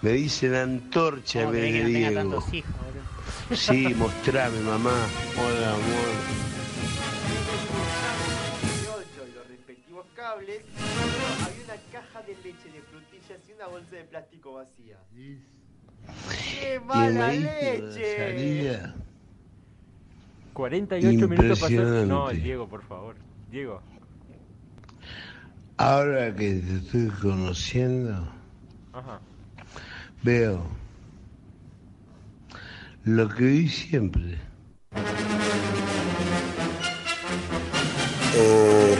Me 0.01 0.11
dicen 0.13 0.55
antorcha 0.55 1.39
en 1.41 1.45
¿Cómo 1.45 1.59
vez 1.59 1.73
de 1.73 1.85
Diego. 1.85 2.43
Sí, 3.53 3.93
mostrame, 3.95 4.59
mamá. 4.61 4.95
Hola, 5.37 5.69
amor. 5.69 6.43
18 8.73 9.27
y 9.29 9.35
los 9.35 9.47
respectivos 9.47 10.05
cables, 10.15 10.61
había 11.45 11.63
una 11.63 11.81
caja 11.91 12.21
de 12.23 12.35
leche 12.35 12.71
de 12.71 12.81
frutillas 12.81 13.39
y 13.47 13.53
una 13.53 13.67
bolsa 13.67 13.95
de 13.95 14.03
plástico 14.05 14.53
vacía. 14.53 14.97
¡Qué 16.59 16.75
Y 16.75 16.85
mala 16.85 17.31
leche! 17.33 18.17
salida. 18.17 18.95
48 20.53 21.27
minutos 21.27 21.59
pasaron. 21.59 22.07
No, 22.07 22.29
Diego, 22.29 22.67
por 22.67 22.83
favor. 22.83 23.15
Diego. 23.49 23.81
Ahora 25.77 26.33
que 26.35 26.53
te 26.55 26.75
estoy 26.77 27.07
conociendo, 27.21 28.27
Ajá. 28.93 29.19
veo 30.21 30.63
lo 33.05 33.27
que 33.29 33.43
vi 33.43 33.67
siempre. 33.69 34.37
Eh, 38.35 38.97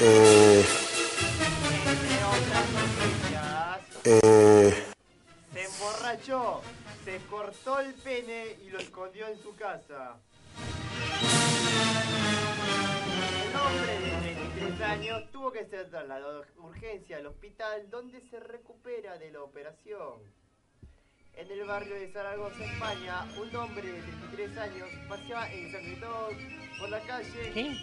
eh, 0.00 0.64
eh, 4.08 4.84
se 5.52 5.64
emborrachó, 5.64 6.62
se 7.04 7.18
cortó 7.28 7.80
el 7.80 7.92
pene 7.94 8.56
y 8.64 8.70
lo 8.70 8.78
escondió 8.78 9.28
en 9.28 9.38
su 9.42 9.54
casa. 9.54 10.16
El 13.44 13.56
hombre 13.56 14.00
de 14.00 14.10
33 14.56 14.80
años 14.80 15.30
tuvo 15.30 15.52
que 15.52 15.66
ser 15.66 15.90
trasladado 15.90 16.40
de 16.42 16.48
urgencia 16.58 17.18
al 17.18 17.26
hospital 17.26 17.90
donde 17.90 18.20
se 18.30 18.40
recupera 18.40 19.18
de 19.18 19.30
la 19.30 19.42
operación. 19.42 20.22
En 21.34 21.50
el 21.50 21.64
barrio 21.66 21.94
de 21.94 22.10
Zaragoza, 22.10 22.64
España, 22.64 23.24
un 23.40 23.54
hombre 23.54 23.92
de 23.92 24.00
33 24.00 24.58
años 24.58 24.88
paseaba 25.08 25.52
ensangrentado 25.52 26.30
por 26.80 26.88
la 26.88 27.00
calle 27.00 27.50
¿Qué? 27.52 27.76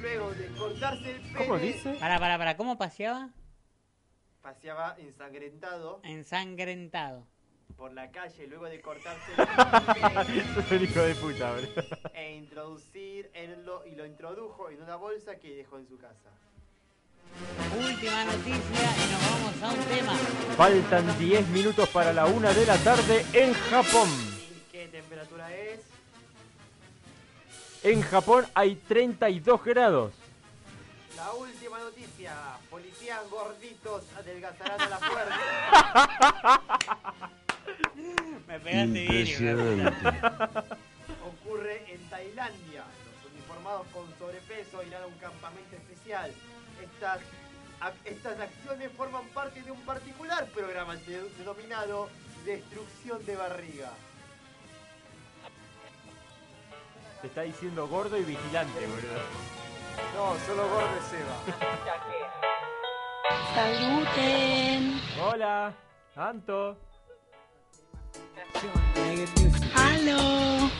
luego 0.00 0.32
de 0.32 0.48
cortarse 0.58 1.10
el 1.12 1.20
pene. 1.20 1.38
¿Cómo 1.38 1.58
dice? 1.58 1.94
Para, 2.00 2.18
para, 2.18 2.36
para, 2.36 2.56
¿cómo 2.56 2.76
paseaba? 2.76 3.30
Paseaba 4.42 4.96
ensangrentado 4.98 6.00
Ensangrentado. 6.04 7.26
por 7.76 7.92
la 7.92 8.10
calle 8.10 8.46
luego 8.46 8.66
de 8.66 8.80
cortarse 8.80 9.32
Sos 10.54 10.70
un 10.70 10.82
hijo 10.82 11.00
de 11.00 11.14
puta, 11.16 11.52
bro. 11.52 11.68
e 12.14 12.34
introducir 12.36 13.30
en 13.34 13.64
lo, 13.66 13.84
y 13.86 13.94
lo 13.94 14.06
introdujo 14.06 14.70
en 14.70 14.82
una 14.82 14.96
bolsa 14.96 15.36
que 15.36 15.54
dejó 15.56 15.78
en 15.78 15.86
su 15.88 15.98
casa. 15.98 16.30
Última 17.76 18.24
noticia 18.24 18.56
y 18.96 19.12
nos 19.12 19.30
vamos 19.30 19.62
a 19.62 19.68
un 19.78 19.84
tema. 19.86 20.14
Faltan 20.56 21.18
10 21.18 21.48
minutos 21.48 21.88
para 21.90 22.12
la 22.12 22.26
una 22.26 22.52
de 22.52 22.64
la 22.66 22.76
tarde 22.78 23.24
en 23.32 23.52
Japón. 23.52 24.08
¿Y 24.08 24.72
qué 24.72 24.88
temperatura 24.88 25.54
es? 25.54 25.80
En 27.84 28.00
Japón 28.02 28.46
hay 28.54 28.74
32 28.76 29.62
grados. 29.64 30.14
La 31.16 31.32
última. 31.32 31.57
Policías 33.08 33.30
gorditos 33.30 34.02
adelgazarán 34.18 34.80
a 34.82 34.88
la 34.90 34.98
fuerza. 34.98 35.40
Me 38.46 38.60
pegaste 38.60 39.06
bien. 39.08 39.94
Ocurre 41.26 41.90
en 41.94 42.10
Tailandia. 42.10 42.84
Los 43.24 43.32
uniformados 43.32 43.86
con 43.94 44.06
sobrepeso 44.18 44.82
irán 44.82 45.04
a 45.04 45.06
un 45.06 45.14
campamento 45.14 45.74
especial. 45.76 46.30
Estas, 46.82 47.20
ac- 47.80 47.94
estas 48.04 48.38
acciones 48.40 48.90
forman 48.94 49.26
parte 49.28 49.62
de 49.62 49.70
un 49.70 49.80
particular 49.86 50.44
programa 50.48 50.96
de- 50.96 51.30
denominado 51.38 52.10
Destrucción 52.44 53.24
de 53.24 53.36
Barriga. 53.36 53.90
Te 57.22 57.28
está 57.28 57.40
diciendo 57.40 57.88
gordo 57.88 58.18
y 58.18 58.24
vigilante, 58.24 58.86
boludo. 58.86 59.22
No, 60.14 60.36
solo 60.46 60.68
gordo 60.68 60.90
es 60.98 61.04
Seba. 61.06 61.38
Saluden. 63.54 65.00
Hola, 65.22 65.74
Anto. 66.16 66.78
Aló. 69.76 70.70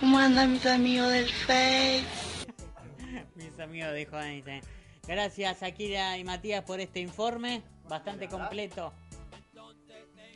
¿Cómo 0.00 0.18
andan 0.18 0.52
mis 0.52 0.66
amigos 0.66 1.10
del 1.10 1.28
Face? 1.28 2.04
Mis 3.34 3.58
amigos 3.58 3.92
de 3.92 4.02
Einstein. 4.12 4.62
Gracias, 5.06 5.62
Akira 5.62 6.16
y 6.18 6.24
Matías, 6.24 6.62
por 6.64 6.80
este 6.80 7.00
informe. 7.00 7.62
Bastante 7.88 8.28
completo. 8.28 8.92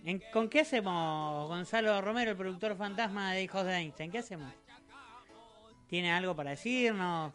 ¿En- 0.04 0.22
¿Con 0.32 0.48
qué 0.48 0.60
hacemos, 0.62 1.46
Gonzalo 1.48 2.00
Romero, 2.00 2.32
el 2.32 2.36
productor 2.36 2.76
fantasma 2.76 3.32
de 3.32 3.42
Hijos 3.44 3.64
de 3.64 3.74
Einstein? 3.76 4.10
¿Qué 4.10 4.18
hacemos? 4.18 4.52
¿Tiene 5.86 6.10
algo 6.12 6.34
para 6.34 6.50
decirnos? 6.50 7.32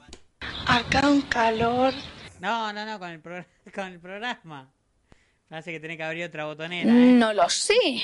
Acá 0.67 1.07
un 1.09 1.21
calor. 1.21 1.93
No, 2.39 2.71
no, 2.73 2.85
no, 2.85 2.99
con 2.99 3.09
el, 3.09 3.21
progr- 3.21 3.45
con 3.73 3.85
el 3.87 3.99
programa. 3.99 4.69
Parece 5.49 5.71
que 5.71 5.79
tiene 5.79 5.95
que 5.95 6.03
abrir 6.03 6.25
otra 6.25 6.43
botonera. 6.45 6.91
¿eh? 6.91 7.13
No 7.13 7.31
lo 7.31 7.47
sé. 7.49 7.73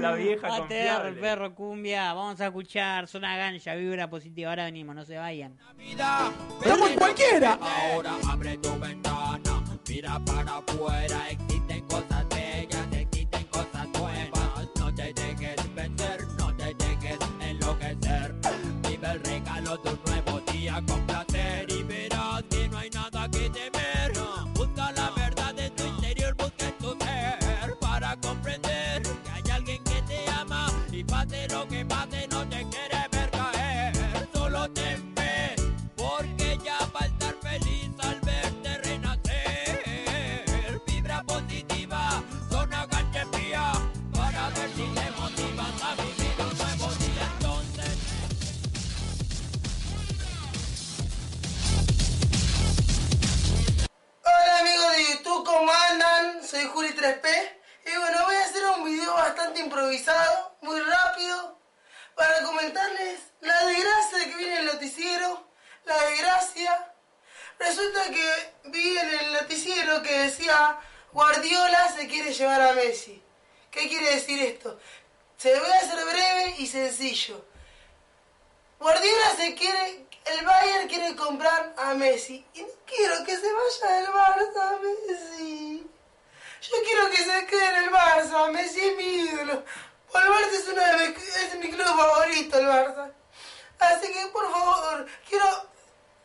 La 0.00 0.12
vieja 0.16 0.46
ATR, 0.46 0.58
confiable. 0.60 1.12
perro, 1.20 1.54
cumbia. 1.54 2.14
Vamos 2.14 2.40
a 2.40 2.46
escuchar. 2.46 3.06
Zona 3.06 3.36
gancha, 3.36 3.74
vibra 3.74 4.08
positiva. 4.08 4.50
Ahora 4.50 4.64
venimos, 4.64 4.94
no 4.94 5.04
se 5.04 5.18
vayan. 5.18 5.58
¡Somos 6.64 6.90
cualquiera! 6.92 7.58
Ahora 7.60 8.12
abre 8.26 8.56
tu 8.58 8.78
ventana, 8.78 9.62
mira 9.86 10.18
para 10.24 10.56
afuera, 10.56 11.28
existen 11.30 11.85
el 79.48 80.44
Bayern 80.44 80.88
quiere 80.88 81.14
comprar 81.14 81.72
a 81.76 81.94
Messi 81.94 82.44
y 82.54 82.62
no 82.62 82.68
quiero 82.84 83.24
que 83.24 83.36
se 83.36 83.46
vaya 83.52 83.96
del 83.96 84.08
Barça 84.08 84.80
Messi. 84.80 85.86
Yo 86.62 86.76
quiero 86.84 87.10
que 87.10 87.18
se 87.18 87.46
quede 87.46 87.66
en 87.68 87.84
el 87.84 87.90
Barça, 87.90 88.50
Messi 88.50 88.80
es 88.80 88.96
mi 88.96 89.04
ídolo. 89.04 89.52
El 90.14 90.28
Barça 90.30 90.52
es, 90.52 90.68
uno 90.68 90.82
de 90.82 90.96
mi, 90.96 91.14
es 91.14 91.54
mi 91.60 91.70
club 91.70 91.86
favorito, 91.86 92.58
el 92.58 92.66
Barça. 92.66 93.12
Así 93.78 94.12
que 94.12 94.26
por 94.28 94.50
favor, 94.50 95.06
quiero 95.28 95.46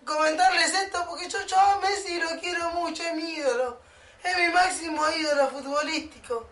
comentarles 0.04 0.74
esto 0.74 1.06
porque 1.08 1.30
yo, 1.30 1.46
yo 1.46 1.60
a 1.60 1.80
Messi 1.80 2.20
lo 2.20 2.40
quiero 2.40 2.72
mucho, 2.72 3.04
es 3.04 3.14
mi 3.14 3.34
ídolo. 3.34 3.80
Es 4.24 4.38
mi 4.38 4.48
máximo 4.50 5.04
ídolo 5.10 5.50
futbolístico. 5.50 6.48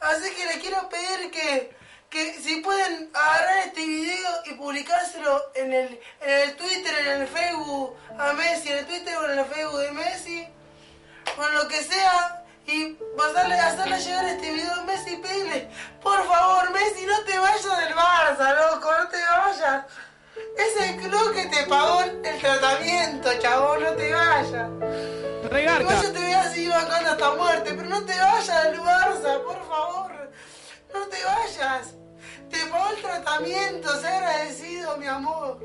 Así 0.00 0.28
que 0.34 0.46
le 0.46 0.58
quiero 0.58 0.88
pedir 0.88 1.30
que, 1.30 1.76
que 2.12 2.34
si 2.34 2.56
pueden 2.56 3.10
agarrar 3.14 3.68
este 3.68 3.86
video 3.86 4.30
y 4.44 4.52
publicárselo 4.52 5.42
en 5.54 5.72
el, 5.72 6.00
en 6.20 6.30
el 6.50 6.56
Twitter, 6.56 6.94
en 7.06 7.22
el 7.22 7.26
Facebook 7.26 7.96
a 8.18 8.34
Messi, 8.34 8.68
en 8.68 8.78
el 8.78 8.86
Twitter 8.86 9.16
o 9.16 9.30
en 9.30 9.38
el 9.38 9.44
Facebook 9.46 9.80
de 9.80 9.92
Messi, 9.92 10.46
con 11.34 11.54
lo 11.54 11.66
que 11.68 11.82
sea, 11.82 12.44
y 12.66 12.98
pasarle, 13.16 13.54
hacerle 13.54 13.98
llegar 13.98 14.26
este 14.26 14.52
video 14.52 14.74
a 14.74 14.82
Messi 14.82 15.14
y 15.14 15.16
pedirle, 15.16 15.70
por 16.02 16.22
favor 16.28 16.70
Messi, 16.72 17.06
no 17.06 17.18
te 17.22 17.38
vayas 17.38 17.78
del 17.78 17.94
Barça, 17.94 18.56
loco, 18.56 18.92
no 18.92 19.08
te 19.08 19.16
vayas. 19.16 19.86
Es 20.58 20.88
el 20.88 20.96
club 20.96 21.32
que 21.32 21.46
te 21.46 21.62
pagó 21.64 22.02
el 22.02 22.38
tratamiento, 22.40 23.30
chabón, 23.40 23.84
no 23.84 23.92
te 23.92 24.12
vayas. 24.12 24.68
Regarca. 25.50 26.02
Yo 26.02 26.12
te 26.12 26.18
voy 26.18 26.32
a 26.32 26.50
seguir 26.50 26.70
bancando 26.70 27.10
hasta 27.10 27.34
muerte, 27.36 27.72
pero 27.74 27.88
no 27.88 28.04
te 28.04 28.18
vayas 28.18 28.64
del 28.64 28.80
Barça, 28.80 29.42
por 29.44 29.66
favor. 29.66 30.12
No 30.92 31.06
te 31.06 31.24
vayas. 31.24 32.01
Te 32.52 32.66
pagó 32.66 32.90
el 32.90 33.02
tratamiento, 33.02 33.88
sé 34.00 34.08
agradecido, 34.08 34.96
mi 34.98 35.06
amor. 35.06 35.58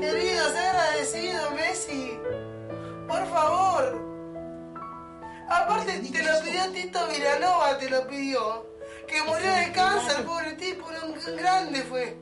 Querido, 0.00 0.50
sé 0.50 0.58
agradecido, 0.58 1.50
Messi. 1.50 2.18
Por 3.06 3.26
favor. 3.26 4.06
Aparte, 5.48 6.00
te 6.00 6.22
lo 6.22 6.40
pidió 6.40 6.72
Tito 6.72 7.06
Vilanova, 7.08 7.78
te 7.78 7.90
lo 7.90 8.06
pidió. 8.08 8.66
Que 9.06 9.22
murió 9.22 9.52
de 9.52 9.70
cáncer, 9.72 10.24
pobre 10.24 10.54
tipo, 10.54 10.86
un 10.86 11.36
grande 11.36 11.82
fue. 11.82 12.18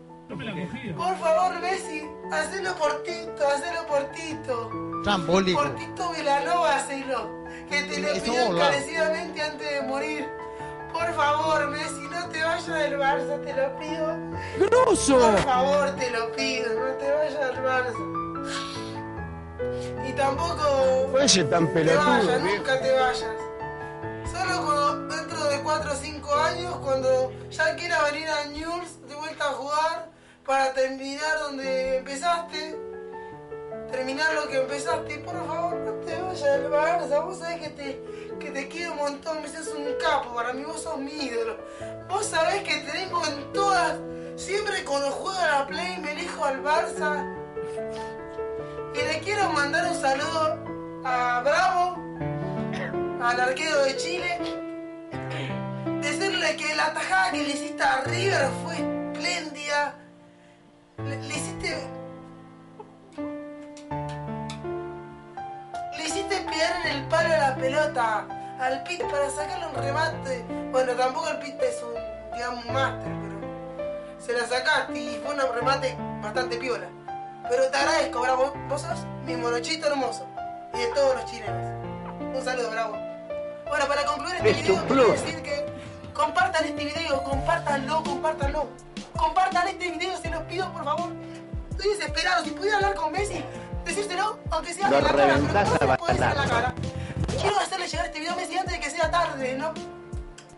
Por 0.97 1.17
favor, 1.19 1.61
Messi, 1.61 2.05
hacelo 2.33 2.75
por 2.75 3.03
Tito, 3.05 3.49
hacelo 3.49 3.87
por 3.87 4.03
Tito. 4.13 4.71
Trambólico. 5.05 5.63
Por 5.63 5.77
Tito 5.77 6.11
Vilanova, 6.11 6.77
hacelo. 6.77 7.31
Que 7.71 7.83
te 7.83 8.01
lo 8.01 8.13
pidió 8.15 8.57
encarecidamente 8.57 9.43
antes 9.43 9.71
de 9.71 9.83
morir. 9.83 10.29
Por 10.95 11.13
favor, 11.15 11.67
Messi, 11.71 12.09
no 12.09 12.29
te 12.29 12.43
vayas 12.43 12.67
del 12.67 12.99
Barça, 12.99 13.41
te 13.45 13.53
lo 13.53 13.79
pido. 13.79 14.17
¡Grosso! 14.59 15.19
Por 15.19 15.39
favor, 15.41 15.91
te 15.97 16.11
lo 16.11 16.33
pido, 16.33 16.69
no 16.81 16.93
te 16.97 17.13
vayas 17.13 17.41
del 17.41 17.65
Barça. 17.65 18.03
Y 20.09 20.13
tampoco 20.13 21.09
Fuese 21.11 21.45
tan 21.45 21.67
te 21.69 21.73
pelotudo, 21.75 22.07
vayas, 22.07 22.43
viejo. 22.43 22.57
nunca 22.59 22.81
te 22.81 22.93
vayas. 22.93 23.37
Solo 24.33 24.65
cuando, 24.65 25.17
dentro 25.17 25.45
de 25.45 25.61
4 25.63 25.93
o 25.93 25.97
5 25.97 26.35
años, 26.37 26.77
cuando 26.77 27.33
ya 27.51 27.75
quiera 27.77 28.03
venir 28.05 28.29
a 28.29 28.47
News 28.47 29.09
de 29.09 29.15
vuelta 29.17 29.45
a 29.45 29.53
jugar 29.53 30.11
para 30.47 30.73
terminar 30.75 31.39
donde 31.41 31.99
empezaste, 31.99 32.79
terminar 33.91 34.33
lo 34.35 34.49
que 34.49 34.61
empezaste, 34.61 35.19
por 35.19 35.35
favor 35.47 35.75
no 35.75 35.93
te 36.05 36.21
vayas 36.23 36.43
del 36.43 36.71
Barça, 36.71 37.25
vos 37.25 37.39
sabés 37.39 37.61
que 37.61 37.69
te, 37.71 38.24
que 38.39 38.51
te 38.51 38.69
quiero 38.69 38.93
un 38.93 38.99
montón, 38.99 39.43
me 39.43 39.49
sos 39.49 39.69
un 39.69 39.87
capo, 40.01 40.35
para 40.35 40.53
mí 40.53 40.63
vos 40.65 40.83
sos 40.83 40.99
mi 40.99 41.13
ídolo. 41.13 41.57
Vos 42.09 42.27
sabés 42.27 42.63
que 42.63 42.77
te 42.77 42.93
tengo 42.93 43.25
en 43.27 43.53
todas, 43.53 43.99
siempre 44.37 44.85
cuando 44.85 45.11
juego 45.11 45.39
a 45.39 45.59
la 45.59 45.67
Play 45.67 45.99
me 45.99 46.13
elijo 46.13 46.45
al 46.45 46.63
Barça. 46.63 47.35
Y 48.95 48.99
le 48.99 49.21
quiero 49.21 49.49
mandar 49.51 49.91
un 49.91 50.01
saludo 50.01 50.59
a 51.05 51.41
Bravo, 51.41 51.97
al 53.23 53.41
arquero 53.41 53.83
de 53.85 53.97
Chile. 53.97 54.39
Decirle 56.01 56.57
que 56.57 56.75
la 56.75 56.93
tajada 56.93 57.33
que 57.33 57.43
le 57.43 57.51
hiciste 57.51 57.83
a 57.83 58.03
River 58.03 58.49
fue 58.63 58.75
espléndida. 59.13 59.95
Le, 60.99 61.17
le 61.17 61.35
hiciste. 61.35 62.04
En 66.81 66.97
el 66.97 67.09
palo 67.09 67.35
a 67.35 67.39
la 67.39 67.57
pelota 67.57 68.27
al 68.61 68.83
Pit 68.85 69.03
para 69.11 69.31
sacarle 69.31 69.67
un 69.67 69.75
remate. 69.75 70.45
Bueno, 70.71 70.93
tampoco 70.95 71.29
el 71.29 71.39
Pit 71.39 71.61
es 71.63 71.83
un, 71.83 72.35
digamos, 72.35 72.65
un 72.65 72.73
máster, 72.73 73.13
pero 73.23 74.19
se 74.19 74.33
la 74.33 74.47
sacaste 74.47 74.99
y 74.99 75.21
fue 75.25 75.35
un 75.35 75.55
remate 75.55 75.97
bastante 76.23 76.57
piola. 76.57 76.89
Pero 77.49 77.71
te 77.71 77.77
agradezco, 77.77 78.21
Bravo. 78.21 78.53
Vos 78.69 78.83
sos 78.83 79.05
mi 79.25 79.37
monochito 79.37 79.87
hermoso. 79.87 80.27
Y 80.73 80.79
de 80.79 80.87
todos 80.89 81.15
los 81.15 81.31
chilenos. 81.31 81.67
Un 82.35 82.43
saludo, 82.43 82.71
Bravo. 82.71 82.97
Bueno, 83.69 83.87
para 83.87 84.05
concluir 84.05 84.37
este 84.37 84.51
Es 84.51 84.57
video, 84.63 84.87
quiero 84.87 85.09
decir 85.09 85.43
que 85.43 85.67
compartan 86.13 86.65
este 86.65 86.85
video, 86.85 87.23
compártanlo, 87.23 88.03
compártanlo. 88.03 88.69
Compartan 89.17 89.69
este 89.69 89.91
video, 89.91 90.17
se 90.17 90.31
los 90.31 90.43
pido, 90.45 90.73
por 90.73 90.85
favor. 90.85 91.13
Estoy 91.71 91.91
desesperado. 91.91 92.45
Si 92.45 92.51
pudiera 92.51 92.77
hablar 92.77 92.95
con 92.95 93.13
Messi, 93.13 93.45
decírselo, 93.85 94.39
aunque 94.51 94.75
sea 94.75 94.91
Lo 94.91 94.99
en 94.99 95.05
la 95.05 95.11
cara, 95.11 95.25
pero 95.25 95.39
no 95.39 95.97
puede 95.97 96.15
decir 96.15 96.31
en 96.31 96.37
la 96.37 96.47
cara. 96.49 96.75
Quiero 97.41 97.59
hacerle 97.59 97.89
llegar 97.89 98.07
este 98.07 98.21
video 98.21 98.33
a 98.33 98.37
Messi 98.37 98.59
antes 98.59 98.73
de 98.73 98.81
que 98.81 98.91
sea 98.91 99.11
tarde, 99.11 99.55
¿no? 99.55 99.75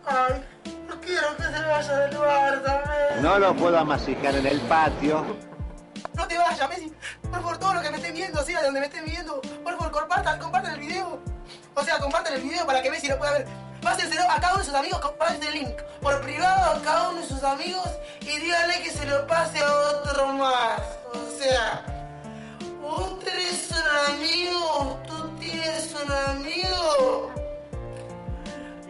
Ay, 0.05 0.45
no 0.87 1.01
quiero 1.01 1.35
que 1.35 1.43
se 1.43 1.49
vaya 1.49 1.97
del 1.99 2.17
Barça, 2.17 2.87
Messi. 2.87 3.21
No 3.21 3.39
lo 3.39 3.55
puedo 3.55 3.77
amasijar 3.77 4.35
en 4.35 4.47
el 4.47 4.61
patio. 4.61 5.25
No 6.13 6.27
te 6.27 6.37
vayas, 6.37 6.69
Messi. 6.69 6.93
Por 7.23 7.31
favor, 7.31 7.57
todo 7.57 7.73
lo 7.73 7.81
que 7.81 7.91
me 7.91 7.97
estén 7.97 8.13
viendo, 8.13 8.43
sea 8.43 8.59
de 8.59 8.65
donde 8.65 8.79
me 8.79 8.85
estén 8.85 9.05
viendo, 9.05 9.41
por 9.63 9.77
favor, 9.77 9.91
compartan, 9.91 10.39
compartan 10.39 10.73
el 10.75 10.79
video. 10.79 11.19
O 11.75 11.83
sea, 11.83 11.99
compartan 11.99 12.33
el 12.33 12.41
video 12.41 12.65
para 12.65 12.81
que 12.81 12.89
Messi 12.89 13.07
lo 13.07 13.17
pueda 13.17 13.33
ver. 13.33 13.47
Pásenselo 13.81 14.23
a 14.23 14.39
cada 14.39 14.53
uno 14.53 14.59
de 14.59 14.65
sus 14.65 14.73
amigos, 14.73 14.99
comparten 14.99 15.43
el 15.43 15.53
link 15.53 15.77
por 16.01 16.19
privado 16.21 16.71
a 16.71 16.81
cada 16.81 17.09
uno 17.09 17.21
de 17.21 17.27
sus 17.27 17.43
amigos 17.43 17.87
y 18.21 18.39
díganle 18.39 18.81
que 18.81 18.89
se 18.89 19.05
lo 19.05 19.27
pase 19.27 19.59
a 19.59 19.71
otro 19.71 20.27
más. 20.29 20.81
O 21.13 21.39
sea, 21.39 21.85
¿Vos 22.87 23.19
tenés 23.19 23.69
un 23.69 24.13
amigo? 24.13 24.97
¿Tú 25.05 25.35
tienes 25.37 25.93
un 25.93 26.09
amigo? 26.09 27.33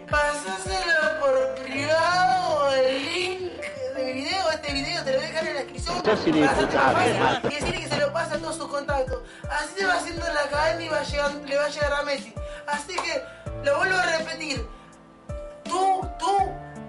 Pasáselo 0.07 1.19
por 1.19 1.55
privado 1.63 2.75
el 2.75 3.05
link 3.05 3.53
de 3.95 4.13
video, 4.13 4.51
este 4.51 4.71
video 4.71 5.03
te 5.03 5.13
lo 5.13 5.17
voy 5.17 5.27
en 5.27 5.33
la 5.33 5.41
descripción. 5.41 5.95
Y 5.97 7.55
decirle 7.55 7.79
que 7.81 7.87
se 7.89 7.97
lo 7.97 8.13
pasa 8.13 8.35
a 8.35 8.37
todos 8.37 8.57
sus 8.57 8.67
contactos. 8.67 9.23
Así 9.49 9.79
se 9.79 9.85
va 9.87 9.93
haciendo 9.95 10.27
la 10.27 10.47
cadena 10.47 10.83
y 10.83 10.85
le 11.47 11.57
va 11.57 11.65
a 11.65 11.69
llegar 11.69 11.93
a 11.93 12.03
Messi. 12.03 12.35
Así 12.67 12.95
que 12.97 13.23
lo 13.63 13.77
vuelvo 13.77 13.97
a 13.97 14.17
repetir. 14.17 14.63
Tú, 15.63 16.07
tú, 16.19 16.37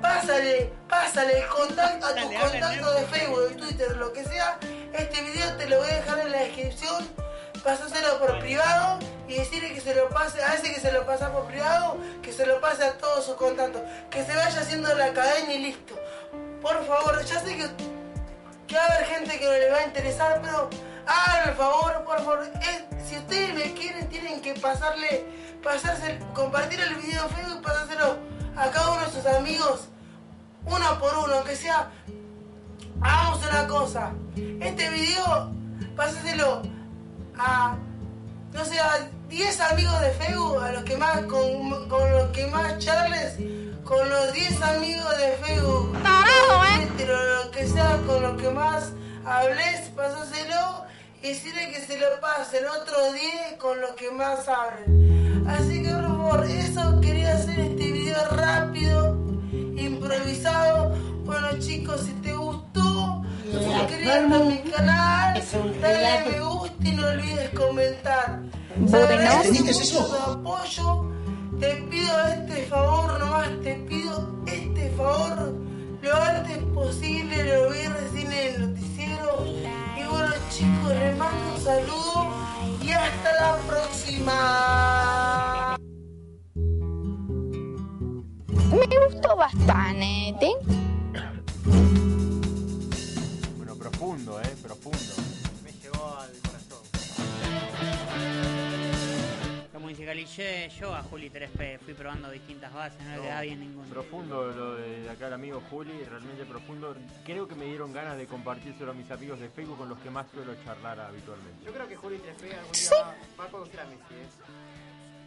pásale, 0.01 0.73
pásale 0.89 1.39
el 1.41 1.47
contacto 1.49 2.07
a 2.07 2.15
tus 2.15 2.23
contactos 2.25 2.95
de 2.95 3.07
Facebook, 3.07 3.49
de 3.49 3.55
Twitter, 3.57 3.97
lo 3.97 4.13
que 4.13 4.25
sea. 4.25 4.59
Este 4.93 5.23
video 5.23 5.57
te 5.57 5.69
lo 5.69 5.79
voy 5.79 5.91
a 5.91 5.95
dejar 5.95 6.19
en 6.21 6.33
la 6.33 6.39
descripción. 6.39 7.09
Pasáselo 7.63 8.19
por 8.21 8.39
privado 8.39 8.99
y 9.27 9.35
decirle 9.35 9.75
que 9.75 9.81
se 9.81 9.95
lo 9.95 10.09
pase, 10.09 10.43
a 10.43 10.55
ese 10.55 10.73
que 10.73 10.81
se 10.81 10.93
lo 10.93 11.05
pasa 11.05 11.33
por 11.33 11.47
privado, 11.47 11.99
que 12.23 12.33
se 12.33 12.47
lo 12.47 12.61
pase 12.61 12.85
a 12.85 12.93
todos 12.99 13.25
sus 13.27 13.35
contactos. 13.35 13.83
Que 14.11 14.25
se 14.25 14.35
vaya 14.35 14.61
haciendo 14.61 14.95
la 14.95 15.13
cadena 15.13 15.53
y 15.53 15.59
listo. 15.59 15.95
Por 16.63 16.87
favor, 16.87 17.23
ya 17.25 17.41
sé 17.41 17.57
que, 17.57 17.67
que 18.67 18.77
va 18.77 18.83
a 18.85 18.87
haber 18.95 19.07
gente 19.07 19.39
que 19.39 19.45
no 19.45 19.53
le 19.53 19.71
va 19.71 19.79
a 19.79 19.85
interesar, 19.85 20.41
pero 20.43 20.71
hagan 21.07 21.49
el 21.49 21.55
favor, 21.57 22.05
por 22.05 22.19
favor. 22.19 22.49
Es- 22.63 22.85
si 23.09 23.17
ustedes 23.17 23.55
me 23.55 23.73
quieren, 23.75 24.07
tienen 24.09 24.41
que 24.43 24.53
pasarle, 24.55 25.25
pasarse, 25.63 26.19
compartir 26.35 26.79
el 26.81 26.95
video 26.97 27.23
en 27.25 27.31
Facebook 27.31 27.59
y 27.61 27.65
pasárselo 27.65 28.19
a 28.59 28.71
cada 28.71 28.91
uno 28.91 29.07
de 29.07 29.13
sus 29.13 29.27
amigos, 29.27 29.89
uno 30.67 30.99
por 30.99 31.17
uno, 31.25 31.45
que 31.45 31.55
sea. 31.55 31.91
Hagamos 33.01 33.47
una 33.47 33.67
cosa. 33.69 34.11
Este 34.37 34.91
video, 34.91 35.53
pásaselo 35.95 36.63
a, 37.39 37.77
no 38.53 38.65
sé, 38.65 38.81
a 38.81 39.09
10 39.29 39.61
amigos 39.61 40.01
de 40.01 40.11
Facebook, 40.11 40.59
a 40.61 40.73
los 40.73 40.83
que 40.83 40.97
más, 40.97 41.21
con, 41.23 41.89
con 41.89 42.11
los 42.11 42.31
que 42.31 42.49
más 42.49 42.79
charles, 42.79 43.35
con 43.85 44.09
los 44.09 44.33
10 44.33 44.63
amigos 44.63 45.17
de 45.19 45.33
Facebook, 45.45 45.97
o 45.97 46.87
Twitter, 46.87 47.11
o 47.13 47.45
lo 47.45 47.51
que 47.53 47.67
sea, 47.69 48.01
con 48.07 48.23
los 48.23 48.43
que 48.43 48.51
más 48.51 48.93
hables, 49.25 49.81
pásaselo 49.95 50.85
y 51.23 51.29
decirle 51.29 51.71
que 51.71 51.81
se 51.81 51.99
lo 52.01 52.21
pasen 52.21 52.65
otros 52.67 53.13
10 53.13 53.59
con 53.59 53.81
los 53.81 53.91
que 53.93 54.11
más 54.11 54.49
hablen. 54.49 55.47
Así 55.49 55.83
que 55.83 55.91
por 55.91 56.03
favor, 56.03 56.45
eso 56.45 57.01
quería 57.01 57.18
rápido, 58.31 59.17
improvisado. 59.77 60.95
Bueno 61.25 61.59
chicos, 61.59 62.03
si 62.03 62.13
te 62.23 62.35
gustó, 62.35 63.23
suscríbete 63.51 64.11
a 64.11 64.39
mi 64.39 64.59
canal, 64.71 65.43
dale 65.81 66.31
me 66.31 66.41
gusta 66.41 66.89
y 66.89 66.93
no 66.93 67.07
olvides 67.07 67.51
comentar. 67.51 68.41
Se 68.89 68.97
agradece 68.97 69.63
mucho 69.63 70.07
tu 70.07 70.33
apoyo. 70.33 71.05
Te 71.61 71.75
pido 71.91 72.29
este 72.29 72.67
favor, 72.67 73.19
nomás 73.19 73.49
te 73.63 73.75
pido 73.89 74.29
este 74.47 74.91
favor 74.91 75.69
lo 76.09 76.23
antes 76.23 76.59
posible, 76.75 77.45
lo 77.45 77.71
vi 77.71 77.87
recién 77.87 78.33
en 78.33 78.55
el 78.55 78.71
noticiero. 78.71 79.45
Y 79.97 80.03
bueno 80.09 80.35
chicos, 80.51 80.93
les 80.95 81.17
mando 81.17 81.55
un 81.55 81.63
saludo 81.63 82.27
y 82.83 82.91
hasta 82.93 83.33
la 83.41 83.57
próxima. 83.67 85.68
Me 88.71 88.87
gustó 89.07 89.35
bastante. 89.35 90.53
Bueno, 93.57 93.75
profundo, 93.77 94.41
eh, 94.43 94.57
profundo. 94.63 94.99
Me 95.65 95.73
llegó 95.73 96.19
al 96.19 96.31
corazón. 96.43 96.83
Lo 99.73 99.81
musicalicé 99.81 100.69
yo 100.79 100.95
a 100.95 101.03
Juli 101.03 101.31
3P, 101.31 101.79
fui 101.79 101.95
probando 101.95 102.31
distintas 102.31 102.73
bases, 102.75 103.01
no 103.05 103.17
le 103.17 103.23
quedaba 103.23 103.41
bien 103.41 103.61
ninguna. 103.61 103.89
Profundo 103.89 104.47
lo 104.49 104.75
de 104.75 105.09
acá 105.09 105.29
el 105.29 105.33
amigo 105.33 105.63
Juli, 105.71 106.05
realmente 106.05 106.45
profundo. 106.45 106.95
Creo 107.25 107.49
que 107.49 107.55
me 107.55 107.65
dieron 107.65 107.93
ganas 107.95 108.19
de 108.19 108.27
compartírselo 108.27 108.91
a 108.91 108.95
mis 108.95 109.11
amigos 109.11 109.41
de 109.41 109.49
Facebook 109.49 109.79
con 109.79 109.89
los 109.89 109.99
que 110.01 110.11
más 110.11 110.27
suelo 110.31 110.55
charlar 110.65 111.01
habitualmente. 111.01 111.65
Yo 111.65 111.73
creo 111.73 111.89
que 111.89 111.97
Juli 111.97 112.17
3P 112.17 112.59
algún 112.59 112.73
día 112.73 112.91
va, 113.03 113.15
va 113.41 113.45
a 113.45 113.49
conocer 113.49 113.81
a 113.81 113.85
Messi, 113.87 114.15
¿eh? 114.15 114.29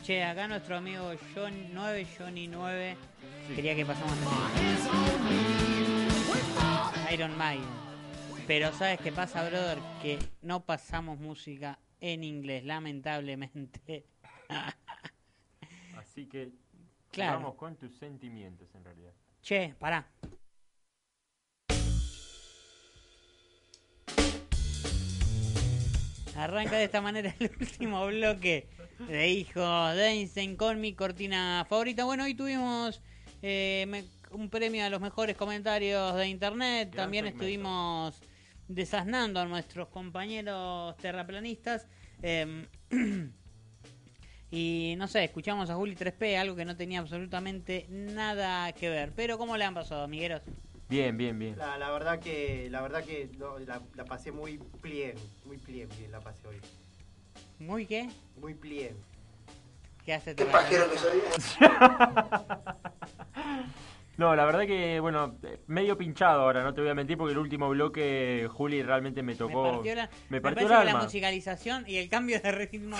Che, 0.04 0.24
acá 0.24 0.48
nuestro 0.48 0.78
amigo 0.78 1.12
John 1.36 1.54
9, 1.74 2.08
Johnny 2.18 2.48
9, 2.48 2.98
quería 3.56 3.76
que 3.76 3.86
pasamos 3.86 4.14
a 7.06 7.14
Iron 7.14 7.38
Maiden. 7.38 7.66
Pero 8.48 8.72
¿sabes 8.74 9.00
qué 9.00 9.12
pasa, 9.12 9.48
brother? 9.48 9.78
Que 10.02 10.18
no 10.42 10.66
pasamos 10.66 11.20
música 11.20 11.80
en 12.00 12.24
inglés, 12.24 12.64
lamentablemente. 12.66 14.06
Así 15.98 16.26
que 16.28 16.52
Claro. 17.12 17.40
vamos 17.40 17.56
con 17.56 17.76
tus 17.76 17.94
sentimientos 17.98 18.74
en 18.74 18.84
realidad. 18.86 19.14
Che, 19.42 19.76
pará. 19.80 20.08
Arranca 26.36 26.78
de 26.78 26.86
esta 26.86 27.02
manera 27.02 27.36
el 27.40 27.52
último 27.60 28.06
bloque 28.08 28.68
de 29.08 29.30
Hijos 29.30 29.96
de 29.96 30.08
Einstein 30.08 30.56
con 30.56 30.80
mi 30.80 30.94
cortina 30.94 31.66
favorita. 31.68 32.06
Bueno, 32.06 32.24
hoy 32.24 32.34
tuvimos 32.36 33.02
eh, 33.42 33.86
me- 33.88 34.06
un 34.32 34.50
premio 34.50 34.86
a 34.86 34.90
los 34.90 35.02
mejores 35.02 35.36
comentarios 35.36 36.16
de 36.16 36.28
internet. 36.28 36.90
Gran 36.92 37.06
También 37.06 37.26
segmento. 37.26 37.44
estuvimos 37.46 38.22
desasnando 38.68 39.40
a 39.40 39.46
nuestros 39.46 39.88
compañeros 39.90 40.96
terraplanistas. 40.98 41.88
Em, 42.22 42.66
y 44.52 44.96
no 44.98 45.08
sé, 45.08 45.24
escuchamos 45.24 45.70
a 45.70 45.76
Juli 45.76 45.96
3P, 45.96 46.38
algo 46.38 46.56
que 46.56 46.66
no 46.66 46.76
tenía 46.76 47.00
absolutamente 47.00 47.86
nada 47.90 48.72
que 48.74 48.90
ver. 48.90 49.12
Pero 49.16 49.38
¿cómo 49.38 49.56
le 49.58 49.64
han 49.66 49.74
pasado, 49.74 50.04
amigueros? 50.04 50.42
Bien, 50.90 51.18
bien, 51.18 51.40
bien. 51.40 51.58
La, 51.58 51.78
la 51.78 51.90
verdad 51.92 52.20
que, 52.20 52.68
la 52.70 52.82
verdad 52.82 53.04
que 53.04 53.30
no, 53.38 53.58
la, 53.60 53.82
la 53.96 54.04
pasé 54.06 54.32
muy 54.34 54.58
plien, 54.82 55.16
muy 55.46 55.58
plien, 55.58 55.88
bien 55.98 56.12
la 56.12 56.20
pasé 56.20 56.46
hoy. 56.48 56.58
¿Muy 57.60 57.86
qué? 57.86 58.10
Muy 58.42 58.54
plien. 58.56 58.98
¿Qué 60.06 60.14
hace 60.14 60.36
Qué 60.36 60.46
pajero 60.46 60.86
que 60.92 60.98
No, 64.22 64.36
la 64.36 64.46
verdad 64.46 64.68
que, 64.68 65.00
bueno, 65.00 65.36
eh, 65.42 65.58
medio 65.66 65.98
pinchado 65.98 66.42
ahora, 66.44 66.64
no 66.64 66.76
te 66.76 66.82
voy 66.82 66.92
a 66.92 66.94
mentir, 66.94 67.18
porque 67.18 67.32
el 67.32 67.40
último 67.40 67.68
bloque, 67.70 68.48
Juli, 68.52 68.84
realmente 68.84 69.24
me 69.24 69.32
Me 69.32 69.38
tocó. 69.38 69.72
partió 69.72 69.96
la, 69.96 70.10
me 70.30 70.38
me 70.38 70.42
partió 70.42 70.68
parece 70.68 70.82
el 70.84 70.88
que 70.88 70.94
la 70.94 71.04
musicalización 71.04 71.84
y 71.88 71.96
el 71.98 72.08
cambio 72.08 72.40
de 72.40 72.52
ritmo 72.52 72.98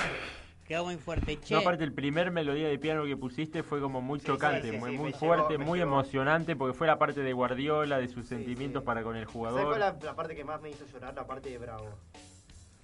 quedó 0.68 0.84
muy 0.86 0.98
fuerte. 0.98 1.40
Che, 1.40 1.54
No, 1.54 1.60
aparte 1.60 1.84
el 1.84 1.94
primer 1.94 2.32
melodía 2.32 2.70
de 2.70 2.80
piano 2.80 3.06
que 3.06 3.16
pusiste 3.18 3.62
fue 3.62 3.80
como 3.80 4.02
muy 4.02 4.20
chocante, 4.20 4.72
sí, 4.72 4.78
muy, 4.78 4.94
sí, 4.94 4.98
muy 4.98 5.12
me 5.12 5.18
fuerte, 5.20 5.60
me 5.60 5.66
muy 5.66 5.80
emocionante, 5.80 6.56
porque 6.56 6.76
fue 6.76 6.88
la 6.88 6.98
parte 6.98 7.22
de 7.22 7.34
Guardiola, 7.34 8.00
de 8.00 8.08
sus 8.08 8.26
sentimientos 8.26 8.82
para 8.82 9.04
con 9.04 9.16
el 9.16 9.26
¿Sabes 9.26 9.34
jugador. 9.34 9.78
la, 9.78 9.96
la 10.02 10.16
parte 10.16 10.36
que 10.36 10.44
más 10.44 10.60
me 10.60 10.72
hizo 10.72 10.88
llorar? 10.92 11.14
La 11.14 11.28
parte 11.28 11.52
de 11.52 11.60
Bravo. 11.60 11.86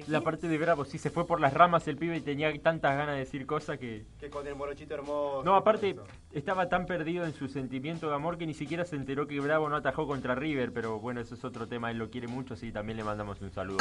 La 0.05 0.21
parte 0.21 0.47
de 0.47 0.57
Bravo, 0.59 0.85
sí, 0.85 0.99
se 0.99 1.09
fue 1.09 1.25
por 1.25 1.41
las 1.41 1.53
ramas 1.53 1.87
el 1.87 1.97
pibe 1.97 2.17
y 2.17 2.21
tenía 2.21 2.53
tantas 2.61 2.95
ganas 2.95 3.15
de 3.15 3.19
decir 3.19 3.47
cosas 3.47 3.79
que... 3.79 4.05
Que 4.19 4.29
con 4.29 4.45
el 4.45 4.55
morochito 4.55 4.93
hermoso. 4.93 5.43
No, 5.43 5.55
aparte 5.55 5.95
estaba 6.31 6.69
tan 6.69 6.85
perdido 6.85 7.25
en 7.25 7.33
su 7.33 7.47
sentimiento 7.47 8.07
de 8.07 8.15
amor 8.15 8.37
que 8.37 8.45
ni 8.45 8.53
siquiera 8.53 8.85
se 8.85 8.95
enteró 8.95 9.27
que 9.27 9.39
Bravo 9.39 9.67
no 9.69 9.75
atajó 9.75 10.05
contra 10.05 10.35
River, 10.35 10.71
pero 10.71 10.99
bueno, 10.99 11.19
eso 11.19 11.33
es 11.33 11.43
otro 11.43 11.67
tema, 11.67 11.89
él 11.89 11.97
lo 11.97 12.11
quiere 12.11 12.27
mucho, 12.27 12.53
así 12.53 12.71
también 12.71 12.97
le 12.97 13.03
mandamos 13.03 13.41
un 13.41 13.51
saludo. 13.51 13.77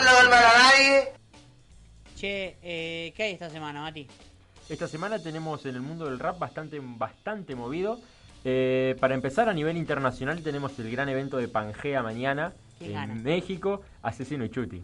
che 2.17 2.57
eh, 2.63 3.13
¿qué 3.15 3.23
hay 3.23 3.33
esta 3.33 3.51
semana, 3.51 3.83
Mati? 3.83 4.09
Esta 4.71 4.89
semana 4.89 5.23
tenemos 5.23 5.67
en 5.67 5.75
el 5.77 5.83
mundo 5.83 6.07
del 6.07 6.19
rap 6.19 6.39
bastante, 6.39 6.81
bastante 6.83 7.55
movido. 7.55 8.01
Eh, 8.43 8.97
para 9.01 9.15
empezar, 9.15 9.49
a 9.49 9.53
nivel 9.53 9.77
internacional 9.77 10.43
tenemos 10.43 10.79
el 10.79 10.91
gran 10.91 11.09
evento 11.09 11.37
de 11.37 11.49
Pangea 11.49 12.03
mañana 12.03 12.55
¿Quién 12.79 12.91
en 12.91 12.97
gana? 12.97 13.15
México, 13.15 13.83
Asesino 14.03 14.45
y 14.45 14.51
Chuti. 14.51 14.83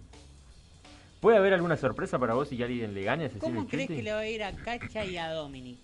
¿Puede 1.23 1.39
haber 1.39 1.55
alguna 1.55 1.77
sorpresa 1.77 2.19
para 2.19 2.35
vos 2.35 2.49
si 2.49 2.61
alguien 2.61 2.95
le 2.95 3.05
gane 3.05 3.27
a 3.27 3.31
¿Cómo 3.39 3.63
y 3.63 3.67
crees 3.67 3.87
que 3.87 4.03
le 4.03 4.13
va 4.13 4.19
a 4.19 4.27
ir 4.27 4.43
a 4.43 4.51
Cacha 4.51 5.05
y 5.05 5.17
a 5.17 5.31
Dominic? 5.31 5.79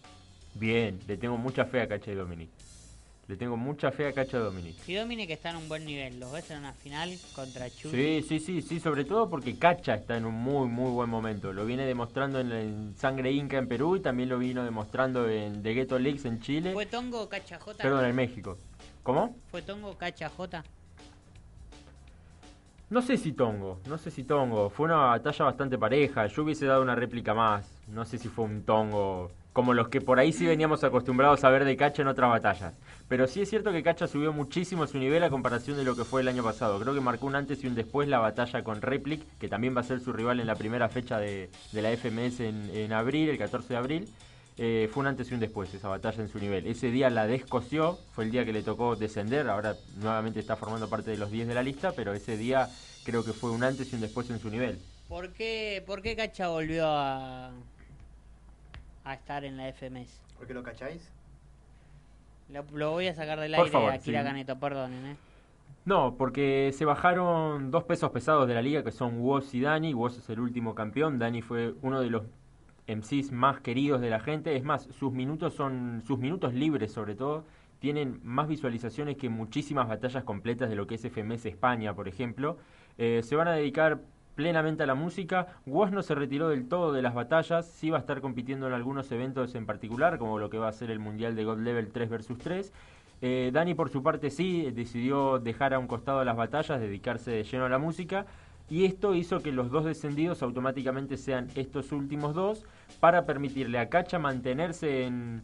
Bien, 0.54 0.98
le 1.06 1.16
tengo 1.16 1.36
mucha 1.36 1.64
fe 1.64 1.80
a 1.80 1.86
Cacha 1.86 2.10
y 2.10 2.16
Dominic. 2.16 2.50
Le 3.28 3.36
tengo 3.36 3.56
mucha 3.56 3.92
fe 3.92 4.08
a 4.08 4.12
Cacha 4.12 4.38
y 4.38 4.40
Dominic. 4.40 4.76
Si 4.80 4.94
Dominic 4.96 5.30
está 5.30 5.50
en 5.50 5.58
un 5.58 5.68
buen 5.68 5.84
nivel, 5.86 6.18
¿los 6.18 6.32
ves 6.32 6.50
en 6.50 6.58
una 6.58 6.72
final 6.72 7.16
contra 7.36 7.70
Chuti? 7.70 7.96
Sí, 7.96 8.24
sí, 8.28 8.40
sí, 8.40 8.62
sí, 8.62 8.80
sobre 8.80 9.04
todo 9.04 9.30
porque 9.30 9.56
Cacha 9.56 9.94
está 9.94 10.16
en 10.16 10.24
un 10.24 10.34
muy, 10.34 10.66
muy 10.66 10.90
buen 10.90 11.08
momento. 11.08 11.52
Lo 11.52 11.64
viene 11.64 11.86
demostrando 11.86 12.40
en, 12.40 12.50
en 12.50 12.96
Sangre 12.96 13.30
Inca 13.30 13.58
en 13.58 13.68
Perú 13.68 13.94
y 13.94 14.00
también 14.00 14.30
lo 14.30 14.40
vino 14.40 14.64
demostrando 14.64 15.28
en 15.28 15.62
The 15.62 15.72
Ghetto 15.72 16.00
Leaks 16.00 16.24
en 16.24 16.40
Chile. 16.40 16.72
¿Fue 16.72 16.86
Tongo 16.86 17.28
Cacha 17.28 17.60
J? 17.60 17.80
Perdón, 17.80 18.06
en 18.06 18.16
México. 18.16 18.58
¿Cómo? 19.04 19.36
¿Fue 19.52 19.62
Tongo 19.62 19.96
Cacha 19.96 20.28
J? 20.30 20.64
No 22.90 23.02
sé 23.02 23.18
si 23.18 23.32
Tongo, 23.32 23.80
no 23.86 23.98
sé 23.98 24.10
si 24.10 24.24
Tongo. 24.24 24.70
Fue 24.70 24.86
una 24.86 24.96
batalla 24.96 25.44
bastante 25.44 25.76
pareja. 25.76 26.26
Yo 26.26 26.42
hubiese 26.42 26.64
dado 26.64 26.80
una 26.80 26.94
réplica 26.94 27.34
más. 27.34 27.70
No 27.88 28.06
sé 28.06 28.16
si 28.16 28.28
fue 28.28 28.46
un 28.46 28.62
Tongo 28.62 29.30
como 29.52 29.74
los 29.74 29.88
que 29.88 30.00
por 30.00 30.20
ahí 30.20 30.32
sí 30.32 30.46
veníamos 30.46 30.84
acostumbrados 30.84 31.42
a 31.42 31.50
ver 31.50 31.64
de 31.64 31.76
Cacha 31.76 32.02
en 32.02 32.08
otras 32.08 32.30
batallas. 32.30 32.74
Pero 33.08 33.26
sí 33.26 33.42
es 33.42 33.50
cierto 33.50 33.72
que 33.72 33.82
Cacha 33.82 34.06
subió 34.06 34.32
muchísimo 34.32 34.86
su 34.86 34.98
nivel 34.98 35.24
a 35.24 35.30
comparación 35.30 35.76
de 35.76 35.82
lo 35.84 35.96
que 35.96 36.04
fue 36.04 36.20
el 36.20 36.28
año 36.28 36.44
pasado. 36.44 36.78
Creo 36.78 36.94
que 36.94 37.00
marcó 37.00 37.26
un 37.26 37.34
antes 37.34 37.64
y 37.64 37.66
un 37.66 37.74
después 37.74 38.08
la 38.08 38.20
batalla 38.20 38.62
con 38.62 38.80
Replic, 38.80 39.22
que 39.38 39.48
también 39.48 39.76
va 39.76 39.80
a 39.80 39.84
ser 39.84 40.00
su 40.00 40.12
rival 40.12 40.38
en 40.38 40.46
la 40.46 40.54
primera 40.54 40.88
fecha 40.88 41.18
de, 41.18 41.50
de 41.72 41.82
la 41.82 41.90
FMS 41.90 42.40
en, 42.40 42.70
en 42.72 42.92
abril, 42.92 43.30
el 43.30 43.38
14 43.38 43.68
de 43.68 43.76
abril. 43.76 44.08
Eh, 44.58 44.88
fue 44.92 45.02
un 45.02 45.06
antes 45.06 45.30
y 45.30 45.34
un 45.34 45.40
después 45.40 45.72
esa 45.72 45.88
batalla 45.88 46.22
en 46.22 46.28
su 46.28 46.38
nivel. 46.38 46.66
Ese 46.66 46.90
día 46.90 47.10
la 47.10 47.26
descoció, 47.26 47.98
fue 48.12 48.24
el 48.24 48.30
día 48.30 48.44
que 48.44 48.52
le 48.52 48.62
tocó 48.62 48.96
descender, 48.96 49.48
ahora 49.48 49.76
nuevamente 49.96 50.40
está 50.40 50.56
formando 50.56 50.88
parte 50.88 51.10
de 51.10 51.16
los 51.16 51.30
10 51.30 51.48
de 51.48 51.54
la 51.54 51.62
lista, 51.62 51.92
pero 51.92 52.12
ese 52.12 52.36
día 52.36 52.68
creo 53.04 53.24
que 53.24 53.32
fue 53.32 53.50
un 53.50 53.62
antes 53.64 53.92
y 53.92 53.94
un 53.94 54.00
después 54.02 54.28
en 54.30 54.38
su 54.40 54.50
nivel. 54.50 54.78
¿Por 55.08 55.32
qué, 55.32 55.82
¿Por 55.86 56.02
qué 56.02 56.16
Cacha 56.16 56.48
volvió 56.48 56.86
a, 56.86 57.50
a 59.04 59.14
estar 59.14 59.44
en 59.44 59.56
la 59.56 59.72
FMS? 59.72 60.20
¿Por 60.36 60.46
qué 60.46 60.54
lo 60.54 60.62
cacháis? 60.62 61.08
Lo, 62.48 62.64
lo 62.72 62.90
voy 62.92 63.08
a 63.08 63.14
sacar 63.14 63.38
del 63.40 63.52
Por 63.52 63.66
aire 63.66 63.72
favor, 63.72 63.92
a 63.92 63.98
Kira 63.98 64.20
sí. 64.20 64.26
Caneto, 64.26 64.58
perdonen, 64.58 65.06
¿eh? 65.06 65.16
No, 65.84 66.16
porque 66.16 66.72
se 66.76 66.84
bajaron 66.84 67.70
dos 67.70 67.84
pesos 67.84 68.10
pesados 68.10 68.46
de 68.46 68.54
la 68.54 68.60
liga 68.62 68.84
que 68.84 68.92
son 68.92 69.20
Woz 69.20 69.54
y 69.54 69.60
Dani. 69.60 69.94
Woz 69.94 70.18
es 70.18 70.28
el 70.28 70.40
último 70.40 70.74
campeón. 70.74 71.18
Dani 71.18 71.40
fue 71.40 71.74
uno 71.80 72.00
de 72.00 72.10
los 72.10 72.24
MCs 72.88 73.30
más 73.32 73.60
queridos 73.60 74.00
de 74.00 74.10
la 74.10 74.20
gente. 74.20 74.56
Es 74.56 74.64
más, 74.64 74.88
sus 74.98 75.12
minutos 75.12 75.54
son 75.54 76.02
sus 76.06 76.18
minutos 76.18 76.54
libres 76.54 76.92
sobre 76.92 77.14
todo 77.14 77.44
tienen 77.78 78.20
más 78.24 78.48
visualizaciones 78.48 79.16
que 79.16 79.28
muchísimas 79.28 79.88
batallas 79.88 80.24
completas 80.24 80.68
de 80.68 80.76
lo 80.76 80.86
que 80.86 80.96
es 80.96 81.02
FMS 81.02 81.46
España, 81.46 81.94
por 81.94 82.08
ejemplo. 82.08 82.58
Eh, 82.98 83.20
se 83.22 83.36
van 83.36 83.48
a 83.48 83.52
dedicar 83.52 84.00
plenamente 84.34 84.82
a 84.82 84.86
la 84.86 84.94
música. 84.94 85.60
Woz 85.66 85.90
no 85.90 86.02
se 86.02 86.14
retiró 86.14 86.48
del 86.48 86.68
todo 86.68 86.92
de 86.92 87.02
las 87.02 87.14
batallas, 87.14 87.66
sí 87.66 87.90
va 87.90 87.98
a 87.98 88.00
estar 88.00 88.20
compitiendo 88.20 88.66
en 88.66 88.72
algunos 88.72 89.10
eventos 89.12 89.54
en 89.54 89.66
particular, 89.66 90.18
como 90.18 90.38
lo 90.38 90.50
que 90.50 90.58
va 90.58 90.68
a 90.68 90.72
ser 90.72 90.90
el 90.90 90.98
Mundial 90.98 91.36
de 91.36 91.44
God 91.44 91.58
Level 91.58 91.88
3 91.88 92.08
vs 92.08 92.38
3. 92.38 92.72
Eh, 93.20 93.50
Dani, 93.52 93.74
por 93.74 93.90
su 93.90 94.02
parte, 94.02 94.30
sí, 94.30 94.70
decidió 94.70 95.38
dejar 95.38 95.74
a 95.74 95.78
un 95.78 95.88
costado 95.88 96.24
las 96.24 96.36
batallas, 96.36 96.80
dedicarse 96.80 97.30
de 97.32 97.44
lleno 97.44 97.64
a 97.64 97.68
la 97.68 97.78
música. 97.78 98.26
Y 98.70 98.84
esto 98.84 99.14
hizo 99.14 99.40
que 99.40 99.52
los 99.52 99.70
dos 99.70 99.84
descendidos 99.84 100.42
automáticamente 100.42 101.16
sean 101.16 101.48
estos 101.54 101.90
últimos 101.92 102.34
dos 102.34 102.64
para 103.00 103.24
permitirle 103.24 103.78
a 103.78 103.88
Cacha 103.88 104.18
mantenerse 104.18 105.04
en, 105.04 105.42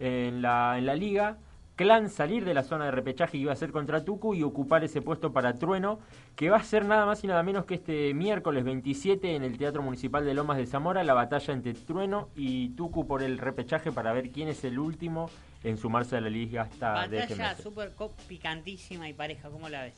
en, 0.00 0.42
la, 0.42 0.76
en 0.78 0.86
la 0.86 0.94
liga, 0.94 1.36
Clan 1.76 2.08
salir 2.08 2.44
de 2.44 2.54
la 2.54 2.62
zona 2.62 2.84
de 2.84 2.92
repechaje 2.92 3.32
que 3.32 3.38
iba 3.38 3.52
a 3.52 3.56
ser 3.56 3.72
contra 3.72 4.04
Tucu 4.04 4.32
y 4.34 4.44
ocupar 4.44 4.84
ese 4.84 5.02
puesto 5.02 5.32
para 5.32 5.54
Trueno, 5.54 5.98
que 6.36 6.48
va 6.48 6.58
a 6.58 6.62
ser 6.62 6.84
nada 6.84 7.04
más 7.04 7.24
y 7.24 7.26
nada 7.26 7.42
menos 7.42 7.64
que 7.64 7.74
este 7.74 8.14
miércoles 8.14 8.62
27 8.62 9.34
en 9.34 9.42
el 9.42 9.58
Teatro 9.58 9.82
Municipal 9.82 10.24
de 10.24 10.34
Lomas 10.34 10.56
de 10.56 10.66
Zamora, 10.66 11.02
la 11.02 11.14
batalla 11.14 11.52
entre 11.52 11.74
Trueno 11.74 12.28
y 12.36 12.68
Tucu 12.76 13.08
por 13.08 13.24
el 13.24 13.38
repechaje 13.38 13.90
para 13.90 14.12
ver 14.12 14.30
quién 14.30 14.46
es 14.46 14.62
el 14.62 14.78
último 14.78 15.28
en 15.64 15.76
sumarse 15.76 16.16
a 16.16 16.20
la 16.20 16.30
liga 16.30 16.62
hasta 16.62 17.08
de 17.08 17.16
Batalla 17.34 17.54
co- 17.96 18.12
picantísima 18.28 19.08
y 19.08 19.12
pareja, 19.12 19.48
¿cómo 19.50 19.68
la 19.68 19.82
ves? 19.82 19.94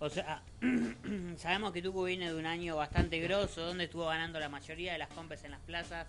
O 0.00 0.08
sea, 0.08 0.42
sabemos 1.36 1.72
que 1.72 1.82
Tucu 1.82 2.04
viene 2.06 2.32
de 2.32 2.38
un 2.38 2.46
año 2.46 2.74
bastante 2.76 3.20
grosso, 3.20 3.64
donde 3.66 3.84
estuvo 3.84 4.06
ganando 4.06 4.40
la 4.40 4.48
mayoría 4.48 4.92
de 4.92 4.98
las 4.98 5.08
compes 5.10 5.44
en 5.44 5.50
las 5.50 5.60
plazas. 5.60 6.06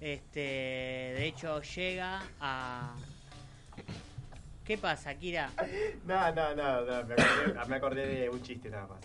Este, 0.00 0.40
de 0.40 1.26
hecho, 1.26 1.60
llega 1.60 2.22
a. 2.40 2.94
¿Qué 4.64 4.78
pasa, 4.78 5.14
Kira? 5.14 5.50
No, 6.06 6.32
no, 6.32 6.54
no, 6.54 6.80
no, 6.84 7.04
me 7.04 7.14
acordé, 7.14 7.68
me 7.68 7.76
acordé 7.76 8.06
de 8.06 8.28
un 8.30 8.42
chiste 8.42 8.70
nada 8.70 8.86
más. 8.86 8.98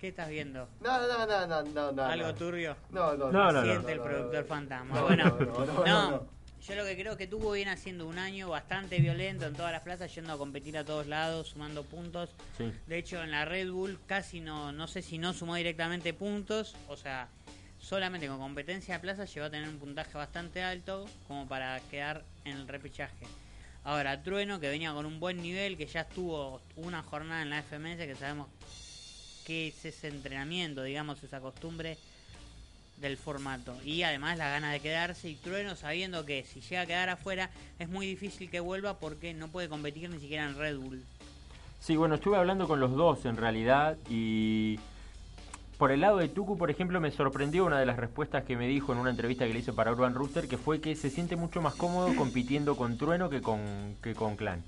¿Qué 0.00 0.08
estás 0.08 0.28
viendo? 0.28 0.68
No, 0.80 0.98
no, 1.06 1.26
no, 1.26 1.46
no, 1.46 1.62
no, 1.62 1.92
no. 1.92 2.02
¿Algo 2.04 2.26
no. 2.28 2.34
turbio? 2.34 2.76
No, 2.90 3.16
no, 3.16 3.30
No, 3.32 3.52
no, 3.52 3.62
Siente 3.62 3.92
el 3.92 3.98
no, 3.98 4.04
productor 4.04 4.40
no. 4.42 4.46
fantasma. 4.46 4.94
No, 4.94 5.02
bueno, 5.06 5.24
no, 5.24 5.46
no, 5.46 5.64
no, 5.64 5.84
no, 5.84 6.10
no. 6.10 6.35
Yo 6.66 6.74
lo 6.74 6.84
que 6.84 6.96
creo 6.96 7.12
es 7.12 7.18
que 7.18 7.26
Tucu 7.26 7.52
viene 7.52 7.70
haciendo 7.70 8.06
un 8.06 8.18
año 8.18 8.48
bastante 8.48 8.98
violento 8.98 9.46
en 9.46 9.54
todas 9.54 9.70
las 9.70 9.82
plazas, 9.82 10.12
yendo 10.14 10.32
a 10.32 10.38
competir 10.38 10.76
a 10.76 10.84
todos 10.84 11.06
lados, 11.06 11.48
sumando 11.48 11.84
puntos. 11.84 12.30
Sí. 12.58 12.72
De 12.86 12.98
hecho, 12.98 13.22
en 13.22 13.30
la 13.30 13.44
Red 13.44 13.70
Bull 13.70 14.00
casi 14.06 14.40
no, 14.40 14.72
no 14.72 14.88
sé 14.88 15.02
si 15.02 15.18
no 15.18 15.32
sumó 15.32 15.54
directamente 15.54 16.12
puntos, 16.12 16.74
o 16.88 16.96
sea, 16.96 17.28
solamente 17.78 18.26
con 18.26 18.38
competencia 18.38 18.94
de 18.94 19.00
plaza 19.00 19.26
llegó 19.26 19.46
a 19.46 19.50
tener 19.50 19.68
un 19.68 19.78
puntaje 19.78 20.18
bastante 20.18 20.62
alto 20.62 21.08
como 21.28 21.46
para 21.46 21.80
quedar 21.90 22.24
en 22.44 22.56
el 22.56 22.66
repechaje. 22.68 23.26
Ahora, 23.84 24.20
Trueno, 24.24 24.58
que 24.58 24.68
venía 24.68 24.92
con 24.92 25.06
un 25.06 25.20
buen 25.20 25.40
nivel, 25.40 25.76
que 25.76 25.86
ya 25.86 26.00
estuvo 26.00 26.60
una 26.74 27.04
jornada 27.04 27.42
en 27.42 27.50
la 27.50 27.62
FMS, 27.62 27.98
que 27.98 28.16
sabemos 28.16 28.48
que 29.44 29.68
es 29.68 29.84
ese 29.84 30.08
entrenamiento, 30.08 30.82
digamos, 30.82 31.22
esa 31.22 31.40
costumbre 31.40 31.96
del 32.98 33.16
formato. 33.16 33.74
Y 33.84 34.02
además 34.02 34.38
la 34.38 34.48
gana 34.48 34.72
de 34.72 34.80
quedarse 34.80 35.28
y 35.28 35.34
Trueno 35.34 35.76
sabiendo 35.76 36.24
que 36.24 36.44
si 36.44 36.60
llega 36.60 36.82
a 36.82 36.86
quedar 36.86 37.08
afuera 37.08 37.50
es 37.78 37.88
muy 37.88 38.06
difícil 38.06 38.50
que 38.50 38.60
vuelva 38.60 38.98
porque 38.98 39.34
no 39.34 39.48
puede 39.48 39.68
competir 39.68 40.10
ni 40.10 40.18
siquiera 40.18 40.44
en 40.44 40.56
Red 40.56 40.78
Bull. 40.78 41.02
Sí, 41.80 41.96
bueno, 41.96 42.14
estuve 42.14 42.36
hablando 42.36 42.66
con 42.66 42.80
los 42.80 42.92
dos 42.92 43.24
en 43.26 43.36
realidad 43.36 43.96
y 44.08 44.78
por 45.78 45.92
el 45.92 46.00
lado 46.00 46.16
de 46.16 46.28
Tucu, 46.28 46.56
por 46.56 46.70
ejemplo, 46.70 47.00
me 47.00 47.10
sorprendió 47.10 47.66
una 47.66 47.78
de 47.78 47.84
las 47.84 47.98
respuestas 47.98 48.44
que 48.44 48.56
me 48.56 48.66
dijo 48.66 48.92
en 48.92 48.98
una 48.98 49.10
entrevista 49.10 49.46
que 49.46 49.52
le 49.52 49.58
hice 49.58 49.74
para 49.74 49.92
Urban 49.92 50.14
Rooster, 50.14 50.48
que 50.48 50.56
fue 50.56 50.80
que 50.80 50.96
se 50.96 51.10
siente 51.10 51.36
mucho 51.36 51.60
más 51.60 51.74
cómodo 51.74 52.14
compitiendo 52.16 52.76
con 52.76 52.96
Trueno 52.96 53.28
que 53.28 53.42
con, 53.42 53.60
que 54.02 54.14
con 54.14 54.36
Clan. 54.36 54.62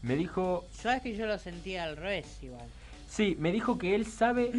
Me 0.00 0.16
dijo, 0.16 0.64
Sabes 0.72 1.02
que 1.02 1.14
yo 1.14 1.26
lo 1.26 1.38
sentía 1.38 1.84
al 1.84 1.96
revés 1.96 2.38
igual. 2.42 2.66
Sí, 3.14 3.36
me 3.38 3.52
dijo 3.52 3.78
que 3.78 3.94
él 3.94 4.06
sabe 4.06 4.50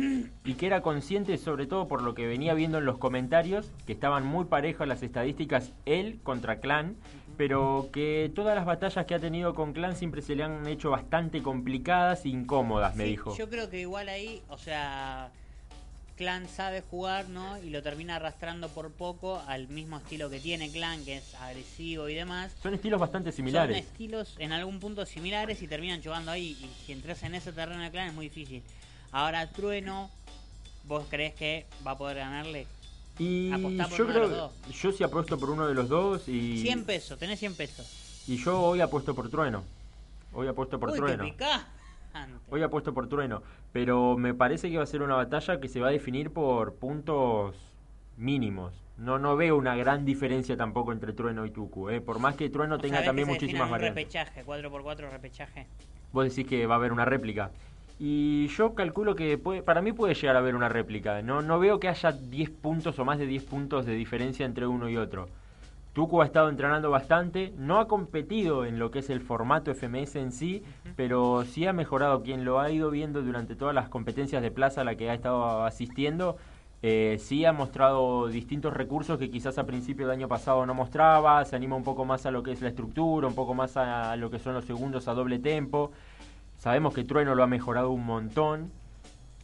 y 0.45 0.53
que 0.53 0.65
era 0.65 0.81
consciente, 0.81 1.37
sobre 1.37 1.67
todo 1.67 1.87
por 1.87 2.01
lo 2.01 2.15
que 2.15 2.25
venía 2.25 2.53
viendo 2.53 2.77
en 2.77 2.85
los 2.85 2.97
comentarios, 2.97 3.71
que 3.85 3.91
estaban 3.93 4.25
muy 4.25 4.45
parejas 4.45 4.87
las 4.87 5.03
estadísticas 5.03 5.73
él 5.85 6.19
contra 6.23 6.61
Clan, 6.61 6.95
pero 7.35 7.89
que 7.91 8.31
todas 8.33 8.55
las 8.55 8.65
batallas 8.65 9.05
que 9.05 9.13
ha 9.13 9.19
tenido 9.19 9.53
con 9.53 9.73
Clan 9.73 9.95
siempre 9.97 10.21
se 10.21 10.35
le 10.35 10.43
han 10.43 10.65
hecho 10.67 10.89
bastante 10.89 11.43
complicadas 11.43 12.23
e 12.25 12.29
incómodas, 12.29 12.95
me 12.95 13.03
Sí, 13.03 13.09
dijo. 13.09 13.35
Yo 13.35 13.49
creo 13.49 13.69
que 13.69 13.81
igual 13.81 14.07
ahí, 14.07 14.41
o 14.47 14.57
sea, 14.57 15.31
Clan 16.15 16.47
sabe 16.47 16.81
jugar, 16.81 17.27
¿no? 17.29 17.57
Y 17.61 17.69
lo 17.69 17.83
termina 17.83 18.15
arrastrando 18.15 18.69
por 18.69 18.89
poco 18.91 19.41
al 19.47 19.67
mismo 19.67 19.97
estilo 19.97 20.29
que 20.29 20.39
tiene 20.39 20.71
Clan, 20.71 21.03
que 21.03 21.17
es 21.17 21.35
agresivo 21.35 22.07
y 22.07 22.15
demás. 22.15 22.53
Son 22.63 22.73
estilos 22.73 22.99
bastante 22.99 23.31
Son 23.31 23.37
similares. 23.37 23.77
estilos 23.77 24.35
en 24.39 24.51
algún 24.53 24.79
punto 24.79 25.05
similares 25.05 25.61
y 25.61 25.67
terminan 25.67 26.01
jugando 26.01 26.31
ahí. 26.31 26.57
Y 26.61 26.85
si 26.85 26.91
entras 26.93 27.21
en 27.23 27.35
ese 27.35 27.51
terreno 27.51 27.81
de 27.83 27.91
Clan 27.91 28.07
es 28.07 28.13
muy 28.13 28.29
difícil. 28.29 28.63
Ahora, 29.11 29.49
Trueno, 29.51 30.09
¿vos 30.85 31.05
crees 31.09 31.33
que 31.35 31.65
va 31.85 31.91
a 31.91 31.97
poder 31.97 32.17
ganarle? 32.17 32.65
Y 33.19 33.51
Apostá 33.51 33.87
por 33.87 33.97
yo 33.97 34.03
uno 34.05 34.13
de 34.13 34.19
creo, 34.19 34.51
los 34.67 34.81
yo 34.81 34.91
sí 34.91 35.03
apuesto 35.03 35.37
por 35.37 35.49
uno 35.49 35.67
de 35.67 35.73
los 35.73 35.87
dos 35.87 36.27
y 36.27 36.61
100 36.61 36.83
pesos, 36.85 37.17
tenés 37.17 37.39
100 37.39 37.55
pesos. 37.55 37.87
y 38.27 38.37
yo 38.37 38.61
hoy 38.61 38.81
apuesto 38.81 39.13
por 39.15 39.29
Trueno. 39.29 39.63
Hoy 40.33 40.47
apuesto 40.47 40.77
por 40.79 40.89
Uy, 40.89 40.97
Trueno. 40.97 41.23
te 41.23 41.29
Hoy 42.49 42.61
apuesto 42.63 42.93
por 42.93 43.07
Trueno, 43.09 43.43
pero 43.71 44.17
me 44.17 44.33
parece 44.33 44.69
que 44.69 44.77
va 44.77 44.83
a 44.83 44.87
ser 44.87 45.01
una 45.01 45.15
batalla 45.15 45.59
que 45.59 45.67
se 45.67 45.79
va 45.79 45.87
a 45.87 45.91
definir 45.91 46.31
por 46.31 46.75
puntos 46.75 47.55
mínimos. 48.17 48.73
No 48.97 49.19
no 49.19 49.35
veo 49.35 49.57
una 49.57 49.75
gran 49.75 50.05
diferencia 50.05 50.55
tampoco 50.55 50.93
entre 50.93 51.11
Trueno 51.13 51.45
y 51.45 51.51
Tucu, 51.51 51.89
¿eh? 51.89 51.99
por 51.99 52.19
más 52.19 52.35
que 52.35 52.49
Trueno 52.49 52.75
O 52.75 52.79
tenga 52.79 52.99
ves 52.99 53.05
también 53.05 53.27
que 53.27 53.33
se 53.33 53.39
define 53.39 53.63
muchísimas 53.63 53.65
un 53.65 53.71
variantes. 53.71 54.03
repechaje, 54.03 54.45
4x4 54.45 55.09
repechaje. 55.11 55.67
Vos 56.13 56.23
decís 56.29 56.47
que 56.47 56.65
va 56.65 56.75
a 56.75 56.77
haber 56.77 56.93
una 56.93 57.03
réplica. 57.05 57.51
Y 57.99 58.47
yo 58.47 58.73
calculo 58.75 59.15
que 59.15 59.37
puede, 59.37 59.61
para 59.63 59.81
mí 59.81 59.91
puede 59.93 60.13
llegar 60.13 60.35
a 60.35 60.39
haber 60.39 60.55
una 60.55 60.69
réplica. 60.69 61.21
No, 61.21 61.41
no 61.41 61.59
veo 61.59 61.79
que 61.79 61.87
haya 61.89 62.11
10 62.11 62.49
puntos 62.49 62.97
o 62.99 63.05
más 63.05 63.19
de 63.19 63.25
10 63.25 63.43
puntos 63.43 63.85
de 63.85 63.93
diferencia 63.95 64.45
entre 64.45 64.67
uno 64.67 64.89
y 64.89 64.97
otro. 64.97 65.27
Tucu 65.95 66.21
ha 66.21 66.25
estado 66.25 66.49
entrenando 66.49 66.91
bastante, 66.91 67.53
no 67.57 67.79
ha 67.79 67.87
competido 67.87 68.65
en 68.65 68.79
lo 68.79 68.91
que 68.91 68.99
es 68.99 69.09
el 69.09 69.21
formato 69.21 69.73
FMS 69.73 70.17
en 70.17 70.33
sí, 70.33 70.61
pero 70.97 71.45
sí 71.45 71.65
ha 71.67 71.71
mejorado. 71.71 72.21
Quien 72.21 72.43
lo 72.43 72.59
ha 72.59 72.69
ido 72.69 72.91
viendo 72.91 73.21
durante 73.21 73.55
todas 73.55 73.73
las 73.73 73.87
competencias 73.87 74.41
de 74.41 74.51
plaza 74.51 74.81
a 74.81 74.83
la 74.83 74.95
que 74.95 75.09
ha 75.09 75.13
estado 75.13 75.63
asistiendo, 75.63 76.35
eh, 76.81 77.15
sí 77.17 77.45
ha 77.45 77.53
mostrado 77.53 78.27
distintos 78.27 78.73
recursos 78.73 79.17
que 79.17 79.31
quizás 79.31 79.57
a 79.57 79.65
principio 79.65 80.05
del 80.05 80.17
año 80.17 80.27
pasado 80.27 80.65
no 80.65 80.73
mostraba, 80.73 81.45
se 81.45 81.55
anima 81.55 81.77
un 81.77 81.85
poco 81.85 82.03
más 82.03 82.25
a 82.25 82.31
lo 82.31 82.43
que 82.43 82.51
es 82.51 82.61
la 82.61 82.67
estructura, 82.67 83.25
un 83.29 83.35
poco 83.35 83.53
más 83.53 83.77
a 83.77 84.17
lo 84.17 84.29
que 84.29 84.39
son 84.39 84.53
los 84.53 84.65
segundos 84.65 85.07
a 85.07 85.13
doble 85.13 85.39
tempo. 85.39 85.93
Sabemos 86.57 86.93
que 86.93 87.05
Trueno 87.05 87.35
lo 87.35 87.43
ha 87.43 87.47
mejorado 87.47 87.91
un 87.91 88.05
montón, 88.05 88.69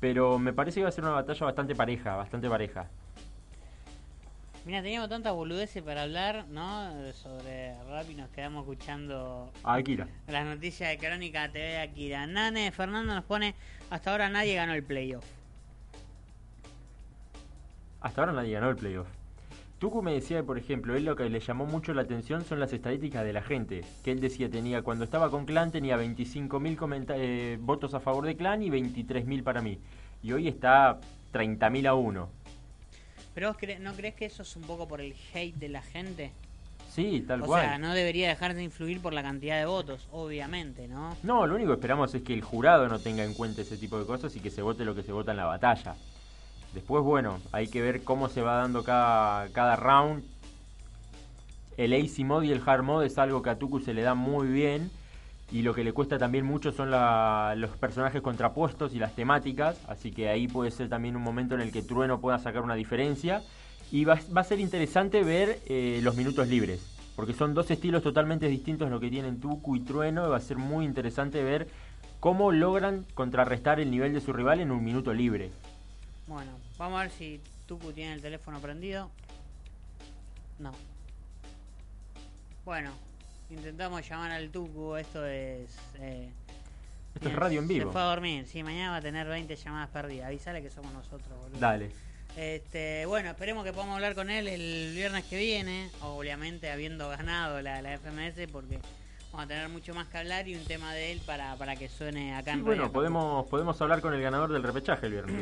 pero 0.01 0.37
me 0.37 0.51
parece 0.51 0.81
que 0.81 0.83
va 0.83 0.89
a 0.89 0.91
ser 0.91 1.05
una 1.05 1.13
batalla 1.13 1.45
bastante 1.45 1.75
pareja, 1.75 2.17
bastante 2.17 2.49
pareja. 2.49 2.89
Mira, 4.65 4.83
teníamos 4.83 5.09
tantas 5.09 5.33
boludeces 5.33 5.81
para 5.81 6.03
hablar, 6.03 6.45
¿no? 6.49 6.91
Sobre 7.13 7.73
rap 7.89 8.07
y 8.11 8.15
nos 8.15 8.29
quedamos 8.29 8.61
escuchando 8.61 9.51
Akira. 9.63 10.07
las 10.27 10.45
noticias 10.45 10.89
de 10.91 10.97
Crónica 10.99 11.51
TV 11.51 11.65
de 11.65 11.79
Akira. 11.79 12.27
Nane 12.27 12.71
Fernando 12.71 13.15
nos 13.15 13.23
pone, 13.23 13.55
hasta 13.89 14.11
ahora 14.11 14.29
nadie 14.29 14.53
ganó 14.55 14.73
el 14.73 14.83
playoff. 14.83 15.25
Hasta 18.01 18.21
ahora 18.21 18.33
nadie 18.33 18.53
ganó 18.53 18.69
el 18.69 18.75
playoff. 18.75 19.07
Tucu 19.79 20.03
me 20.03 20.13
decía, 20.13 20.43
por 20.43 20.59
ejemplo, 20.59 20.95
él 20.95 21.05
lo 21.05 21.15
que 21.15 21.27
le 21.27 21.39
llamó 21.39 21.65
mucho 21.65 21.91
la 21.95 22.03
atención 22.03 22.45
son 22.45 22.59
las 22.59 22.71
estadísticas 22.71 23.23
de 23.25 23.33
la 23.33 23.41
gente. 23.41 23.81
Que 24.03 24.11
él 24.11 24.19
decía, 24.21 24.47
tenía 24.47 24.83
cuando 24.83 25.03
estaba 25.05 25.31
con 25.31 25.45
Clan 25.47 25.71
tenía 25.71 25.97
25.000 25.97 26.77
comenta- 26.77 27.15
eh, 27.17 27.57
votos 27.59 27.95
a 27.95 27.99
favor 27.99 28.25
de 28.27 28.35
Clan 28.37 28.61
y 28.61 28.69
23.000 28.69 29.41
para 29.43 29.61
mí. 29.63 29.79
Y 30.21 30.33
hoy 30.33 30.47
está 30.47 30.99
30.000 31.33 31.87
a 31.87 31.95
1. 31.95 32.29
¿Pero 33.33 33.47
vos 33.49 33.57
cre- 33.57 33.79
no 33.79 33.93
crees 33.93 34.15
que 34.15 34.25
eso 34.25 34.41
es 34.43 34.55
un 34.55 34.63
poco 34.63 34.87
por 34.87 35.01
el 35.01 35.15
hate 35.33 35.55
de 35.55 35.69
la 35.69 35.81
gente? 35.81 36.31
Sí, 36.89 37.23
tal 37.25 37.43
o 37.43 37.45
cual. 37.45 37.61
sea, 37.65 37.77
no 37.77 37.93
debería 37.93 38.27
dejar 38.27 38.53
de 38.53 38.63
influir 38.63 38.99
por 39.01 39.13
la 39.13 39.23
cantidad 39.23 39.57
de 39.57 39.65
votos, 39.65 40.07
obviamente, 40.11 40.89
¿no? 40.89 41.15
No, 41.23 41.47
lo 41.47 41.55
único 41.55 41.69
que 41.69 41.75
esperamos 41.75 42.13
es 42.13 42.21
que 42.21 42.33
el 42.33 42.41
jurado 42.41 42.89
no 42.89 42.99
tenga 42.99 43.23
en 43.23 43.33
cuenta 43.33 43.61
ese 43.61 43.77
tipo 43.77 43.97
de 43.97 44.05
cosas 44.05 44.35
y 44.35 44.41
que 44.41 44.49
se 44.51 44.61
vote 44.61 44.83
lo 44.83 44.93
que 44.93 45.03
se 45.03 45.13
vota 45.13 45.31
en 45.31 45.37
la 45.37 45.45
batalla. 45.45 45.95
Después, 46.73 47.01
bueno, 47.03 47.39
hay 47.53 47.67
que 47.67 47.81
ver 47.81 48.03
cómo 48.03 48.27
se 48.27 48.41
va 48.41 48.55
dando 48.57 48.83
cada, 48.83 49.47
cada 49.49 49.77
round. 49.77 50.23
el 51.77 51.93
Easy 51.93 52.23
Mode 52.25 52.47
y 52.47 52.51
el 52.51 52.61
Hard 52.65 52.83
Mode 52.83 53.07
es 53.07 53.17
algo 53.17 53.41
que 53.41 53.49
a 53.51 53.57
Tuku 53.57 53.79
se 53.79 53.93
le 53.93 54.01
da 54.01 54.13
muy 54.13 54.47
bien. 54.47 54.91
Y 55.51 55.63
lo 55.63 55.73
que 55.73 55.83
le 55.83 55.91
cuesta 55.91 56.17
también 56.17 56.45
mucho 56.45 56.71
son 56.71 56.91
los 56.91 57.71
personajes 57.77 58.21
contrapuestos 58.21 58.93
y 58.93 58.99
las 58.99 59.15
temáticas. 59.15 59.77
Así 59.87 60.11
que 60.11 60.29
ahí 60.29 60.47
puede 60.47 60.71
ser 60.71 60.87
también 60.87 61.17
un 61.17 61.23
momento 61.23 61.55
en 61.55 61.61
el 61.61 61.71
que 61.71 61.81
Trueno 61.81 62.21
pueda 62.21 62.39
sacar 62.39 62.61
una 62.61 62.75
diferencia. 62.75 63.43
Y 63.91 64.05
va, 64.05 64.17
va 64.35 64.41
a 64.41 64.45
ser 64.45 64.61
interesante 64.61 65.23
ver 65.23 65.59
eh, 65.67 65.99
los 66.03 66.15
minutos 66.15 66.47
libres. 66.47 66.87
Porque 67.17 67.33
son 67.33 67.53
dos 67.53 67.69
estilos 67.69 68.01
totalmente 68.01 68.47
distintos 68.47 68.89
lo 68.89 69.01
que 69.01 69.09
tienen 69.09 69.41
Tuku 69.41 69.75
y 69.75 69.81
Trueno. 69.81 70.25
Y 70.25 70.29
va 70.29 70.37
a 70.37 70.41
ser 70.41 70.57
muy 70.57 70.85
interesante 70.85 71.43
ver 71.43 71.67
cómo 72.21 72.53
logran 72.53 73.05
contrarrestar 73.13 73.81
el 73.81 73.91
nivel 73.91 74.13
de 74.13 74.21
su 74.21 74.31
rival 74.31 74.61
en 74.61 74.71
un 74.71 74.81
minuto 74.81 75.13
libre. 75.13 75.51
Bueno, 76.27 76.51
vamos 76.77 76.99
a 76.99 77.03
ver 77.03 77.11
si 77.11 77.41
Tuku 77.67 77.91
tiene 77.91 78.13
el 78.13 78.21
teléfono 78.21 78.59
prendido. 78.59 79.09
No. 80.59 80.71
Bueno, 82.63 82.91
intentamos 83.51 84.07
llamar 84.07 84.31
al 84.31 84.49
Tuku. 84.49 84.95
Esto 84.95 85.25
es. 85.25 85.69
eh, 85.99 86.29
Esto 87.15 87.29
es 87.29 87.35
radio 87.35 87.59
en 87.59 87.67
vivo. 87.67 87.89
Se 87.89 87.91
fue 87.93 88.01
a 88.01 88.05
dormir. 88.05 88.47
Sí, 88.47 88.63
mañana 88.63 88.91
va 88.91 88.97
a 88.97 89.01
tener 89.01 89.27
20 89.27 89.55
llamadas 89.55 89.89
perdidas. 89.89 90.27
Avisale 90.27 90.61
que 90.61 90.69
somos 90.69 90.93
nosotros, 90.93 91.29
boludo. 91.39 91.59
Dale. 91.59 91.91
Este, 92.37 93.05
bueno, 93.07 93.29
esperemos 93.31 93.65
que 93.65 93.73
podamos 93.73 93.95
hablar 93.95 94.15
con 94.15 94.29
él 94.29 94.47
el 94.47 94.93
viernes 94.95 95.25
que 95.25 95.37
viene, 95.37 95.89
obviamente 96.01 96.71
habiendo 96.71 97.09
ganado 97.09 97.61
la, 97.61 97.81
la 97.81 97.97
FMS, 97.97 98.47
porque 98.51 98.79
vamos 99.31 99.45
a 99.45 99.47
tener 99.47 99.69
mucho 99.69 99.93
más 99.93 100.07
que 100.07 100.17
hablar 100.17 100.47
y 100.47 100.55
un 100.55 100.65
tema 100.65 100.93
de 100.93 101.11
él 101.13 101.21
para, 101.25 101.55
para 101.55 101.75
que 101.75 101.87
suene 101.87 102.35
acá 102.35 102.53
Sí, 102.53 102.59
en 102.59 102.65
bueno, 102.65 102.91
podemos, 102.91 103.47
podemos 103.47 103.81
hablar 103.81 104.01
con 104.01 104.13
el 104.13 104.21
ganador 104.21 104.51
del 104.51 104.63
repechaje 104.63 105.05
el 105.05 105.13
viernes. 105.13 105.35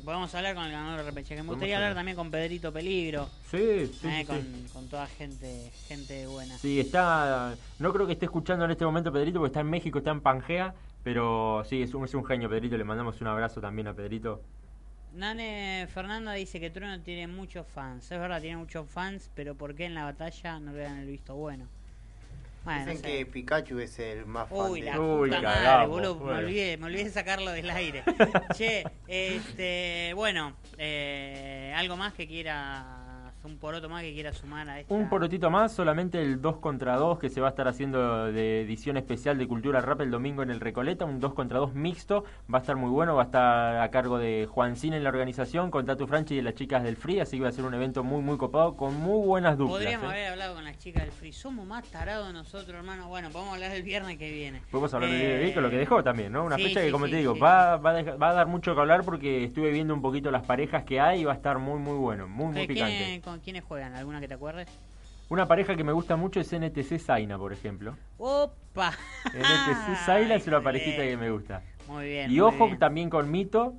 Podemos 0.04 0.34
hablar 0.34 0.54
con 0.54 0.64
el 0.64 0.72
ganador 0.72 0.98
de 0.98 1.04
repechaje. 1.04 1.42
Me 1.42 1.48
gustaría 1.48 1.76
hablar 1.76 1.94
también 1.94 2.16
con 2.16 2.30
Pedrito 2.30 2.72
Peligro. 2.72 3.28
Sí, 3.50 3.86
sí, 3.86 4.06
eh, 4.06 4.20
sí, 4.20 4.24
con, 4.24 4.44
con 4.72 4.88
toda 4.88 5.06
gente, 5.06 5.70
gente 5.88 6.26
buena. 6.26 6.56
Sí, 6.58 6.78
está. 6.78 7.56
No 7.78 7.92
creo 7.92 8.06
que 8.06 8.12
esté 8.12 8.26
escuchando 8.26 8.64
en 8.64 8.70
este 8.70 8.84
momento 8.84 9.12
Pedrito, 9.12 9.38
porque 9.38 9.48
está 9.48 9.60
en 9.60 9.70
México, 9.70 9.98
está 9.98 10.10
en 10.10 10.20
Pangea. 10.20 10.74
Pero 11.02 11.62
sí, 11.68 11.82
es 11.82 11.94
un, 11.94 12.04
es 12.04 12.14
un 12.14 12.24
genio, 12.24 12.48
Pedrito. 12.48 12.76
Le 12.76 12.84
mandamos 12.84 13.20
un 13.20 13.26
abrazo 13.28 13.60
también 13.60 13.88
a 13.88 13.94
Pedrito. 13.94 14.42
Nane 15.14 15.88
Fernanda 15.92 16.32
dice 16.32 16.60
que 16.60 16.70
Trueno 16.70 17.00
tiene 17.02 17.26
muchos 17.26 17.66
fans. 17.66 18.10
Es 18.10 18.20
verdad, 18.20 18.40
tiene 18.40 18.58
muchos 18.58 18.88
fans, 18.88 19.30
pero 19.34 19.54
¿por 19.54 19.74
qué 19.74 19.86
en 19.86 19.94
la 19.94 20.04
batalla 20.04 20.60
no 20.60 20.72
le 20.72 20.82
dan 20.82 20.98
el 20.98 21.06
visto 21.06 21.34
bueno? 21.34 21.66
Bueno, 22.66 22.80
Dicen 22.90 23.00
que 23.00 23.26
Pikachu 23.26 23.78
es 23.78 23.96
el 24.00 24.26
más 24.26 24.48
fan 24.48 24.72
Uy, 24.72 24.80
de 24.80 24.90
la 24.90 25.00
Uy, 25.00 25.28
puta 25.30 25.40
madre, 25.40 25.58
cagamos, 25.64 25.88
boludo. 25.88 26.14
Me 26.16 26.24
bueno. 26.24 26.38
olvidé, 26.40 26.76
me 26.78 26.86
olvidé 26.86 27.04
de 27.04 27.10
sacarlo 27.10 27.52
del 27.52 27.70
aire. 27.70 28.02
che, 28.56 28.82
este, 29.06 30.10
bueno, 30.16 30.56
eh, 30.76 31.72
algo 31.76 31.96
más 31.96 32.12
que 32.14 32.26
quiera, 32.26 33.05
un 33.46 33.58
poroto 33.58 33.88
más 33.88 34.02
que 34.02 34.12
quiera 34.12 34.32
sumar 34.32 34.68
a 34.68 34.80
esta. 34.80 34.92
Un 34.92 35.08
porotito 35.08 35.50
más, 35.50 35.72
solamente 35.72 36.20
el 36.20 36.40
2 36.42 36.56
contra 36.58 36.96
2 36.96 37.18
que 37.18 37.28
se 37.30 37.40
va 37.40 37.46
a 37.48 37.50
estar 37.50 37.68
haciendo 37.68 38.26
de 38.32 38.62
edición 38.62 38.96
especial 38.96 39.38
de 39.38 39.46
Cultura 39.46 39.80
Rap 39.80 40.00
el 40.00 40.10
domingo 40.10 40.42
en 40.42 40.50
el 40.50 40.60
Recoleta, 40.60 41.04
un 41.04 41.20
2 41.20 41.34
contra 41.34 41.58
2 41.58 41.74
mixto, 41.74 42.24
va 42.52 42.58
a 42.58 42.60
estar 42.60 42.76
muy 42.76 42.90
bueno, 42.90 43.14
va 43.14 43.22
a 43.22 43.24
estar 43.26 43.76
a 43.80 43.90
cargo 43.90 44.18
de 44.18 44.46
Juan 44.50 44.76
Cin 44.76 44.92
en 44.92 45.02
la 45.04 45.08
organización, 45.10 45.70
con 45.70 45.86
Tatu 45.86 46.06
Franchi 46.06 46.34
y 46.34 46.36
de 46.38 46.42
las 46.42 46.54
chicas 46.54 46.82
del 46.82 46.96
Free, 46.96 47.20
así 47.20 47.36
que 47.36 47.44
va 47.44 47.48
a 47.48 47.52
ser 47.52 47.64
un 47.64 47.74
evento 47.74 48.02
muy 48.04 48.20
muy 48.22 48.36
copado 48.36 48.76
con 48.76 48.94
muy 48.96 49.24
buenas 49.26 49.56
duplas. 49.56 49.78
Podríamos 49.78 50.06
¿eh? 50.06 50.14
haber 50.16 50.26
hablado 50.32 50.54
con 50.56 50.64
las 50.64 50.78
chicas 50.78 51.04
del 51.04 51.12
Free. 51.12 51.32
Somos 51.32 51.66
más 51.66 51.84
tarados 51.90 52.32
nosotros, 52.32 52.76
hermano. 52.76 53.08
Bueno, 53.08 53.30
podemos 53.30 53.54
hablar 53.54 53.70
el 53.72 53.82
viernes 53.82 54.18
que 54.18 54.30
viene. 54.32 54.62
Podemos 54.70 54.92
hablar 54.92 55.10
Eh, 55.10 55.38
de 55.46 55.54
con 55.54 55.62
lo 55.62 55.70
que 55.70 55.76
dejó 55.76 56.02
también, 56.02 56.32
¿no? 56.32 56.44
Una 56.44 56.56
sí, 56.56 56.64
fecha 56.64 56.80
que, 56.80 56.86
sí, 56.86 56.92
como 56.92 57.06
sí, 57.06 57.12
te 57.12 57.16
digo, 57.18 57.38
va, 57.38 57.76
va, 57.76 57.90
a 57.90 57.94
dejar- 57.94 58.20
va 58.20 58.30
a 58.30 58.34
dar 58.34 58.46
mucho 58.46 58.74
que 58.74 58.80
hablar 58.80 59.04
porque 59.04 59.44
estuve 59.44 59.70
viendo 59.70 59.94
un 59.94 60.02
poquito 60.02 60.30
las 60.30 60.44
parejas 60.44 60.84
que 60.84 61.00
hay 61.00 61.20
y 61.20 61.24
va 61.24 61.32
a 61.32 61.36
estar 61.36 61.58
muy, 61.58 61.78
muy 61.78 61.96
bueno, 61.96 62.26
muy, 62.28 62.46
muy 62.46 62.62
¿Qué- 62.62 62.74
picante. 62.74 62.96
quiénes- 62.96 63.22
¿Con 63.22 63.35
quiénes 63.40 63.64
juegan? 63.64 63.94
¿Alguna 63.94 64.20
que 64.20 64.28
te 64.28 64.34
acuerdes? 64.34 64.68
Una 65.28 65.46
pareja 65.46 65.74
que 65.74 65.82
me 65.84 65.92
gusta 65.92 66.14
mucho 66.16 66.38
es 66.40 66.52
NTC 66.52 66.98
Zaina, 67.00 67.36
por 67.36 67.52
ejemplo. 67.52 67.96
¡Opa! 68.18 68.92
NTC 69.24 69.96
Zaina 70.06 70.34
es 70.36 70.46
una 70.46 70.60
parejita 70.60 71.02
que 71.02 71.16
me 71.16 71.30
gusta. 71.30 71.62
Muy 71.88 72.06
bien. 72.06 72.26
Y 72.30 72.34
muy 72.34 72.40
ojo 72.40 72.66
bien. 72.66 72.78
también 72.78 73.10
con 73.10 73.30
Mito. 73.30 73.74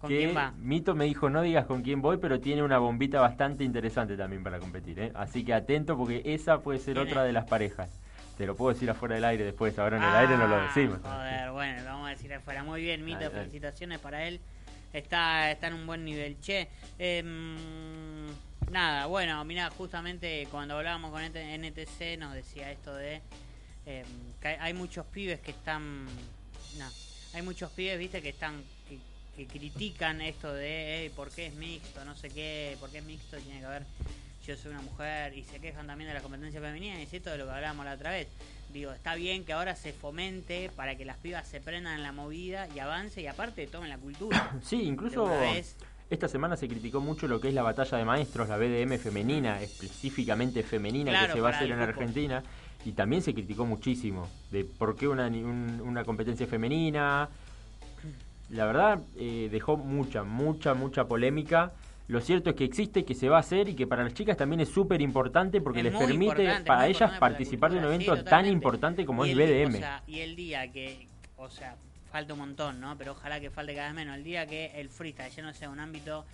¿Con 0.00 0.08
que 0.10 0.18
quién 0.18 0.36
va? 0.36 0.52
Mito 0.58 0.94
me 0.94 1.04
dijo 1.04 1.30
no 1.30 1.42
digas 1.42 1.64
con 1.66 1.82
quién 1.82 2.02
voy, 2.02 2.16
pero 2.18 2.40
tiene 2.40 2.62
una 2.62 2.78
bombita 2.78 3.20
bastante 3.20 3.62
interesante 3.64 4.16
también 4.16 4.42
para 4.42 4.58
competir. 4.58 4.98
¿eh? 4.98 5.12
Así 5.14 5.44
que 5.44 5.54
atento 5.54 5.96
porque 5.96 6.22
esa 6.24 6.58
puede 6.60 6.78
ser 6.80 6.94
¿Quién 6.96 7.06
otra 7.08 7.22
es? 7.22 7.26
de 7.28 7.32
las 7.32 7.44
parejas. 7.46 8.00
Te 8.36 8.44
lo 8.46 8.56
puedo 8.56 8.72
decir 8.72 8.90
afuera 8.90 9.14
del 9.14 9.24
aire 9.24 9.44
después, 9.44 9.78
ahora 9.78 9.98
en 9.98 10.02
el 10.02 10.14
aire 10.14 10.36
no 10.36 10.48
lo 10.48 10.56
Ah, 10.56 10.62
decimos. 10.66 10.98
Joder, 11.04 11.50
bueno, 11.52 11.78
lo 11.82 11.84
vamos 11.86 12.06
a 12.08 12.10
decir 12.10 12.34
afuera. 12.34 12.64
Muy 12.64 12.82
bien, 12.82 13.04
Mito, 13.04 13.30
felicitaciones 13.30 13.98
para 14.00 14.24
él. 14.26 14.40
Está, 14.92 15.50
está 15.52 15.68
en 15.68 15.74
un 15.74 15.86
buen 15.86 16.04
nivel. 16.04 16.38
Che, 16.40 16.68
em, 16.98 18.26
nada, 18.70 19.06
bueno, 19.06 19.44
mira, 19.44 19.70
justamente 19.70 20.46
cuando 20.50 20.76
hablábamos 20.76 21.10
con 21.10 21.22
NTC 21.22 22.16
nos 22.18 22.34
decía 22.34 22.70
esto 22.70 22.94
de 22.94 23.20
em, 23.86 24.06
que 24.40 24.48
hay- 24.48 24.74
muchos 24.74 25.04
pibes 25.06 25.40
que 25.40 25.50
están. 25.50 26.06
No, 26.78 26.88
hay 27.34 27.42
muchos 27.42 27.70
pibes, 27.72 27.98
viste, 27.98 28.22
que 28.22 28.30
están. 28.30 28.62
que, 28.88 28.98
que 29.36 29.46
critican 29.46 30.20
esto 30.20 30.52
de, 30.52 31.00
"Ey, 31.04 31.08
¿por 31.08 31.30
qué 31.30 31.46
es 31.46 31.54
mixto? 31.54 32.04
No 32.04 32.14
sé 32.14 32.28
qué, 32.28 32.76
¿por 32.78 32.90
qué 32.90 32.98
es 32.98 33.04
mixto? 33.04 33.38
Tiene 33.38 33.60
que 33.60 33.66
haber 33.66 33.84
yo 34.46 34.56
soy 34.56 34.72
una 34.72 34.82
mujer 34.82 35.36
y 35.38 35.44
se 35.44 35.58
quejan 35.60 35.86
también 35.86 36.08
de 36.08 36.14
la 36.14 36.20
competencia 36.20 36.60
femenina 36.60 36.98
y 36.98 37.04
es 37.04 37.14
esto 37.14 37.30
de 37.30 37.38
lo 37.38 37.44
que 37.46 37.52
hablábamos 37.52 37.84
la 37.86 37.94
otra 37.94 38.10
vez. 38.10 38.26
Digo, 38.72 38.92
está 38.92 39.14
bien 39.14 39.44
que 39.44 39.52
ahora 39.52 39.74
se 39.76 39.92
fomente 39.92 40.68
para 40.76 40.96
que 40.96 41.04
las 41.04 41.16
pibas 41.16 41.46
se 41.48 41.60
prendan 41.60 41.94
en 41.94 42.02
la 42.02 42.10
movida 42.12 42.66
y 42.74 42.78
avance 42.80 43.20
y 43.22 43.26
aparte 43.26 43.66
tomen 43.68 43.88
la 43.88 43.98
cultura. 43.98 44.52
Sí, 44.62 44.82
incluso 44.82 45.26
De 45.26 45.30
una 45.36 45.40
vez. 45.52 45.76
Esta 46.14 46.28
semana 46.28 46.56
se 46.56 46.68
criticó 46.68 47.00
mucho 47.00 47.26
lo 47.26 47.40
que 47.40 47.48
es 47.48 47.54
la 47.54 47.62
batalla 47.62 47.96
de 47.98 48.04
maestros, 48.04 48.48
la 48.48 48.56
BDM 48.56 48.98
femenina, 48.98 49.60
específicamente 49.62 50.62
femenina 50.62 51.10
Claro, 51.10 51.26
que 51.28 51.32
se 51.32 51.40
va 51.40 51.48
a 51.50 51.52
hacer 51.52 51.70
en. 51.70 51.80
Argentina. 51.80 52.42
Y 52.84 52.92
también 52.92 53.22
se 53.22 53.32
criticó 53.32 53.64
muchísimo 53.64 54.28
de 54.50 54.64
por 54.64 54.96
qué 54.96 55.06
una, 55.08 55.26
un- 55.28 55.80
una 55.84 56.04
competencia 56.04 56.46
femenina. 56.46 57.28
La 58.50 58.66
verdad, 58.66 59.00
eh, 59.16 59.48
dejó 59.50 59.76
mucha, 59.76 60.24
mucha, 60.24 60.74
mucha 60.74 61.04
polémica. 61.04 61.72
Lo 62.08 62.20
cierto 62.20 62.50
es 62.50 62.56
que 62.56 62.64
existe, 62.64 63.04
que 63.04 63.14
se 63.14 63.28
va 63.28 63.36
a 63.36 63.40
hacer 63.40 63.68
y 63.68 63.74
que 63.74 63.86
para 63.86 64.02
las 64.02 64.12
chicas 64.12 64.36
también 64.36 64.60
es 64.60 64.68
súper 64.68 65.00
importante 65.00 65.60
porque 65.60 65.78
Es 65.80 65.84
les 65.86 65.94
permite 65.96 66.48
para 66.66 66.88
ellas 66.88 67.10
para 67.10 67.20
participar 67.20 67.70
de 67.70 67.78
un 67.78 67.82
sí, 67.84 67.88
evento 68.04 68.24
tan 68.24 68.46
importante 68.46 69.06
como 69.06 69.24
Y 69.24 69.30
es 69.30 69.38
el- 69.38 69.46
BDM. 69.68 69.74
O 69.76 69.78
sea, 69.78 70.02
y 70.08 70.18
el 70.20 70.36
día 70.36 70.70
que, 70.70 71.06
o 71.36 71.48
sea, 71.48 71.76
falta 72.12 72.34
un 72.34 72.40
montón, 72.40 72.80
¿no? 72.80 72.96
Pero 72.98 73.12
ojalá 73.12 73.40
que 73.40 73.50
falte 73.50 73.74
cada 73.74 73.88
vez 73.88 73.94
menos. 73.96 74.16
El 74.16 74.22
día 74.24 74.46
que 74.46 74.70
el 74.80 74.88
freestyle 74.90 75.32
ya 75.34 75.42
no 75.42 75.54
sea 75.54 75.70
un 75.70 75.80
ámbito 75.80 76.24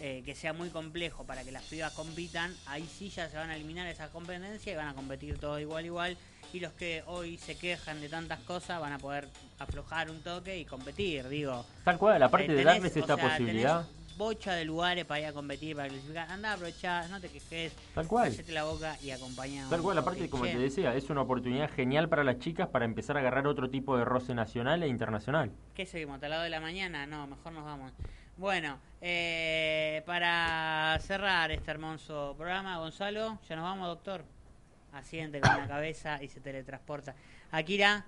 eh, 0.00 0.22
que 0.24 0.34
sea 0.34 0.52
muy 0.52 0.70
complejo 0.70 1.24
para 1.24 1.44
que 1.44 1.52
las 1.52 1.64
pibas 1.64 1.92
compitan, 1.92 2.54
ahí 2.66 2.86
sí 2.86 3.10
ya 3.10 3.28
se 3.28 3.36
van 3.36 3.50
a 3.50 3.56
eliminar 3.56 3.86
esas 3.86 4.10
competencias 4.10 4.66
y 4.72 4.76
van 4.76 4.88
a 4.88 4.94
competir 4.94 5.38
todos 5.38 5.60
igual 5.60 5.84
igual. 5.84 6.16
Y 6.52 6.60
los 6.60 6.72
que 6.72 7.02
hoy 7.06 7.36
se 7.36 7.56
quejan 7.56 8.00
de 8.00 8.08
tantas 8.08 8.38
cosas 8.40 8.80
van 8.80 8.92
a 8.92 8.98
poder 8.98 9.28
aflojar 9.58 10.08
un 10.10 10.20
toque 10.22 10.56
y 10.58 10.64
competir, 10.64 11.28
digo. 11.28 11.66
Tal 11.84 11.98
cual, 11.98 12.22
aparte 12.22 12.46
Eh, 12.46 12.48
de 12.50 12.56
tenés, 12.58 12.74
darles 12.74 12.96
o 12.96 12.98
esta 13.00 13.16
sea, 13.16 13.28
posibilidad. 13.28 13.82
tenés 13.86 14.03
bocha 14.16 14.52
de 14.54 14.64
lugares 14.64 15.04
para 15.04 15.20
ir 15.20 15.26
a 15.26 15.32
competir, 15.32 15.76
para 15.76 15.88
clasificar. 15.88 16.30
Anda, 16.30 16.52
aprovechá, 16.52 17.08
no 17.08 17.20
te 17.20 17.28
quejes. 17.28 17.72
Tal 17.94 18.06
cual. 18.06 18.30
Cállate 18.30 18.52
la 18.52 18.64
boca 18.64 18.96
y 19.02 19.10
acompañá. 19.10 19.68
Tal 19.68 19.82
cual, 19.82 19.98
aparte, 19.98 20.28
como 20.28 20.44
te 20.44 20.58
decía, 20.58 20.94
es 20.94 21.10
una 21.10 21.22
oportunidad 21.22 21.70
genial 21.70 22.08
para 22.08 22.24
las 22.24 22.38
chicas 22.38 22.68
para 22.68 22.84
empezar 22.84 23.16
a 23.16 23.20
agarrar 23.20 23.46
otro 23.46 23.70
tipo 23.70 23.96
de 23.96 24.04
roce 24.04 24.34
nacional 24.34 24.82
e 24.82 24.88
internacional. 24.88 25.50
¿Qué 25.74 25.86
seguimos? 25.86 26.16
¿Hasta 26.16 26.28
las 26.28 26.38
2 26.38 26.44
de 26.44 26.50
la 26.50 26.60
mañana? 26.60 27.06
No, 27.06 27.26
mejor 27.26 27.52
nos 27.52 27.64
vamos. 27.64 27.92
Bueno, 28.36 28.78
eh, 29.00 30.02
para 30.06 30.98
cerrar 31.00 31.52
este 31.52 31.70
hermoso 31.70 32.34
programa, 32.36 32.78
Gonzalo, 32.78 33.38
¿ya 33.48 33.54
nos 33.56 33.64
vamos, 33.64 33.86
doctor? 33.86 34.24
Asiente 34.92 35.40
con 35.40 35.56
la 35.56 35.68
cabeza 35.68 36.22
y 36.22 36.28
se 36.28 36.40
teletransporta. 36.40 37.14
Akira, 37.52 38.06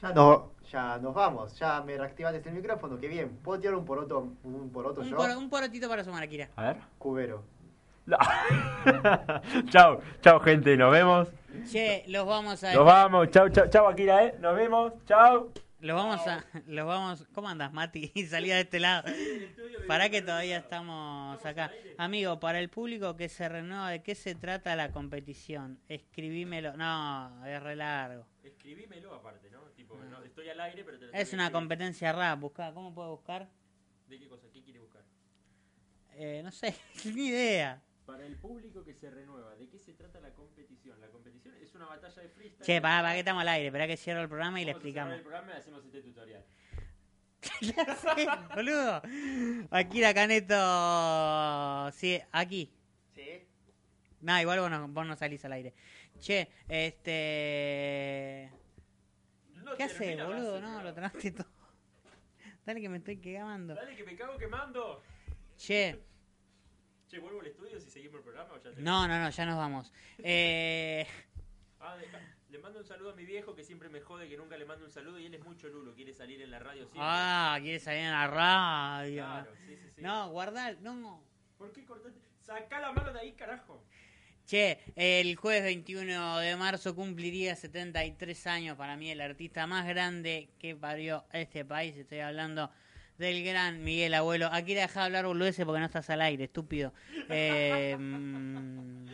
Ya, 0.00 0.12
no, 0.12 0.50
ya 0.70 0.98
nos 0.98 1.14
vamos, 1.14 1.56
ya 1.58 1.82
me 1.82 1.96
reactivaste 1.96 2.48
el 2.48 2.54
micrófono, 2.54 2.98
qué 2.98 3.08
bien. 3.08 3.38
¿Puedo 3.42 3.60
tirar 3.60 3.74
un 3.76 3.84
poroto, 3.84 4.28
un 4.42 4.70
poroto 4.70 5.00
un, 5.00 5.08
yo? 5.08 5.38
un 5.38 5.48
porotito 5.48 5.88
para 5.88 6.04
sumar, 6.04 6.22
Akira. 6.22 6.48
A 6.56 6.62
ver. 6.64 6.76
Cubero. 6.98 7.42
chao, 9.70 10.00
chao 10.20 10.40
gente, 10.40 10.76
nos 10.76 10.92
vemos. 10.92 11.28
Che, 11.70 12.04
los 12.08 12.26
vamos 12.26 12.62
a... 12.64 12.74
Nos 12.74 12.84
vamos, 12.84 13.30
chao, 13.30 13.48
chao, 13.48 13.68
chao 13.68 13.88
Akira, 13.88 14.24
eh. 14.24 14.34
Nos 14.40 14.54
vemos, 14.56 14.92
chao. 15.06 15.50
Los 15.84 15.96
vamos 15.96 16.26
a... 16.26 16.42
Los 16.66 16.86
vamos... 16.86 17.26
¿Cómo 17.34 17.46
andas, 17.46 17.70
Mati? 17.70 18.10
Salía 18.30 18.54
de 18.54 18.62
este 18.62 18.80
lado. 18.80 19.06
Para 19.86 20.08
que 20.08 20.22
todavía 20.22 20.56
estamos 20.56 21.44
acá. 21.44 21.70
Amigo, 21.98 22.40
para 22.40 22.58
el 22.58 22.70
público 22.70 23.16
que 23.16 23.28
se 23.28 23.46
renueva, 23.50 23.90
¿de 23.90 24.02
qué 24.02 24.14
se 24.14 24.34
trata 24.34 24.74
la 24.76 24.92
competición? 24.92 25.78
Escribímelo. 25.86 26.74
No, 26.78 27.44
es 27.44 27.62
re 27.62 27.76
largo. 27.76 28.26
Escribímelo 28.42 29.14
aparte, 29.14 29.50
¿no? 29.50 29.60
Tipo, 29.76 29.96
no, 29.96 30.22
estoy 30.22 30.48
al 30.48 30.60
aire, 30.62 30.84
pero 30.84 30.98
te 30.98 31.04
lo 31.04 31.12
Es 31.12 31.34
una 31.34 31.52
competencia 31.52 32.12
rap. 32.12 32.40
Busca, 32.40 32.72
¿Cómo 32.72 32.94
puedo 32.94 33.10
buscar? 33.10 33.50
¿De 34.08 34.18
qué 34.18 34.26
cosa? 34.26 34.46
¿Qué 34.50 34.62
quiere 34.62 34.80
buscar? 34.80 35.02
Eh, 36.14 36.40
no 36.42 36.50
sé, 36.50 36.74
ni 37.14 37.26
idea. 37.26 37.82
Para 38.06 38.26
el 38.26 38.36
público 38.36 38.84
que 38.84 38.92
se 38.92 39.10
renueva, 39.10 39.54
¿de 39.56 39.68
qué 39.68 39.78
se 39.78 39.94
trata 39.94 40.20
la 40.20 40.30
competición? 40.34 41.00
La 41.00 41.08
competición 41.08 41.54
es 41.62 41.74
una 41.74 41.86
batalla 41.86 42.22
de 42.22 42.28
freestyle. 42.28 42.66
Che, 42.66 42.80
para, 42.82 43.00
para 43.00 43.14
que 43.14 43.20
estamos 43.20 43.40
al 43.40 43.48
aire. 43.48 43.68
Espera 43.68 43.86
que 43.86 43.96
cierro 43.96 44.20
el 44.20 44.28
programa 44.28 44.60
y 44.60 44.66
le 44.66 44.72
explicamos. 44.72 45.14
el 45.14 45.22
programa 45.22 45.52
y 45.54 45.56
hacemos 45.56 45.84
este 45.84 46.02
tutorial. 46.02 46.44
Sí, 47.44 48.26
boludo. 48.54 49.02
Akira 49.70 50.14
Caneto. 50.14 51.92
Sí, 51.92 52.20
aquí. 52.32 52.72
Sí. 53.14 53.46
No, 54.20 54.40
igual 54.40 54.60
vos 54.60 54.70
no, 54.70 54.88
vos 54.88 55.06
no 55.06 55.16
salís 55.16 55.44
al 55.44 55.52
aire. 55.52 55.74
Che, 56.18 56.48
este... 56.68 58.50
¿Qué 59.76 59.82
haces, 59.82 60.24
boludo? 60.24 60.60
No, 60.60 60.82
lo 60.82 60.92
tranaste 60.94 61.32
todo. 61.32 61.46
Dale 62.64 62.80
que 62.80 62.88
me 62.88 62.98
estoy 62.98 63.18
quemando. 63.18 63.74
Dale, 63.74 63.94
que 63.94 64.04
me 64.04 64.16
cago 64.16 64.38
quemando. 64.38 65.02
Che, 65.56 66.02
Che, 67.14 67.20
vuelvo 67.20 67.38
al 67.40 67.46
estudio 67.46 67.78
si 67.78 67.90
seguimos 67.90 68.16
el 68.16 68.22
programa 68.24 68.54
o 68.54 68.56
ya 68.60 68.72
te- 68.74 68.82
no, 68.82 69.06
no, 69.06 69.20
no, 69.20 69.30
ya 69.30 69.46
nos 69.46 69.56
vamos. 69.56 69.92
Eh... 70.18 71.06
Ah, 71.78 71.96
deja- 71.96 72.18
Le 72.48 72.58
mando 72.58 72.80
un 72.80 72.84
saludo 72.84 73.10
a 73.10 73.14
mi 73.14 73.24
viejo 73.24 73.54
que 73.54 73.62
siempre 73.62 73.88
me 73.88 74.00
jode 74.00 74.28
que 74.28 74.36
nunca 74.36 74.56
le 74.56 74.64
mando 74.64 74.84
un 74.84 74.90
saludo 74.90 75.20
y 75.20 75.26
él 75.26 75.34
es 75.34 75.44
mucho 75.44 75.68
lulo, 75.68 75.94
quiere 75.94 76.12
salir 76.12 76.42
en 76.42 76.50
la 76.50 76.58
radio 76.58 76.80
siempre. 76.82 77.00
Ah, 77.02 77.56
quiere 77.62 77.78
salir 77.78 78.00
en 78.00 78.10
la 78.10 78.26
radio. 78.26 79.22
Claro, 79.22 79.52
sí, 79.64 79.76
sí, 79.76 79.90
sí. 79.94 80.02
No, 80.02 80.30
guardá, 80.30 80.72
no. 80.80 81.22
¿Por 81.56 81.72
qué 81.72 81.84
cortaste? 81.84 82.18
Sacá 82.40 82.80
la 82.80 82.90
mano 82.90 83.12
de 83.12 83.20
ahí, 83.20 83.32
carajo. 83.34 83.84
Che, 84.44 84.80
el 84.96 85.36
jueves 85.36 85.62
21 85.62 86.38
de 86.38 86.56
marzo 86.56 86.96
cumpliría 86.96 87.54
73 87.54 88.46
años 88.48 88.76
para 88.76 88.96
mí 88.96 89.08
el 89.12 89.20
artista 89.20 89.68
más 89.68 89.86
grande 89.86 90.48
que 90.58 90.74
parió 90.74 91.24
este 91.32 91.64
país. 91.64 91.96
Estoy 91.96 92.18
hablando 92.20 92.70
del 93.18 93.44
gran 93.44 93.82
Miguel 93.84 94.14
Abuelo. 94.14 94.48
Aquí 94.52 94.74
deja 94.74 95.00
de 95.00 95.06
hablar 95.06 95.26
boludeces 95.26 95.64
porque 95.64 95.80
no 95.80 95.86
estás 95.86 96.10
al 96.10 96.20
aire, 96.20 96.44
estúpido. 96.44 96.92
Eh, 97.28 97.96
mm, 97.98 99.06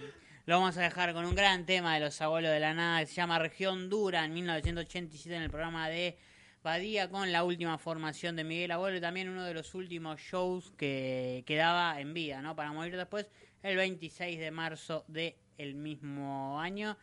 lo 0.47 0.59
vamos 0.59 0.77
a 0.77 0.82
dejar 0.82 1.12
con 1.12 1.24
un 1.24 1.35
gran 1.35 1.66
tema 1.66 1.94
de 1.94 2.01
los 2.01 2.20
abuelos 2.20 2.51
de 2.51 2.60
la 2.60 2.74
nada 2.74 3.01
que 3.01 3.06
se 3.06 3.14
llama 3.14 3.39
Región 3.39 3.89
Dura 3.89 4.24
en 4.24 4.32
1987 4.32 5.36
en 5.36 5.43
el 5.43 5.51
programa 5.51 5.89
de 5.89 6.18
Badía 6.62 7.09
con 7.09 7.32
la 7.32 7.44
última 7.44 7.78
formación 7.78 8.36
de 8.36 8.44
Miguel 8.44 8.70
Abuelo 8.72 8.97
y 8.97 9.01
también 9.01 9.28
uno 9.28 9.44
de 9.44 9.55
los 9.55 9.74
últimos 9.74 10.20
shows 10.20 10.72
que 10.77 11.43
quedaba 11.47 12.01
en 12.01 12.12
vida, 12.12 12.43
¿no? 12.43 12.55
Para 12.56 12.72
morir 12.72 12.97
después 12.97 13.31
el 13.62 13.77
26 13.77 14.39
de 14.39 14.51
marzo 14.51 15.05
del 15.09 15.35
el 15.56 15.74
mismo 15.74 16.60
año. 16.60 16.97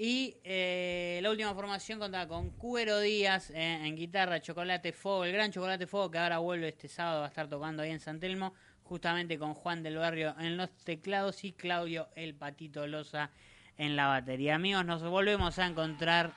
Y 0.00 0.36
eh, 0.44 1.18
la 1.20 1.30
última 1.30 1.52
formación 1.54 1.98
contaba 1.98 2.28
con 2.28 2.50
Cuero 2.50 3.00
Díaz 3.00 3.50
eh, 3.50 3.80
en 3.84 3.96
guitarra, 3.96 4.40
Chocolate 4.40 4.92
Fuego, 4.92 5.24
el 5.24 5.32
gran 5.32 5.50
Chocolate 5.50 5.88
Fuego 5.88 6.08
que 6.08 6.18
ahora 6.18 6.38
vuelve 6.38 6.68
este 6.68 6.86
sábado, 6.86 7.18
va 7.20 7.24
a 7.26 7.28
estar 7.28 7.48
tocando 7.48 7.82
ahí 7.82 7.90
en 7.90 7.98
San 7.98 8.20
Telmo, 8.20 8.54
justamente 8.84 9.40
con 9.40 9.54
Juan 9.54 9.82
del 9.82 9.96
Barrio 9.96 10.36
en 10.38 10.56
los 10.56 10.70
teclados 10.84 11.42
y 11.42 11.50
Claudio 11.50 12.08
el 12.14 12.36
Patito 12.36 12.86
Loza 12.86 13.30
en 13.76 13.96
la 13.96 14.06
batería. 14.06 14.54
Amigos, 14.54 14.84
nos 14.84 15.02
volvemos 15.02 15.58
a 15.58 15.66
encontrar 15.66 16.32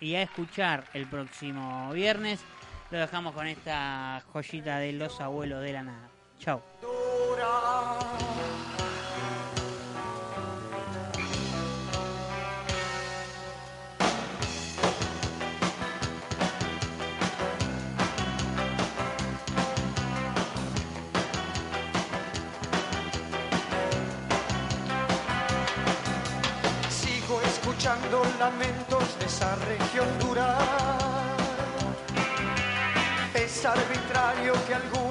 y 0.00 0.16
a 0.16 0.22
escuchar 0.22 0.84
el 0.92 1.06
próximo 1.06 1.92
viernes. 1.92 2.40
Lo 2.90 2.98
dejamos 2.98 3.34
con 3.34 3.46
esta 3.46 4.20
joyita 4.32 4.80
de 4.80 4.94
los 4.94 5.20
abuelos 5.20 5.62
de 5.62 5.72
la 5.72 5.84
nada. 5.84 6.10
Chao. 6.40 6.60
Escuchando 27.80 28.22
lamentos 28.38 29.18
de 29.18 29.24
esa 29.24 29.56
región 29.56 30.06
dura. 30.18 30.58
Es 33.32 33.64
arbitrario 33.64 34.52
que 34.66 34.74
alguno 34.74 35.09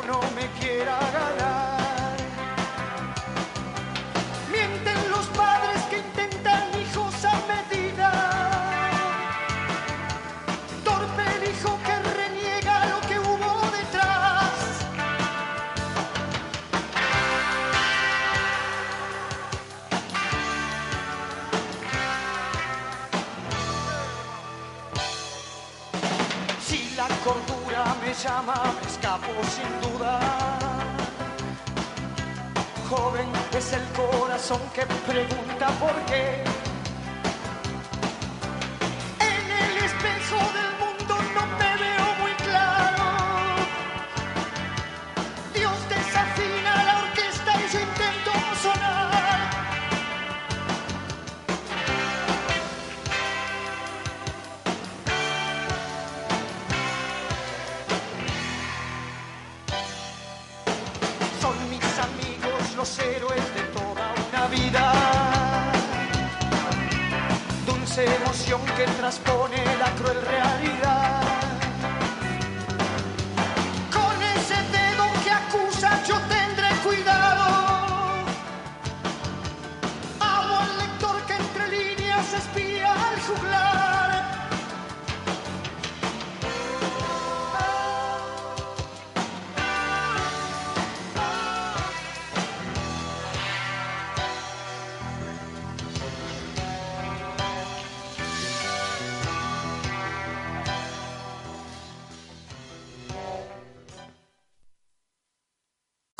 llama, 28.23 28.53
me 28.81 28.87
escapo 28.87 29.31
sin 29.55 29.71
duda. 29.81 30.19
Joven 32.89 33.29
es 33.57 33.73
el 33.73 33.83
corazón 33.93 34.61
que 34.73 34.85
pregunta 35.09 35.67
por 35.79 35.95
qué. 36.05 36.43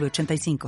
906985. 0.00 0.58